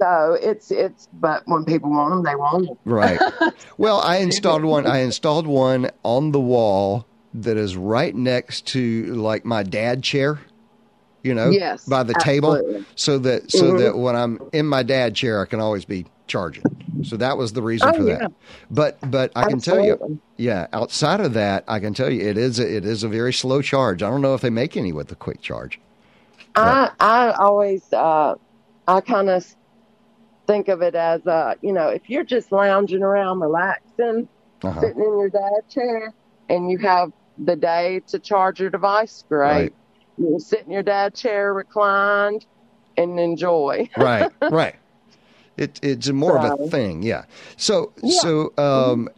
So 0.00 0.36
it's 0.40 0.70
it's. 0.70 1.08
But 1.12 1.42
when 1.46 1.64
people 1.64 1.90
want 1.90 2.10
them, 2.10 2.22
they 2.24 2.34
want 2.34 2.66
them. 2.66 2.76
Right. 2.84 3.20
Well, 3.78 4.00
I 4.00 4.18
installed 4.18 4.64
one. 4.64 4.86
I 4.86 4.98
installed 4.98 5.46
one 5.46 5.90
on 6.04 6.30
the 6.32 6.40
wall 6.40 7.06
that 7.34 7.56
is 7.56 7.76
right 7.76 8.14
next 8.14 8.66
to 8.68 9.06
like 9.14 9.44
my 9.44 9.62
dad 9.62 10.02
chair. 10.02 10.38
You 11.22 11.34
know, 11.34 11.50
Yes, 11.52 11.88
by 11.88 12.02
the 12.02 12.14
table, 12.14 12.62
so 12.96 13.18
that 13.18 13.50
so 13.50 13.72
Mhm. 13.72 13.78
that 13.78 13.96
when 13.98 14.16
I'm 14.16 14.40
in 14.52 14.66
my 14.66 14.82
dad 14.82 15.14
chair, 15.14 15.40
I 15.40 15.46
can 15.46 15.60
always 15.60 15.84
be 15.84 16.06
charging. 16.26 16.68
So 17.02 17.16
that 17.16 17.36
was 17.38 17.52
the 17.52 17.62
reason 17.62 17.90
Oh, 17.90 17.96
for 17.96 18.04
yeah. 18.04 18.18
that. 18.18 18.32
But 18.70 18.98
but 19.10 19.32
I 19.36 19.44
can 19.44 19.60
tell 19.60 19.80
you, 19.80 20.20
yeah. 20.36 20.66
Outside 20.72 21.20
of 21.20 21.32
that, 21.34 21.64
I 21.68 21.78
can 21.80 21.94
tell 21.94 22.10
you 22.10 22.20
it 22.28 22.36
is 22.38 22.58
a, 22.58 22.76
it 22.76 22.84
is 22.84 23.04
a 23.04 23.08
very 23.08 23.32
slow 23.32 23.62
charge. 23.62 24.02
I 24.02 24.10
don't 24.10 24.22
know 24.22 24.34
if 24.34 24.40
they 24.40 24.50
make 24.50 24.76
any 24.76 24.92
with 24.92 25.08
the 25.08 25.16
quick 25.16 25.40
charge. 25.40 25.80
I 26.54 26.90
I 27.00 27.32
always 27.32 27.92
uh 27.92 28.34
I 28.86 29.00
kind 29.00 29.30
of 29.30 29.46
think 30.46 30.68
of 30.68 30.82
it 30.82 30.94
as 30.94 31.26
uh 31.26 31.54
you 31.62 31.72
know 31.72 31.88
if 31.88 32.08
you're 32.08 32.24
just 32.24 32.52
lounging 32.52 33.02
around 33.02 33.40
relaxing, 33.40 34.28
Uh-huh. 34.64 34.80
sitting 34.80 35.02
in 35.02 35.18
your 35.18 35.30
dad 35.30 35.62
chair, 35.70 36.12
and 36.48 36.70
you 36.70 36.78
have 36.78 37.10
the 37.38 37.56
day 37.56 38.02
to 38.08 38.18
charge 38.20 38.60
your 38.60 38.70
device, 38.70 39.24
great. 39.30 39.72
Right. 39.72 39.72
You 40.18 40.26
can 40.26 40.40
sit 40.40 40.60
in 40.66 40.72
your 40.72 40.82
dad 40.82 41.14
chair 41.14 41.52
reclined 41.54 42.46
and 42.96 43.18
enjoy. 43.18 43.88
right, 43.96 44.30
right. 44.50 44.76
It, 45.56 45.78
it's 45.82 46.08
more 46.10 46.38
of 46.38 46.60
a 46.60 46.68
thing, 46.68 47.02
yeah. 47.02 47.24
So, 47.56 47.92
Yeah. 48.02 48.20
so 48.20 48.52
um, 48.58 49.08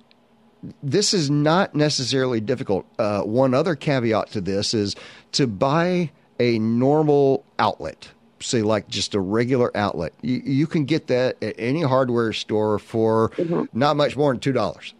this 0.82 1.14
is 1.14 1.30
not 1.30 1.74
necessarily 1.74 2.40
difficult. 2.40 2.86
Uh, 2.98 3.22
one 3.22 3.54
other 3.54 3.74
caveat 3.76 4.30
to 4.32 4.40
this 4.40 4.74
is 4.74 4.96
to 5.32 5.46
buy 5.46 6.10
a 6.40 6.58
normal 6.58 7.44
outlet, 7.58 8.10
say 8.40 8.62
like 8.62 8.88
just 8.88 9.14
a 9.14 9.20
regular 9.20 9.74
outlet. 9.76 10.12
You, 10.22 10.42
you 10.44 10.66
can 10.66 10.84
get 10.84 11.06
that 11.08 11.42
at 11.42 11.54
any 11.58 11.82
hardware 11.82 12.32
store 12.32 12.78
for 12.78 13.30
not 13.72 13.96
much 13.96 14.16
more 14.16 14.32
than 14.32 14.40
two 14.40 14.52
dollars. 14.52 14.94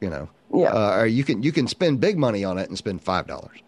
You 0.00 0.10
know, 0.10 0.28
Yeah. 0.54 0.68
uh, 0.72 0.96
or 0.98 1.06
you 1.06 1.24
can 1.24 1.42
you 1.42 1.50
can 1.52 1.66
spend 1.66 2.00
big 2.00 2.18
money 2.18 2.44
on 2.44 2.58
it 2.58 2.68
and 2.68 2.76
spend 2.76 3.00
five 3.02 3.26
dollars. 3.26 3.58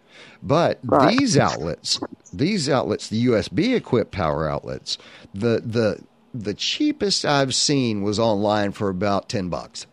But 0.41 0.79
Right. 0.83 1.11
these 1.11 1.37
outlets, 1.37 1.99
these 2.31 2.69
outlets, 2.69 3.09
the 3.09 3.25
USB 3.27 3.75
equipped 3.75 4.11
power 4.11 4.47
outlets, 4.49 4.97
the 5.33 5.61
the 5.65 6.03
the 6.33 6.53
cheapest 6.53 7.25
I've 7.25 7.55
seen 7.55 8.03
was 8.03 8.19
online 8.19 8.71
for 8.71 8.89
about 8.89 9.29
ten 9.29 9.49
bucks. 9.49 9.87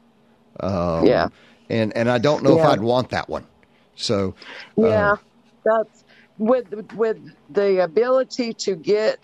Um, 0.61 1.05
Yeah. 1.07 1.28
and 1.70 1.97
and 1.97 2.11
I 2.11 2.18
don't 2.18 2.42
know 2.42 2.55
if 2.55 2.64
I'd 2.64 2.80
want 2.80 3.11
that 3.11 3.28
one. 3.28 3.47
So 3.97 4.34
uh, 4.82 4.86
Yeah, 4.88 5.14
that's 5.64 6.05
with 6.38 6.66
with 6.95 7.18
the 7.49 7.82
ability 7.82 8.55
to 8.61 8.76
get 8.76 9.18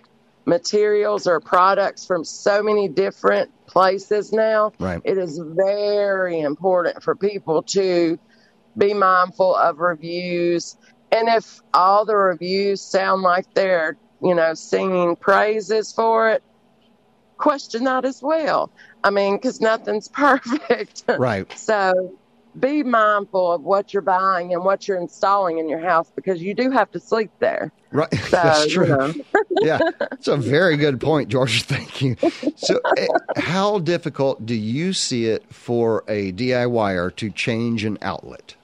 materials 0.47 1.27
or 1.27 1.41
products 1.41 2.07
from 2.07 2.25
so 2.25 2.63
many 2.63 2.89
different 2.89 3.51
places 3.69 4.33
now. 4.33 4.73
Right. 4.81 5.01
It 5.05 5.19
is 5.19 5.41
very 5.57 6.41
important 6.41 7.03
for 7.03 7.15
people 7.15 7.63
to 7.71 8.19
be 8.77 8.95
mindful 8.95 9.55
of 9.57 9.79
reviews, 9.79 10.77
and 11.13 11.29
if 11.29 11.59
all 11.75 12.05
the 12.05 12.17
reviews 12.17 12.83
sound 12.83 13.23
like 13.23 13.47
they're 13.55 13.97
you 14.23 14.35
know 14.35 14.55
singing 14.55 15.17
praises 15.17 15.93
for 15.93 16.31
it, 16.31 16.43
question 17.39 17.85
that 17.85 18.05
as 18.05 18.21
well. 18.23 18.71
I 19.03 19.11
mean, 19.11 19.37
because 19.37 19.61
nothing's 19.61 20.09
perfect. 20.13 21.05
right, 21.09 21.51
So 21.59 22.19
be 22.59 22.83
mindful 22.83 23.53
of 23.53 23.63
what 23.63 23.93
you're 23.93 24.03
buying 24.03 24.53
and 24.53 24.65
what 24.65 24.87
you're 24.89 25.01
installing 25.01 25.59
in 25.59 25.69
your 25.69 25.81
house 25.81 26.11
because 26.17 26.43
you 26.43 26.55
do 26.55 26.71
have 26.71 26.91
to 26.91 27.01
sleep 27.01 27.31
there. 27.41 27.73
right, 27.93 28.13
So, 28.15 28.37
that's 28.37 28.67
you 28.67 28.73
true. 28.73 28.87
know. 28.89 29.15
yeah, 29.63 29.79
that's 29.99 30.29
a 30.29 30.37
very 30.37 30.77
good 30.77 31.01
point, 31.01 31.29
George. 31.29 31.63
Thank 31.63 32.03
you. 32.03 32.17
So, 32.57 32.81
eh, 32.97 33.07
how 33.37 33.79
difficult 33.79 34.45
do 34.47 34.55
you 34.55 34.93
see 34.93 35.27
it 35.27 35.53
for 35.53 36.05
a 36.09 36.33
DIYer 36.33 37.15
to 37.17 37.31
change 37.31 37.85
an 37.85 37.99
outlet? 38.03 38.55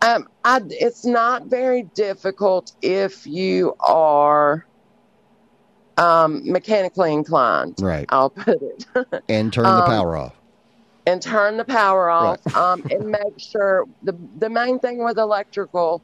Um, 0.00 0.26
I, 0.44 0.60
it's 0.68 1.04
not 1.04 1.46
very 1.46 1.82
difficult 1.94 2.70
if 2.82 3.26
you 3.26 3.74
are 3.80 4.64
um, 5.96 6.42
mechanically 6.50 7.12
inclined. 7.12 7.76
Right. 7.80 8.06
I'll 8.08 8.30
put 8.30 8.58
it. 8.60 8.84
And 9.28 9.52
turn 9.52 9.64
the 9.64 9.70
Um, 9.82 9.84
power 9.84 10.16
off. 10.16 10.34
and 11.06 11.20
turn 11.22 11.56
the 11.56 11.64
power 11.64 12.08
off 12.10 12.40
Right. 12.46 12.56
um, 12.56 12.82
and 12.90 13.10
make 13.10 13.38
sure 13.38 13.84
the 14.02 14.12
the 14.38 14.48
main 14.50 14.78
thing 14.78 15.04
with 15.04 15.18
electrical 15.18 16.02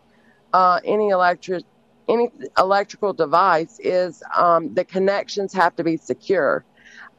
uh, 0.52 0.80
any 0.84 1.08
electric 1.10 1.64
any 2.08 2.30
electrical 2.58 3.12
device 3.12 3.76
is 3.78 4.22
um, 4.36 4.74
the 4.74 4.84
connections 4.84 5.52
have 5.54 5.74
to 5.76 5.84
be 5.84 5.96
secure 5.96 6.64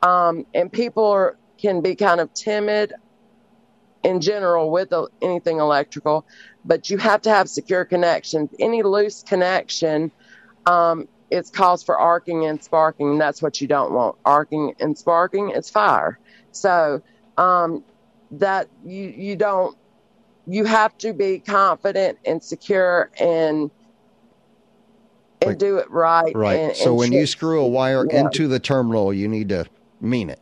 um, 0.03 0.45
and 0.53 0.71
people 0.71 1.05
are, 1.05 1.37
can 1.59 1.81
be 1.81 1.95
kind 1.95 2.19
of 2.19 2.31
timid 2.33 2.93
in 4.05 4.21
general 4.21 4.69
with 4.69 4.93
anything 5.21 5.59
electrical 5.59 6.25
but 6.63 6.89
you 6.89 6.97
have 6.97 7.21
to 7.21 7.29
have 7.29 7.49
secure 7.49 7.83
connections 7.83 8.49
any 8.59 8.83
loose 8.83 9.23
connection 9.23 10.11
um, 10.67 11.07
it's 11.31 11.49
cause 11.49 11.83
for 11.83 11.97
arcing 11.97 12.45
and 12.45 12.63
sparking 12.63 13.11
and 13.11 13.21
that's 13.21 13.41
what 13.41 13.59
you 13.59 13.67
don't 13.67 13.91
want 13.91 14.15
arcing 14.25 14.73
and 14.79 14.97
sparking 14.97 15.49
is 15.49 15.69
fire 15.69 16.19
so 16.51 17.01
um, 17.37 17.83
that 18.31 18.67
you 18.85 19.07
you 19.09 19.35
don't 19.35 19.75
you 20.47 20.63
have 20.65 20.95
to 20.99 21.11
be 21.11 21.39
confident 21.39 22.17
and 22.25 22.43
secure 22.43 23.09
and 23.19 23.71
and 25.41 25.49
Like- 25.51 25.57
do 25.57 25.77
it 25.77 25.89
right. 25.91 26.33
Right. 26.35 26.59
And, 26.59 26.75
so 26.77 26.89
and 26.91 26.97
when 26.97 27.11
you 27.11 27.25
screw 27.25 27.61
a 27.61 27.67
wire 27.67 28.05
Yeah. 28.09 28.21
into 28.21 28.47
the 28.47 28.59
terminal, 28.59 29.13
you 29.13 29.27
need 29.27 29.49
to 29.49 29.65
mean 29.99 30.29
it. 30.29 30.39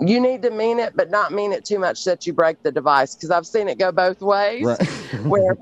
You 0.00 0.20
need 0.20 0.42
to 0.42 0.50
mean 0.50 0.78
it, 0.78 0.92
but 0.94 1.10
not 1.10 1.32
mean 1.32 1.52
it 1.52 1.64
too 1.64 1.78
much 1.78 2.04
that 2.04 2.26
you 2.26 2.32
break 2.32 2.58
the 2.62 2.72
device. 2.72 3.14
Because 3.14 3.30
I've 3.30 3.46
seen 3.46 3.68
it 3.68 3.78
go 3.78 3.92
both 3.92 4.20
ways, 4.20 4.66
Right. 4.66 4.88
where 5.22 5.56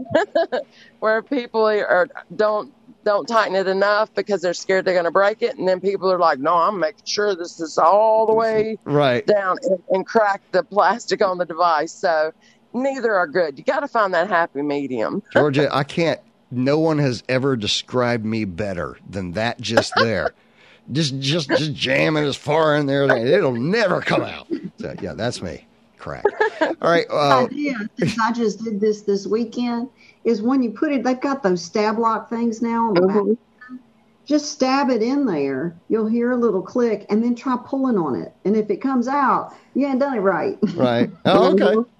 where 1.01 1.22
people 1.22 1.66
are 1.66 2.09
don't 2.35 2.72
don't 3.05 3.26
tighten 3.26 3.55
it 3.55 3.68
enough 3.68 4.11
because 4.14 4.41
they're 4.43 4.55
scared 4.55 4.85
they're 4.85 4.95
going 4.95 5.05
to 5.05 5.11
break 5.11 5.43
it, 5.43 5.57
and 5.57 5.68
then 5.68 5.80
people 5.80 6.11
are 6.11 6.18
like, 6.18 6.39
"No, 6.39 6.55
I'm 6.55 6.80
making 6.80 7.05
sure 7.05 7.37
this 7.37 7.61
is 7.61 7.78
all 7.78 8.26
the 8.26 8.35
way 8.35 8.76
Right. 8.85 9.26
down 9.26 9.57
and, 9.62 9.78
and 9.91 10.07
crack 10.07 10.43
the 10.53 10.64
plastic 10.64 11.22
on 11.22 11.39
the 11.39 11.47
device." 11.47 11.95
So 11.95 12.32
neither 12.72 13.14
are 13.14 13.28
good. 13.28 13.59
You 13.59 13.64
got 13.64 13.80
to 13.80 13.89
find 13.89 14.12
that 14.14 14.28
happy 14.28 14.62
medium. 14.62 15.22
Georgia, 15.32 15.68
I 15.74 15.85
can't 15.85 16.20
no 16.51 16.78
one 16.78 16.99
has 16.99 17.22
ever 17.28 17.57
described 17.57 18.24
me 18.24 18.45
better 18.45 18.97
than 19.09 19.32
that 19.32 19.61
just 19.61 19.95
there. 19.95 20.35
just 20.93 21.18
just 21.18 21.49
just 21.49 21.74
jamming 21.74 22.24
as 22.24 22.37
far 22.37 22.76
in 22.76 22.87
there 22.87 23.05
as 23.05 23.24
it'll 23.24 23.53
never 23.53 24.01
come 24.01 24.22
out. 24.22 24.47
So 24.78 24.95
yeah, 25.01 25.14
that's 25.14 25.43
me. 25.43 25.66
Crack. 25.99 26.24
All 26.61 26.74
right. 26.82 27.07
Uh, 27.11 27.45
idea, 27.45 27.74
since 27.99 28.18
I 28.20 28.32
just 28.32 28.62
did 28.62 28.80
this 28.80 29.03
this 29.03 29.26
weekend, 29.26 29.89
is 30.24 30.43
when 30.43 30.62
you 30.62 30.70
put 30.70 30.93
it. 30.93 31.03
They've 31.03 31.20
got 31.20 31.43
those 31.43 31.62
stab 31.62 31.99
lock 31.99 32.28
things 32.28 32.61
now 32.61 32.89
on 32.89 32.95
the 32.95 33.07
back. 33.07 33.78
Just 34.26 34.53
stab 34.53 34.91
it 34.91 35.03
in 35.03 35.26
there. 35.26 35.76
You'll 35.89 36.07
hear 36.07 36.32
a 36.32 36.37
little 36.37 36.62
click, 36.62 37.07
and 37.11 37.22
then 37.22 37.35
try 37.35 37.57
pulling 37.64 37.99
on 37.99 38.16
it. 38.16 38.35
And 38.45 38.57
if 38.57 38.70
it 38.70 38.78
comes 38.78 39.07
out, 39.07 39.55
you 39.74 39.87
ain't 39.87 40.01
done 40.01 40.16
it 40.16 40.20
right. 40.20 40.59
right. 40.74 41.11
Oh, 41.24 41.53
okay. 41.53 41.91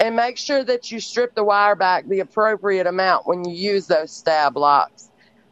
And 0.00 0.16
make 0.16 0.38
sure 0.38 0.64
that 0.64 0.90
you 0.90 0.98
strip 0.98 1.34
the 1.34 1.44
wire 1.44 1.76
back 1.76 2.06
the 2.06 2.20
appropriate 2.20 2.86
amount 2.86 3.26
when 3.26 3.44
you 3.44 3.54
use 3.54 3.86
those 3.86 4.10
stab 4.10 4.56
locks, 4.56 5.09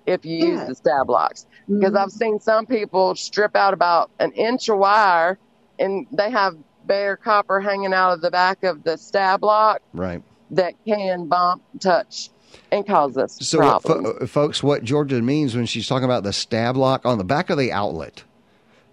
if 0.08 0.24
you 0.24 0.46
use 0.46 0.66
the 0.66 0.74
stab 0.74 1.08
locks. 1.10 1.46
Because 1.68 1.92
Mhm. 1.92 2.02
I've 2.02 2.10
seen 2.10 2.40
some 2.40 2.66
people 2.66 3.14
strip 3.14 3.54
out 3.54 3.74
about 3.74 4.10
an 4.18 4.32
inch 4.32 4.68
of 4.68 4.78
wire 4.78 5.38
and 5.78 6.06
they 6.12 6.30
have 6.30 6.56
bare 6.86 7.16
copper 7.16 7.60
hanging 7.60 7.92
out 7.92 8.12
of 8.14 8.20
the 8.22 8.30
back 8.30 8.64
of 8.64 8.82
the 8.84 8.96
stab 8.96 9.44
lock 9.44 9.80
Right. 9.92 10.22
that 10.52 10.74
can 10.86 11.26
bump, 11.26 11.62
touch, 11.80 12.30
and 12.72 12.86
cause 12.86 13.16
us 13.18 13.36
So, 13.40 13.58
what, 13.58 13.82
problems. 13.82 14.18
fo- 14.20 14.26
folks, 14.26 14.62
what 14.62 14.82
Georgia 14.84 15.20
means 15.20 15.54
when 15.54 15.66
she's 15.66 15.86
talking 15.86 16.04
about 16.06 16.22
the 16.22 16.32
stab 16.32 16.76
lock 16.76 17.04
on 17.04 17.18
the 17.18 17.24
back 17.24 17.50
of 17.50 17.58
the 17.58 17.70
outlet, 17.72 18.24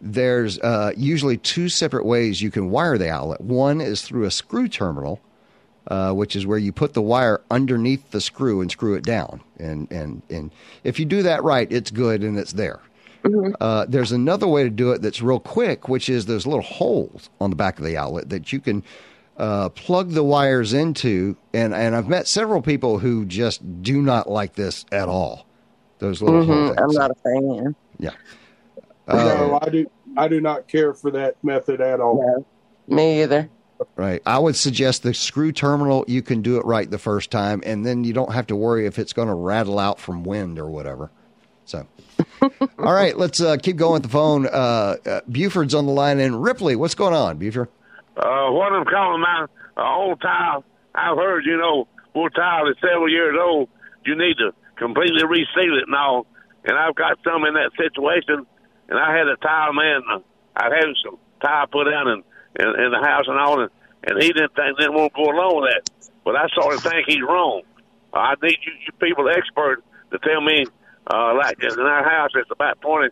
there's 0.01 0.59
uh, 0.59 0.91
usually 0.97 1.38
two 1.38 1.70
separate 1.70 2.05
ways 2.05 2.41
you 2.41 2.51
can 2.51 2.70
wire 2.70 2.97
the 2.97 3.09
outlet. 3.09 3.39
One 3.41 3.80
is 3.80 4.01
through 4.01 4.26
a 4.26 4.32
screw 4.32 4.68
terminal, 4.68 5.20
uh, 5.88 6.11
which 6.13 6.36
is 6.36 6.45
where 6.45 6.57
you 6.57 6.71
put 6.71 6.93
the 6.93 7.01
wire 7.01 7.41
underneath 7.51 8.11
the 8.11 8.21
screw 8.21 8.61
and 8.61 8.71
screw 8.71 8.95
it 8.95 9.03
down. 9.03 9.41
And 9.59 9.91
and 9.91 10.21
and 10.29 10.51
if 10.83 10.99
you 10.99 11.05
do 11.05 11.23
that 11.23 11.43
right, 11.43 11.71
it's 11.71 11.91
good 11.91 12.23
and 12.23 12.38
it's 12.38 12.53
there. 12.53 12.79
Uh, 13.59 13.86
there's 13.89 14.11
another 14.11 14.47
way 14.47 14.61
to 14.63 14.69
do 14.69 14.91
it 14.91 15.01
that's 15.01 15.19
real 15.19 15.39
quick, 15.39 15.89
which 15.89 16.09
is 16.09 16.27
those 16.27 16.45
little 16.45 16.61
holes 16.61 17.31
on 17.41 17.49
the 17.49 17.55
back 17.55 17.79
of 17.79 17.86
the 17.86 17.97
outlet 17.97 18.29
that 18.29 18.53
you 18.53 18.59
can 18.59 18.83
uh, 19.38 19.69
plug 19.69 20.11
the 20.11 20.23
wires 20.23 20.73
into. 20.73 21.36
And, 21.51 21.73
and 21.73 21.95
I've 21.95 22.07
met 22.07 22.27
several 22.27 22.61
people 22.61 22.99
who 22.99 23.25
just 23.25 23.81
do 23.81 23.99
not 23.99 24.29
like 24.29 24.53
this 24.53 24.86
at 24.91 25.09
all. 25.09 25.47
Those 25.97 26.21
little 26.21 26.45
hole 26.45 26.55
Mhm, 26.55 26.79
I'm 26.79 26.91
not 26.91 27.09
a 27.09 27.15
fan. 27.15 27.75
Yeah. 27.97 28.11
no, 29.07 29.59
I 29.59 29.69
do. 29.69 29.89
I 30.17 30.27
do 30.27 30.39
not 30.39 30.67
care 30.67 30.93
for 30.93 31.09
that 31.11 31.43
method 31.43 31.81
at 31.81 31.99
all. 31.99 32.45
Me 32.88 33.23
either. 33.23 33.49
Right. 33.95 34.21
I 34.26 34.39
would 34.39 34.55
suggest 34.55 35.03
the 35.03 35.13
screw 35.13 35.51
terminal, 35.51 36.05
you 36.07 36.21
can 36.21 36.41
do 36.41 36.57
it 36.57 36.65
right 36.65 36.89
the 36.89 36.97
first 36.97 37.32
time, 37.32 37.61
and 37.65 37.86
then 37.86 38.03
you 38.03 38.13
don't 38.13 38.34
have 38.34 38.47
to 38.47 38.55
worry 38.55 38.86
if 38.86 38.99
it's 38.99 39.13
going 39.13 39.28
to 39.28 39.34
rattle 39.34 39.80
out 39.80 39.99
from 39.99 40.23
wind 40.23 40.59
or 40.59 40.69
whatever. 40.69 41.11
So, 41.65 41.86
all 42.41 42.93
right, 42.93 43.17
let's 43.17 43.41
uh, 43.41 43.57
keep 43.57 43.76
going 43.76 43.93
with 43.93 44.03
the 44.03 44.09
phone. 44.09 44.47
Uh, 44.47 44.95
uh, 45.05 45.21
Buford's 45.30 45.73
on 45.73 45.86
the 45.86 45.91
line, 45.91 46.19
and 46.19 46.41
Ripley, 46.41 46.76
what's 46.76 46.95
going 46.95 47.13
on, 47.13 47.38
Buford? 47.38 47.69
Uh, 48.15 48.51
what 48.51 48.71
I'm 48.71 48.86
calling 48.86 49.21
my 49.21 49.47
old 49.78 50.21
tile, 50.21 50.63
I've 50.93 51.17
heard, 51.17 51.45
you 51.45 51.57
know, 51.57 51.88
old 52.13 52.34
tile 52.36 52.67
is 52.69 52.76
several 52.80 53.09
years 53.09 53.36
old. 53.39 53.69
You 54.05 54.15
need 54.15 54.38
to 54.38 54.53
completely 54.78 55.26
reseal 55.26 55.78
it 55.78 55.88
and 55.88 55.95
all. 55.95 56.28
And 56.63 56.78
I've 56.78 56.95
got 56.95 57.19
some 57.23 57.43
in 57.45 57.53
that 57.55 57.71
situation, 57.78 58.45
and 58.89 58.99
I 58.99 59.15
had 59.15 59.28
a 59.28 59.36
tile 59.38 59.73
man. 59.73 60.01
I 60.55 60.65
had 60.65 60.86
some 61.03 61.17
tile 61.41 61.67
put 61.67 61.86
down 61.86 62.07
in, 62.07 62.23
in, 62.60 62.68
in 62.68 62.91
the 62.91 63.01
house 63.01 63.26
and 63.28 63.38
all, 63.38 63.62
and, 63.62 63.70
and 64.03 64.22
he 64.22 64.32
didn't 64.34 64.56
think 64.56 64.78
didn't 64.78 64.93
want 64.93 65.14
to 65.14 65.24
go 65.24 65.32
along 65.32 65.62
with 65.62 65.72
that. 65.74 66.12
But 66.24 66.36
I 66.36 66.47
sort 66.53 66.76
of 66.76 66.82
think 66.82 67.06
he's 67.08 67.22
wrong. 67.22 67.62
Uh, 68.14 68.18
I 68.18 68.34
need 68.41 68.58
you, 68.66 68.72
you 68.86 68.93
people, 68.99 69.30
expert, 69.30 69.84
to 70.12 70.20
tell 70.20 70.41
me, 70.41 70.66
uh, 71.14 71.36
like 71.36 71.58
in 71.62 71.80
our 71.80 72.03
house, 72.03 72.32
it's 72.36 72.49
about 72.51 72.82
twenty, 72.82 73.10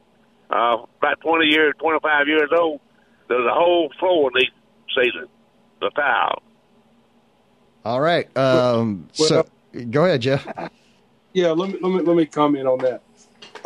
uh, 0.50 0.78
about 0.98 1.22
twenty 1.22 1.48
years, 1.48 1.74
twenty 1.80 2.00
five 2.00 2.28
years 2.28 2.50
old. 2.58 2.80
There's 3.28 3.46
a 3.46 3.54
whole 3.54 3.92
floor 4.00 4.32
needs 4.34 4.52
sealing, 4.96 5.30
the 5.80 5.90
tile. 5.92 6.42
All 7.86 8.00
right. 8.00 8.36
Um, 8.38 9.10
so, 9.12 9.46
go 9.90 10.06
ahead, 10.06 10.22
Jeff. 10.22 10.48
Yeah, 11.34 11.50
let 11.50 11.72
me 11.72 11.80
let 11.82 11.92
me 11.92 12.02
let 12.02 12.16
me 12.16 12.26
comment 12.28 12.68
on 12.68 12.78
that. 12.80 13.02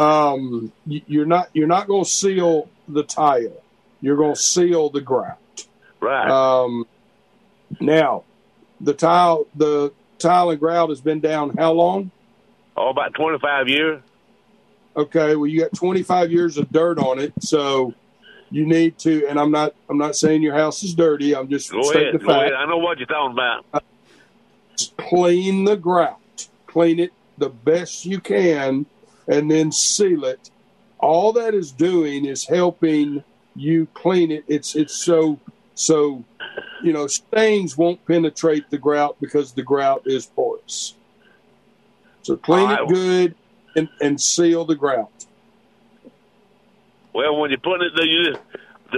Um, 0.02 0.72
you, 0.86 1.02
you're 1.06 1.26
not 1.26 1.50
you're 1.54 1.68
not 1.68 1.88
going 1.88 2.06
to 2.06 2.10
seal 2.10 2.70
the 2.88 3.04
tile. 3.04 3.62
You're 4.00 4.16
going 4.16 4.36
to 4.36 4.40
seal 4.42 4.90
the 4.90 5.02
grout. 5.02 5.38
Right. 6.00 6.30
Um, 6.30 6.86
now, 7.80 8.24
the 8.82 8.94
tile 8.94 9.46
the 9.56 9.92
tile 10.20 10.50
and 10.52 10.60
grout 10.60 10.90
has 10.90 11.02
been 11.02 11.20
down 11.20 11.56
how 11.58 11.72
long? 11.74 12.12
Oh, 12.76 12.90
about 12.90 13.14
twenty 13.14 13.40
five 13.40 13.68
years. 13.68 14.02
Okay, 14.96 15.36
well 15.36 15.46
you 15.46 15.60
got 15.60 15.74
25 15.76 16.32
years 16.32 16.58
of 16.58 16.72
dirt 16.72 16.98
on 16.98 17.20
it, 17.20 17.32
so 17.40 17.94
you 18.50 18.66
need 18.66 18.98
to. 19.00 19.28
And 19.28 19.40
I'm 19.40 19.52
not 19.52 19.76
I'm 19.90 19.98
not 20.00 20.16
saying 20.16 20.42
your 20.42 20.56
house 20.56 20.82
is 20.82 20.96
dirty. 20.96 21.36
I'm 21.36 21.48
just 21.50 21.72
Go 21.72 21.84
stating 21.84 22.02
ahead, 22.10 22.14
the 22.16 22.20
go 22.20 22.32
fact. 22.32 22.42
ahead. 22.42 22.54
I 22.54 22.66
know 22.66 22.78
what 22.80 22.98
you're 22.98 23.06
talking 23.06 23.34
about. 23.34 23.84
clean 24.98 25.66
the 25.66 25.76
grout, 25.78 26.48
clean 26.66 27.00
it 27.00 27.12
the 27.38 27.50
best 27.50 28.06
you 28.06 28.20
can, 28.20 28.86
and 29.28 29.52
then 29.52 29.72
seal 29.72 30.26
it. 30.26 30.50
All 31.00 31.32
that 31.34 31.54
is 31.54 31.72
doing 31.72 32.26
is 32.26 32.46
helping 32.46 33.24
you 33.56 33.88
clean 33.94 34.32
it. 34.32 34.46
It's 34.48 34.76
it's 34.76 34.96
so 34.96 35.40
so 35.78 36.24
you 36.84 36.92
know 36.92 37.06
stains 37.08 37.78
won't 37.78 38.04
penetrate 38.06 38.70
the 38.70 38.78
grout 38.78 39.16
because 39.22 39.52
the 39.54 39.62
grout 39.64 40.02
is 40.06 40.26
porous. 40.26 40.96
So 42.24 42.36
clean 42.36 42.68
All 42.70 42.84
it 42.84 42.94
good 42.94 43.36
and, 43.76 43.88
and 44.02 44.20
seal 44.20 44.66
the 44.66 44.76
grout. 44.76 45.12
Well, 47.14 47.38
when 47.40 47.52
you 47.52 47.58
put 47.58 47.82
it, 47.82 47.92
you 47.96 48.26
just 48.26 48.40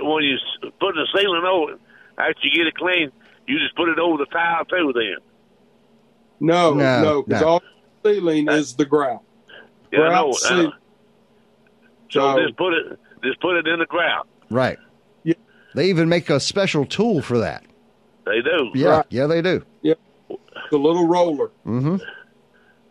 when 0.04 0.24
you 0.24 0.38
put 0.80 0.96
the 0.96 1.08
sealing 1.16 1.44
over, 1.46 1.74
it, 1.74 1.80
after 2.18 2.40
you 2.48 2.52
get 2.52 2.68
it 2.68 2.76
clean, 2.76 3.12
you 3.48 3.60
just 3.60 3.76
put 3.76 3.90
it 3.90 4.00
over 4.00 4.18
the 4.18 4.26
tile 4.26 4.66
too. 4.66 4.94
Then. 4.96 5.16
No, 6.40 6.74
No, 6.74 7.02
no, 7.04 7.22
because 7.24 7.42
no. 7.42 7.48
all 7.48 7.64
sealing 8.04 8.50
uh, 8.50 8.54
is 8.54 8.74
the 8.76 8.86
grout. 8.86 9.22
Yeah, 9.92 10.00
Grout 10.00 10.12
I 10.12 10.16
know. 10.22 10.30
Uh, 10.30 10.34
seal- 10.34 10.74
So 12.12 12.20
So- 12.36 12.40
just 12.46 12.58
put 12.58 12.74
it, 12.74 13.00
just 13.24 13.40
put 13.42 13.56
it 13.58 13.68
in 13.68 13.80
the 13.80 13.86
ground. 13.86 14.28
Right. 14.50 14.80
Yeah. 15.74 15.82
They 15.82 15.90
even 15.90 16.10
make 16.10 16.30
a 16.30 16.40
special 16.40 16.86
tool 16.86 17.22
for 17.22 17.40
that. 17.40 17.64
They 18.26 18.42
do. 18.42 18.72
Yeah. 18.76 18.88
Right. 18.90 19.06
Yeah, 19.10 19.28
they 19.28 19.42
do. 19.42 19.64
Yeah, 19.82 19.96
The 20.72 20.78
little 20.78 21.08
roller. 21.08 21.50
Mm-hmm. 21.66 21.98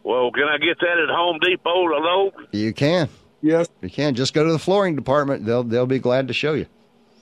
Well, 0.03 0.31
can 0.33 0.45
I 0.45 0.59
get 0.59 0.79
that 0.81 0.99
at 0.99 1.11
Home 1.11 1.39
Depot 1.43 1.71
or 1.71 2.01
Lowe's? 2.01 2.33
You 2.53 2.73
can. 2.73 3.09
Yes. 3.43 3.69
You 3.83 3.91
can. 3.91 4.15
Just 4.15 4.33
go 4.35 4.45
to 4.45 4.51
the 4.53 4.59
flooring 4.59 4.97
department. 4.97 5.45
They'll 5.45 5.63
they'll 5.65 5.87
be 5.87 5.99
glad 5.99 6.29
to 6.29 6.35
show 6.35 6.55
you. 6.55 6.67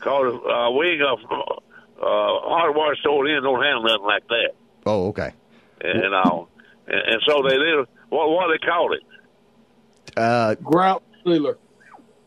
Cause 0.01 0.35
uh, 0.35 0.71
we 0.71 0.91
ain't 0.91 1.01
got 1.01 1.19
uh, 1.21 1.61
hardware 2.01 2.95
store 2.97 3.27
in 3.27 3.43
don't 3.43 3.63
have 3.63 3.83
nothing 3.83 4.07
like 4.07 4.27
that, 4.29 4.51
Oh, 4.85 5.09
okay. 5.09 5.33
and, 5.81 6.05
and 6.05 6.15
all. 6.15 6.49
And, 6.87 7.01
and 7.01 7.23
so 7.27 7.43
they 7.49 7.57
live. 7.59 7.89
What 8.11 8.31
what 8.31 8.47
they 8.53 8.65
call 8.65 8.93
it? 8.93 9.03
Uh, 10.17 10.55
Grout 10.63 11.03
sealer. 11.25 11.59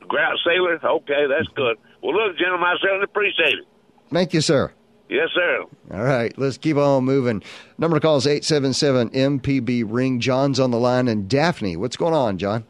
Grout 0.07 0.37
sealer. 0.43 0.79
Okay, 0.83 1.25
that's 1.29 1.47
good. 1.55 1.77
Well, 2.01 2.13
look, 2.13 2.37
gentlemen, 2.37 2.67
I 2.67 2.75
certainly 2.81 3.03
appreciate 3.03 3.59
it. 3.59 3.65
thank 4.11 4.33
you, 4.33 4.41
sir. 4.41 4.71
Yes, 5.09 5.29
sir. 5.33 5.65
All 5.91 6.03
right, 6.03 6.37
let's 6.37 6.57
keep 6.57 6.77
on 6.77 7.03
moving. 7.03 7.41
Number 7.79 7.97
to 7.97 7.99
call 7.99 8.17
is 8.17 8.27
877 8.27 9.09
MPB 9.09 9.83
Ring. 9.87 10.19
John's 10.19 10.59
on 10.59 10.69
the 10.69 10.77
line, 10.77 11.07
and 11.07 11.27
Daphne. 11.27 11.75
What's 11.77 11.97
going 11.97 12.13
on, 12.13 12.37
John? 12.37 12.63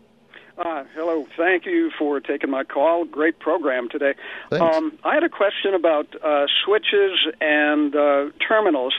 Uh, 0.58 0.84
hello. 0.94 1.26
Thank 1.38 1.66
you 1.66 1.92
for 1.98 2.20
taking 2.20 2.50
my 2.50 2.64
call. 2.64 3.06
Great 3.06 3.40
program 3.40 3.90
today. 3.90 4.14
Thanks. 4.50 4.76
Um, 4.76 4.98
I 5.04 5.14
had 5.14 5.24
a 5.24 5.30
question 5.30 5.74
about 5.74 6.08
uh, 6.24 6.46
switches 6.66 7.18
and 7.42 7.96
uh, 7.96 8.26
terminals. 8.46 8.94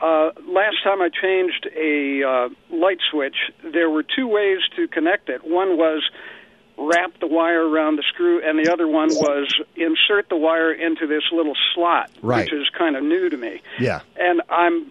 Uh, 0.00 0.30
last 0.48 0.76
time 0.82 1.02
I 1.02 1.08
changed 1.10 1.68
a 1.76 2.22
uh, 2.22 2.48
light 2.74 2.98
switch, 3.10 3.36
there 3.72 3.90
were 3.90 4.02
two 4.02 4.26
ways 4.26 4.58
to 4.76 4.88
connect 4.88 5.28
it. 5.28 5.44
One 5.44 5.76
was 5.76 6.08
wrap 6.80 7.12
the 7.20 7.26
wire 7.26 7.68
around 7.68 7.96
the 7.96 8.02
screw, 8.08 8.40
and 8.42 8.58
the 8.58 8.72
other 8.72 8.88
one 8.88 9.08
was 9.10 9.52
insert 9.76 10.28
the 10.30 10.36
wire 10.36 10.72
into 10.72 11.06
this 11.06 11.24
little 11.32 11.54
slot, 11.74 12.10
Right. 12.22 12.44
which 12.50 12.52
is 12.52 12.68
kind 12.76 12.96
of 12.96 13.02
new 13.04 13.28
to 13.28 13.36
me. 13.36 13.60
Yeah. 13.78 14.00
And 14.16 14.40
I'm, 14.48 14.90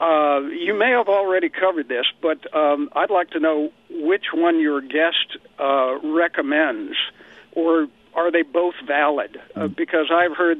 uh, 0.00 0.40
you 0.48 0.74
may 0.76 0.90
have 0.90 1.08
already 1.08 1.48
covered 1.48 1.88
this, 1.88 2.06
but 2.20 2.52
um, 2.54 2.90
I'd 2.96 3.10
like 3.10 3.30
to 3.30 3.40
know 3.40 3.70
which 3.88 4.26
one 4.34 4.58
your 4.60 4.80
guest 4.80 5.38
uh, 5.60 5.98
recommends, 6.02 6.96
or 7.52 7.86
are 8.14 8.32
they 8.32 8.42
both 8.42 8.74
valid? 8.86 9.40
Uh, 9.54 9.68
because 9.68 10.10
I've 10.12 10.36
heard 10.36 10.58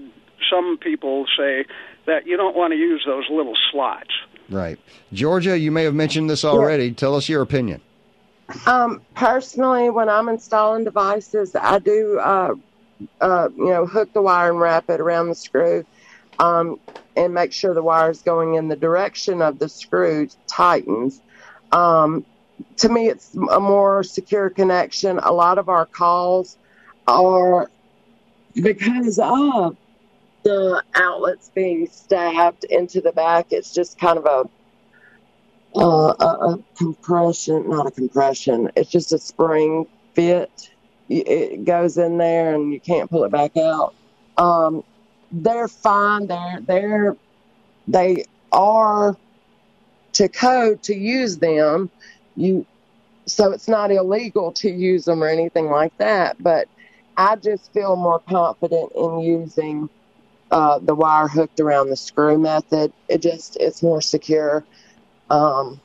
some 0.49 0.79
people 0.79 1.27
say 1.37 1.65
that 2.07 2.27
you 2.27 2.37
don't 2.37 2.57
want 2.57 2.73
to 2.73 2.77
use 2.79 3.03
those 3.05 3.25
little 3.29 3.55
slots. 3.73 4.11
Right. 4.49 4.79
Georgia, 5.13 5.59
you 5.59 5.71
may 5.71 5.85
have 5.85 5.95
mentioned 5.95 6.31
this 6.31 6.45
already. 6.45 6.93
Tell 6.93 7.15
us 7.17 7.29
your 7.29 7.43
opinion. 7.43 7.83
Um, 8.67 9.03
personally, 9.15 9.91
when 9.91 10.09
I'm 10.09 10.29
installing 10.29 10.85
devices, 10.85 11.55
I 11.55 11.79
do, 11.79 12.19
uh, 12.19 12.55
uh, 13.21 13.49
you 13.55 13.67
know, 13.67 13.87
hook 13.87 14.13
the 14.13 14.23
wire 14.23 14.51
and 14.51 14.61
wrap 14.61 14.89
it 14.89 15.01
around 15.01 15.29
the 15.29 15.35
screw, 15.35 15.85
um, 16.39 16.81
and 17.17 17.35
make 17.35 17.53
sure 17.53 17.75
the 17.75 17.83
wire 17.83 18.11
is 18.11 18.23
going 18.23 18.55
in 18.55 18.69
the 18.69 18.77
direction 18.77 19.43
of 19.43 19.59
the 19.59 19.69
screw 19.69 20.29
tightens. 20.47 21.21
Um, 21.73 22.25
to 22.79 22.89
me, 22.89 23.09
it's 23.09 23.35
a 23.35 23.61
more 23.61 24.03
secure 24.03 24.51
connection. 24.51 25.19
A 25.19 25.33
lot 25.33 25.59
of 25.59 25.69
our 25.69 25.87
calls 25.87 26.57
are 27.07 27.71
because 28.55 29.19
of 29.19 29.77
the 30.43 30.83
outlets 30.95 31.51
being 31.55 31.89
stabbed 31.89 32.65
into 32.65 33.01
the 33.01 33.13
back. 33.13 33.49
It's 33.51 33.73
just 33.73 33.99
kind 33.99 34.19
of 34.19 34.27
a, 34.27 34.49
uh, 35.77 36.15
a, 36.19 36.25
a 36.25 36.59
compression, 36.77 37.69
not 37.69 37.87
a 37.87 37.91
compression. 37.91 38.71
It's 38.77 38.91
just 38.91 39.13
a 39.13 39.19
spring 39.19 39.87
fit. 40.15 40.71
It 41.09 41.65
goes 41.65 41.97
in 41.97 42.19
there 42.19 42.55
and 42.55 42.73
you 42.73 42.81
can't 42.81 43.09
pull 43.09 43.25
it 43.25 43.33
back 43.33 43.57
out. 43.57 43.95
Um, 44.37 44.85
they're 45.33 45.69
fine. 45.69 46.27
They're 46.27 46.61
they're 46.61 47.17
they 47.87 48.25
are 48.53 49.17
to 50.15 50.29
code 50.29 50.83
to 50.85 50.95
use 50.95 51.39
them. 51.39 51.91
You 52.37 52.67
so 53.27 53.53
it's 53.53 53.69
not 53.69 53.91
illegal 53.91 54.53
to 54.53 54.71
use 54.71 55.05
them 55.05 55.23
or 55.23 55.29
anything 55.29 55.67
like 55.67 55.97
that. 55.99 56.43
But 56.43 56.69
I 57.17 57.37
just 57.37 57.73
feel 57.73 57.97
more 57.97 58.21
confident 58.21 58.93
in 58.97 59.21
using 59.21 59.89
uh, 60.51 60.79
the 60.79 60.95
wire 60.95 61.29
hooked 61.29 61.61
around 61.61 61.91
the 61.91 61.97
screw 61.97 62.39
method. 62.39 62.93
It 63.09 63.23
just 63.23 63.57
it's 63.57 63.83
more 63.83 64.01
secure. 64.01 64.65
Um, 65.31 65.81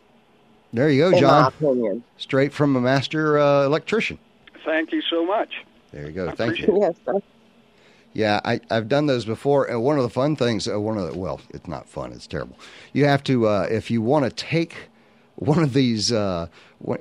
there 0.72 0.90
you 0.90 1.02
go, 1.02 1.10
in 1.10 1.20
John. 1.20 1.42
my 1.44 1.48
opinion. 1.50 2.04
Straight 2.18 2.54
from 2.54 2.76
a 2.76 2.82
master 2.82 3.38
uh, 3.38 3.66
electrician. 3.66 4.18
Thank 4.66 4.92
you 4.92 5.02
so 5.10 5.26
much. 5.26 5.50
There 5.92 6.06
you 6.08 6.12
go. 6.12 6.32
Thank 6.32 6.60
you. 6.60 6.80
Yes, 6.80 6.96
sir. 7.06 7.22
Yeah, 8.14 8.40
I, 8.46 8.60
I've 8.70 8.88
done 8.88 9.08
those 9.08 9.26
before, 9.26 9.66
and 9.66 9.82
one 9.84 9.98
of 9.98 10.04
the 10.04 10.10
fun 10.10 10.36
things, 10.36 10.68
uh, 10.68 10.80
one 10.80 10.98
of 10.98 11.12
the 11.12 11.18
well, 11.18 11.42
it's 11.50 11.68
not 11.68 11.90
fun; 11.90 12.12
it's 12.12 12.28
terrible. 12.28 12.58
You 12.94 13.06
have 13.06 13.24
to, 13.24 13.48
uh, 13.48 13.68
if 13.70 13.90
you 13.90 14.02
want 14.02 14.26
to 14.26 14.32
take 14.32 14.76
one 15.36 15.64
of 15.64 15.74
these, 15.74 16.12
uh, 16.12 16.48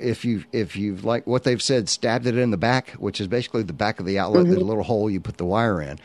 if 0.01 0.24
you 0.24 0.45
if 0.53 0.74
you've 0.74 1.05
like 1.05 1.26
what 1.26 1.45
they've 1.45 1.62
said, 1.62 1.88
stabbed 1.88 2.26
it 2.26 2.36
in 2.36 2.51
the 2.51 2.57
back, 2.57 2.90
which 2.93 3.20
is 3.20 3.28
basically 3.28 3.62
the 3.62 3.74
back 3.74 4.01
of 4.01 4.07
the 4.07 4.18
outlet, 4.18 4.47
the 4.47 4.59
little 4.59 4.82
hole 4.82 5.11
you 5.11 5.20
put 5.20 5.36
the 5.36 5.45
wire 5.45 5.82
in. 5.82 5.99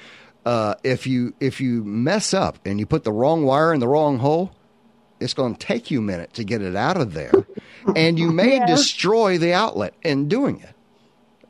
Uh, 0.46 0.76
if 0.84 1.08
you 1.08 1.34
if 1.40 1.62
you 1.62 1.84
mess 1.86 2.34
up 2.34 2.60
and 2.66 2.80
you 2.80 2.86
put 2.86 3.04
the 3.06 3.12
wrong 3.12 3.44
wire 3.44 3.74
in 3.74 3.80
the 3.80 3.88
wrong 3.88 4.20
hole, 4.20 4.52
it's 5.20 5.34
going 5.34 5.56
to 5.56 5.60
take 5.66 5.90
you 5.92 6.00
a 6.00 6.02
minute 6.02 6.34
to 6.34 6.44
get 6.44 6.62
it 6.62 6.76
out 6.76 6.98
of 6.98 7.14
there, 7.14 7.32
and 7.96 8.18
you 8.20 8.32
may 8.32 8.58
Yeah. 8.58 8.66
destroy 8.66 9.38
the 9.38 9.54
outlet 9.54 9.94
in 10.04 10.28
doing 10.28 10.60
it. 10.60 10.74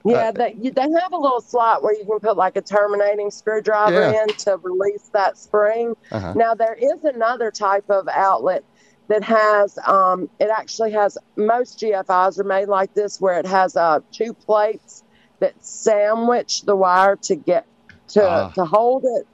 Yeah, 0.06 0.32
they 0.32 0.54
they 0.54 0.82
have 1.02 1.12
a 1.12 1.18
little 1.18 1.42
slot 1.42 1.84
where 1.84 1.94
you 1.94 2.06
can 2.06 2.20
put 2.20 2.38
like 2.38 2.56
a 2.56 2.62
terminating 2.62 3.30
screwdriver 3.30 4.12
Yeah. 4.12 4.24
in 4.24 4.28
to 4.46 4.58
release 4.64 5.10
that 5.14 5.38
spring. 5.38 5.96
Uh-huh. 6.12 6.34
Now 6.34 6.54
there 6.56 6.76
is 6.76 7.04
another 7.04 7.52
type 7.52 7.84
of 7.90 8.08
outlet 8.08 8.64
that 9.10 9.24
has 9.24 9.78
um, 9.86 10.30
it 10.40 10.50
actually 10.50 10.92
has 10.94 11.18
most 11.36 11.80
GFIs 11.80 12.40
are 12.40 12.44
made 12.46 12.68
like 12.70 12.94
this 12.94 13.20
where 13.20 13.38
it 13.40 13.46
has 13.48 13.76
uh, 13.76 14.00
two 14.14 14.34
plates 14.34 15.04
that 15.40 15.54
sandwich 15.64 16.62
the 16.62 16.76
wire 16.76 17.18
to 17.24 17.36
get 17.36 17.66
to 18.10 18.24
Ah. 18.26 18.52
to 18.56 18.64
hold 18.64 19.04
it, 19.04 19.28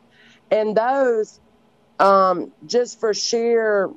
and 0.50 0.76
those 0.76 1.40
um, 2.00 2.52
just 2.66 3.00
for 3.00 3.14
sheer 3.14 3.92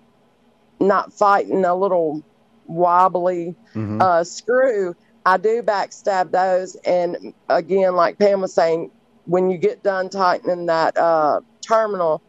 not 0.80 1.12
fighting 1.14 1.64
a 1.64 1.74
little 1.74 2.22
wobbly 2.64 3.56
Mhm. 3.74 4.00
uh, 4.02 4.24
screw, 4.24 4.94
I 5.24 5.36
do 5.38 5.62
backstab 5.62 6.30
those. 6.32 6.76
And 6.84 7.16
again, 7.48 7.94
like 7.94 8.18
Pam 8.18 8.40
was 8.40 8.54
saying, 8.54 8.90
when 9.24 9.50
you 9.50 9.58
get 9.58 9.82
done 9.82 10.08
tightening 10.08 10.66
that 10.66 10.96
uh, 10.96 11.40
terminal, 11.66 12.22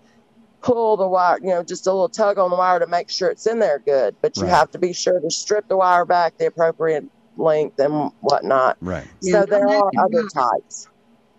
pull 0.63 0.97
the 0.97 1.07
wire, 1.07 1.37
you 1.41 1.49
know, 1.49 1.63
just 1.63 1.87
a 1.87 1.91
little 1.91 2.09
tug 2.09 2.37
on 2.37 2.49
the 2.49 2.55
wire 2.55 2.79
to 2.79 2.87
make 2.87 3.09
sure 3.11 3.29
it's 3.29 3.45
in 3.45 3.59
there 3.59 3.79
good. 3.85 4.15
But 4.21 4.35
you 4.37 4.43
Right. 4.43 4.49
have 4.51 4.71
to 4.71 4.79
be 4.79 4.93
sure 4.93 5.19
to 5.19 5.29
strip 5.29 5.65
the 5.69 5.77
wire 5.77 6.05
back 6.05 6.33
the 6.39 6.47
appropriate 6.47 7.05
length 7.35 7.79
and 7.79 8.11
whatnot. 8.21 8.77
Right. 8.81 9.07
So 9.21 9.39
Yeah, 9.39 9.45
there 9.45 9.67
are 9.67 9.91
other 9.99 10.09
wires. 10.11 10.33
types. 10.33 10.87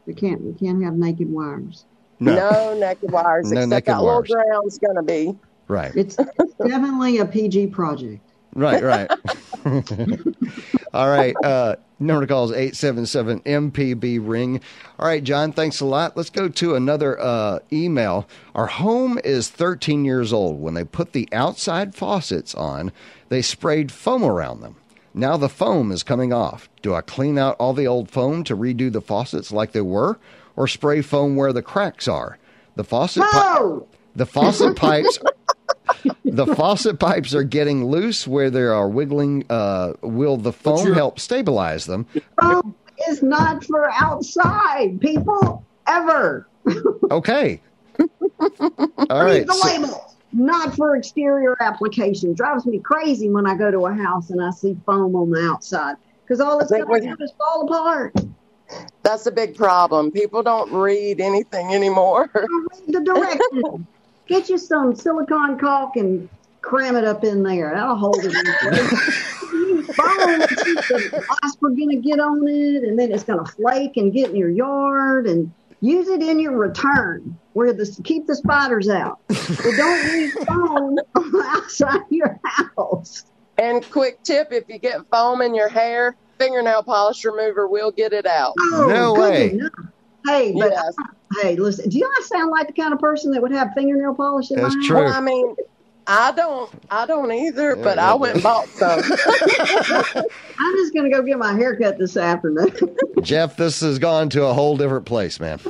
We 0.07 0.15
can't 0.15 0.41
we 0.43 0.55
can't 0.55 0.83
have 0.85 0.95
naked 0.95 1.29
wires. 1.31 1.85
No, 2.21 2.75
naked 2.75 3.11
wires, 3.11 3.51
No 3.51 3.61
except 3.61 3.71
naked 3.71 3.87
that 3.89 4.03
wires. 4.03 4.29
little 4.31 4.45
ground's 4.45 4.79
going 4.79 4.97
to 4.97 5.03
be. 5.03 5.39
Right. 5.69 5.95
It's 5.95 6.16
definitely 6.16 7.19
a 7.19 7.27
PG 7.27 7.69
project. 7.69 8.21
Right, 8.55 8.83
right. 8.83 9.11
All 10.95 11.09
right. 11.09 11.35
Uh, 11.45 11.77
number 12.01 12.23
to 12.23 12.27
call 12.27 12.45
is 12.47 12.53
877 12.53 13.41
MPB 13.41 14.19
ring. 14.27 14.61
All 14.99 15.07
right, 15.07 15.23
John, 15.23 15.53
thanks 15.53 15.81
a 15.81 15.85
lot. 15.85 16.16
Let's 16.16 16.31
go 16.31 16.49
to 16.49 16.75
another 16.75 17.21
uh, 17.21 17.59
email. 17.73 18.27
Our 18.55 18.66
home 18.66 19.19
is 19.23 19.49
13 19.51 20.05
years 20.05 20.33
old. 20.33 20.61
When 20.61 20.75
they 20.75 20.85
put 20.85 21.12
the 21.12 21.29
outside 21.33 21.95
faucets 21.95 22.55
on, 22.55 22.91
they 23.29 23.43
sprayed 23.43 23.93
foam 23.93 24.25
around 24.25 24.61
them. 24.61 24.77
Now 25.14 25.37
the 25.37 25.49
foam 25.49 25.93
is 25.93 26.03
coming 26.03 26.33
off. 26.33 26.69
Do 26.83 26.95
I 26.95 27.01
clean 27.01 27.39
out 27.39 27.57
all 27.59 27.75
the 27.75 27.87
old 27.87 28.11
foam 28.11 28.45
to 28.45 28.57
redo 28.57 28.91
the 28.93 29.01
faucets 29.01 29.53
like 29.53 29.73
they 29.73 29.81
were, 29.81 30.19
or 30.57 30.66
spray 30.66 31.03
foam 31.03 31.37
where 31.37 31.53
the 31.53 31.62
cracks 31.62 32.09
are? 32.09 32.39
The 32.77 32.85
faucet 32.85 33.23
pi- 33.25 33.59
No! 33.59 33.89
the 34.14 34.27
faucet 34.27 34.77
pipes 34.77 35.19
the 36.25 36.47
faucet 36.47 36.99
pipes 36.99 37.35
are 37.35 37.43
getting 37.43 37.85
loose 37.87 38.27
where 38.27 38.51
they 38.51 38.62
are 38.62 38.89
wiggling. 38.89 39.45
Uh, 39.51 39.95
will 40.03 40.37
the 40.37 40.53
foam 40.53 40.87
your- 40.87 40.95
help 40.95 41.19
stabilize 41.21 41.87
them? 41.87 42.07
Foam 42.41 42.75
is 43.09 43.23
not 43.23 43.64
for 43.64 43.91
outside 43.93 45.01
people 45.01 45.64
ever. 45.87 46.47
Okay. 47.11 47.61
All 47.99 48.09
Read 48.59 49.11
right. 49.11 49.47
the 49.47 49.55
so- 49.55 49.66
label. 49.69 50.05
Not 50.31 50.77
for 50.77 50.95
exterior 50.95 51.57
application. 51.61 52.35
Drives 52.35 52.66
me 52.66 52.79
crazy 52.81 53.31
when 53.31 53.47
I 53.47 53.57
go 53.57 53.71
to 53.71 53.87
a 53.87 53.95
house 53.95 54.29
and 54.29 54.43
I 54.45 54.51
see 54.51 54.77
foam 54.85 55.16
on 55.16 55.31
the 55.31 55.41
outside 55.51 55.97
because 56.23 56.39
all 56.39 56.61
it's 56.61 56.71
going 56.71 56.85
to 57.03 57.16
do 57.16 57.25
is 57.25 57.33
fall 57.39 57.64
apart. 57.66 58.12
That's 59.03 59.25
a 59.25 59.31
big 59.31 59.57
problem. 59.57 60.11
People 60.11 60.43
don't 60.43 60.71
read 60.71 61.23
anything 61.23 61.73
anymore. 61.73 62.29
Read 62.35 62.89
the 62.89 63.01
directions. 63.01 63.87
Get 64.29 64.49
you 64.49 64.59
some 64.59 64.95
silicon 64.95 65.59
caulk 65.59 65.97
and 65.97 66.29
cram 66.61 66.97
it 66.97 67.05
up 67.05 67.24
in 67.24 67.43
there. 67.43 67.72
That'll 67.74 67.97
hold 67.97 68.18
it 68.20 68.35
in 68.35 68.45
place. 68.70 69.35
You 69.53 69.83
foam, 69.85 70.41
the 70.41 71.24
wasp 71.43 71.62
are 71.64 71.70
going 71.70 71.91
to 71.91 71.97
get 71.97 72.20
on 72.20 72.47
it, 72.47 72.85
and 72.85 72.99
then 72.99 73.11
it's 73.11 73.24
going 73.24 73.45
to 73.45 73.51
flake 73.53 73.97
and 73.97 74.12
get 74.12 74.31
in 74.31 74.37
your 74.37 74.51
yard. 74.51 75.26
And 75.26 75.51
use 75.81 76.09
it 76.09 76.20
in 76.22 76.39
your 76.41 76.57
return 76.57 77.39
where 77.55 77.72
the 77.72 77.87
keep 78.05 78.26
the 78.26 78.37
spiders 78.37 78.89
out. 78.89 79.18
But 79.29 79.76
don't 79.76 80.12
use 80.12 80.35
foam 80.47 80.99
outside 81.45 82.03
your 82.11 82.39
house. 82.45 83.24
And 83.57 83.89
quick 83.91 84.22
tip: 84.22 84.49
if 84.53 84.68
you 84.68 84.79
get 84.79 85.01
foam 85.11 85.41
in 85.41 85.55
your 85.55 85.68
hair, 85.68 86.16
fingernail 86.39 86.83
polish 86.83 87.24
remover 87.24 87.66
will 87.66 87.91
get 87.91 88.12
it 88.12 88.26
out. 88.26 88.55
Oh, 88.59 88.87
No 88.89 89.14
good 89.14 89.31
way. 89.31 89.51
enough. 89.53 89.70
Hey, 90.29 90.53
but 90.53 90.72
Yes. 90.72 90.95
hey, 91.41 91.57
listen. 91.57 91.89
Do 91.89 91.99
you 91.99 92.09
not 92.16 92.24
sound 92.24 92.51
like 92.51 92.66
the 92.66 92.72
kind 92.74 92.93
of 92.93 93.01
person 93.01 93.33
that 93.33 93.43
would 93.43 93.53
have 93.53 93.70
fingernail 93.74 94.14
polish 94.14 94.51
in 94.51 94.61
That's 94.61 94.74
my 94.76 94.87
true. 94.87 94.97
Well, 95.05 95.12
I 95.12 95.20
mean, 95.20 95.57
I 96.07 96.33
don't, 96.33 96.70
I 96.91 97.07
don't 97.07 97.33
either, 97.33 97.76
but 97.76 97.97
Yeah, 97.97 98.12
I 98.12 98.14
went 98.14 98.35
and 98.35 98.43
bought 98.43 98.68
some. 98.68 99.01
I'm 100.61 100.76
just 100.76 100.95
gonna 100.95 101.11
go 101.11 101.22
get 101.22 101.39
my 101.39 101.55
haircut 101.55 101.99
this 101.99 102.16
afternoon. 102.16 102.72
Jeff, 103.22 103.57
this 103.57 103.81
has 103.81 103.99
gone 103.99 104.29
to 104.31 104.45
a 104.45 104.53
whole 104.55 104.76
different 104.76 105.07
place, 105.07 105.41
man. 105.41 105.61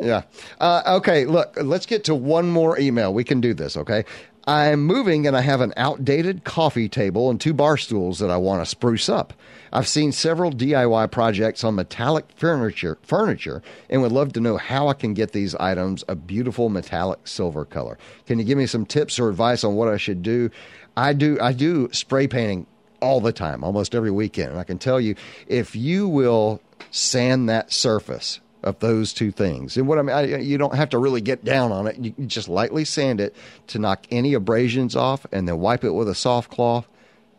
Yeah. 0.00 0.22
Uh, 0.60 0.82
okay, 0.98 1.26
look, 1.26 1.56
let's 1.60 1.86
get 1.86 2.04
to 2.04 2.14
one 2.14 2.50
more 2.50 2.78
email. 2.78 3.12
We 3.12 3.24
can 3.24 3.40
do 3.40 3.54
this, 3.54 3.76
okay? 3.76 4.04
I'm 4.44 4.82
moving 4.82 5.26
and 5.26 5.36
I 5.36 5.40
have 5.40 5.60
an 5.60 5.72
outdated 5.76 6.42
coffee 6.42 6.88
table 6.88 7.30
and 7.30 7.40
two 7.40 7.54
bar 7.54 7.76
stools 7.76 8.18
that 8.18 8.30
I 8.30 8.36
want 8.36 8.60
to 8.60 8.66
spruce 8.66 9.08
up. 9.08 9.32
I've 9.72 9.86
seen 9.86 10.10
several 10.10 10.50
DIY 10.50 11.12
projects 11.12 11.62
on 11.62 11.76
metallic 11.76 12.26
furniture 12.34 12.98
furniture 13.02 13.62
and 13.88 14.02
would 14.02 14.10
love 14.10 14.32
to 14.32 14.40
know 14.40 14.56
how 14.56 14.88
I 14.88 14.94
can 14.94 15.14
get 15.14 15.30
these 15.30 15.54
items 15.54 16.02
a 16.08 16.16
beautiful 16.16 16.68
metallic 16.68 17.20
silver 17.28 17.64
color. 17.64 17.98
Can 18.26 18.40
you 18.40 18.44
give 18.44 18.58
me 18.58 18.66
some 18.66 18.84
tips 18.84 19.20
or 19.20 19.28
advice 19.28 19.62
on 19.62 19.76
what 19.76 19.88
I 19.88 19.96
should 19.96 20.22
do? 20.22 20.50
I 20.96 21.12
do 21.12 21.38
I 21.40 21.52
do 21.52 21.88
spray 21.92 22.26
painting 22.26 22.66
all 23.00 23.20
the 23.20 23.32
time, 23.32 23.62
almost 23.62 23.94
every 23.94 24.10
weekend. 24.10 24.50
And 24.50 24.58
I 24.58 24.64
can 24.64 24.78
tell 24.78 25.00
you, 25.00 25.14
if 25.46 25.76
you 25.76 26.08
will 26.08 26.60
sand 26.90 27.48
that 27.48 27.72
surface 27.72 28.40
of 28.62 28.78
those 28.80 29.12
two 29.12 29.30
things, 29.32 29.76
and 29.76 29.88
what 29.88 29.98
I 29.98 30.02
mean, 30.02 30.16
I, 30.16 30.36
you 30.38 30.56
don't 30.58 30.74
have 30.74 30.90
to 30.90 30.98
really 30.98 31.20
get 31.20 31.44
down 31.44 31.72
on 31.72 31.86
it. 31.86 31.98
You 31.98 32.12
can 32.12 32.28
just 32.28 32.48
lightly 32.48 32.84
sand 32.84 33.20
it 33.20 33.34
to 33.68 33.78
knock 33.78 34.06
any 34.10 34.34
abrasions 34.34 34.94
off, 34.96 35.26
and 35.32 35.48
then 35.48 35.58
wipe 35.58 35.84
it 35.84 35.90
with 35.92 36.08
a 36.08 36.14
soft 36.14 36.50
cloth. 36.50 36.86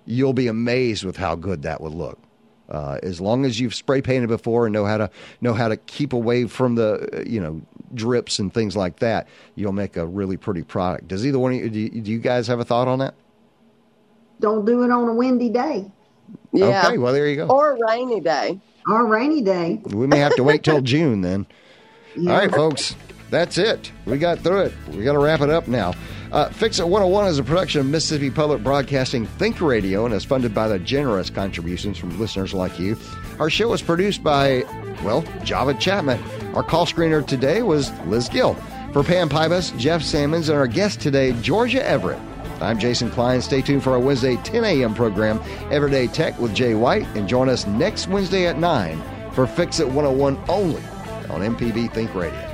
You'll 0.06 0.34
be 0.34 0.48
amazed 0.48 1.06
with 1.06 1.18
how 1.18 1.36
good 1.36 1.62
that 1.64 1.80
would 1.82 1.94
look. 1.94 2.20
Uh, 2.70 2.98
as 3.04 3.22
long 3.22 3.46
as 3.46 3.60
you've 3.60 3.76
spray 3.76 4.02
painted 4.02 4.28
before 4.30 4.66
and 4.66 4.74
know 4.74 4.86
how 4.86 4.98
to 4.98 5.10
know 5.42 5.54
how 5.54 5.68
to 5.68 5.78
keep 5.78 6.14
away 6.14 6.46
from 6.46 6.76
the 6.76 7.10
uh, 7.20 7.24
you 7.30 7.40
know 7.40 7.62
drips 7.94 8.40
and 8.40 8.54
things 8.54 8.76
like 8.76 9.00
that, 9.00 9.28
you'll 9.56 9.72
make 9.74 9.96
a 9.98 10.06
really 10.06 10.38
pretty 10.38 10.64
product. 10.64 11.08
Does 11.08 11.26
either 11.26 11.40
one 11.40 11.54
of 11.54 11.60
you 11.60 11.70
do, 11.70 11.80
you 11.80 11.90
do 12.02 12.12
you 12.12 12.20
guys 12.20 12.48
have 12.48 12.60
a 12.60 12.66
thought 12.66 12.88
on 12.88 13.00
that? 13.00 13.14
Don't 14.40 14.66
do 14.66 14.84
it 14.84 14.92
on 14.92 15.08
a 15.08 15.14
windy 15.14 15.50
day 15.50 15.90
Yeah, 16.52 16.84
Okay, 16.88 16.98
well 16.98 17.14
there 17.14 17.28
you 17.30 17.36
go. 17.38 17.48
or 17.48 17.74
a 17.74 17.78
rainy 17.88 18.20
day. 18.20 18.60
A 18.90 19.04
rainy 19.04 19.42
day. 19.42 19.80
We 19.86 20.08
may 20.08 20.20
have 20.20 20.36
to 20.36 20.44
wait 20.44 20.64
till 20.64 20.82
June 20.94 21.22
then. 21.22 21.46
Yeah. 22.16 22.32
All 22.32 22.38
right, 22.38 22.52
folks, 22.52 22.96
that's 23.30 23.58
it. 23.58 23.92
We 24.06 24.18
got 24.18 24.40
through 24.40 24.62
it. 24.62 24.74
We 24.92 25.04
got 25.04 25.14
to 25.14 25.20
wrap 25.20 25.42
it 25.42 25.50
up 25.50 25.68
now. 25.68 25.94
Uh, 26.32 26.50
Fix 26.50 26.80
It 26.80 26.88
101 26.88 27.28
is 27.28 27.38
a 27.40 27.44
production 27.44 27.82
of 27.82 27.88
Mississippi 27.88 28.32
Public 28.32 28.64
Broadcasting 28.64 29.26
Think 29.26 29.62
Radio 29.62 30.06
and 30.06 30.14
is 30.14 30.26
funded 30.26 30.54
by 30.54 30.68
the 30.68 30.80
generous 30.80 31.30
contributions 31.30 31.98
from 31.98 32.20
listeners 32.20 32.54
like 32.54 32.80
you. 32.80 32.98
Our 33.40 33.50
show 33.52 33.70
was 33.70 33.82
produced 33.84 34.24
by, 34.24 34.64
well, 35.04 35.24
Java 35.44 35.76
Chapman. 35.76 36.22
Our 36.56 36.64
call 36.64 36.86
screener 36.88 37.26
today 37.26 37.62
was 37.62 37.92
Liz 38.08 38.30
Gill. 38.30 38.56
For 38.94 39.04
Pam 39.04 39.28
Pybus, 39.30 39.76
Jeff 39.80 40.04
Simmons, 40.04 40.50
and 40.50 40.58
our 40.58 40.68
guest 40.68 41.02
today, 41.02 41.34
Georgia 41.42 41.84
Everett. 41.88 42.20
I'm 42.64 42.80
Jason 42.80 43.11
Klein. 43.11 43.41
Stay 43.41 43.61
tuned 43.61 43.84
for 43.84 43.91
our 43.91 43.99
Wednesday 43.99 44.38
10 44.38 44.64
a.m. 44.64 44.93
program, 44.93 45.41
Everyday 45.72 46.07
Tech 46.07 46.39
with 46.39 46.55
Jay 46.55 46.74
White, 46.74 47.05
and 47.16 47.28
join 47.28 47.49
us 47.49 47.68
next 47.68 48.07
Wednesday 48.07 48.47
at 48.47 48.57
9 48.57 49.01
for 49.32 49.45
Fix 49.45 49.80
It 49.80 49.88
101 49.88 50.39
only 50.47 50.82
on 51.30 51.41
MPB 51.55 51.91
Think 51.93 52.16
Radio. 52.16 52.53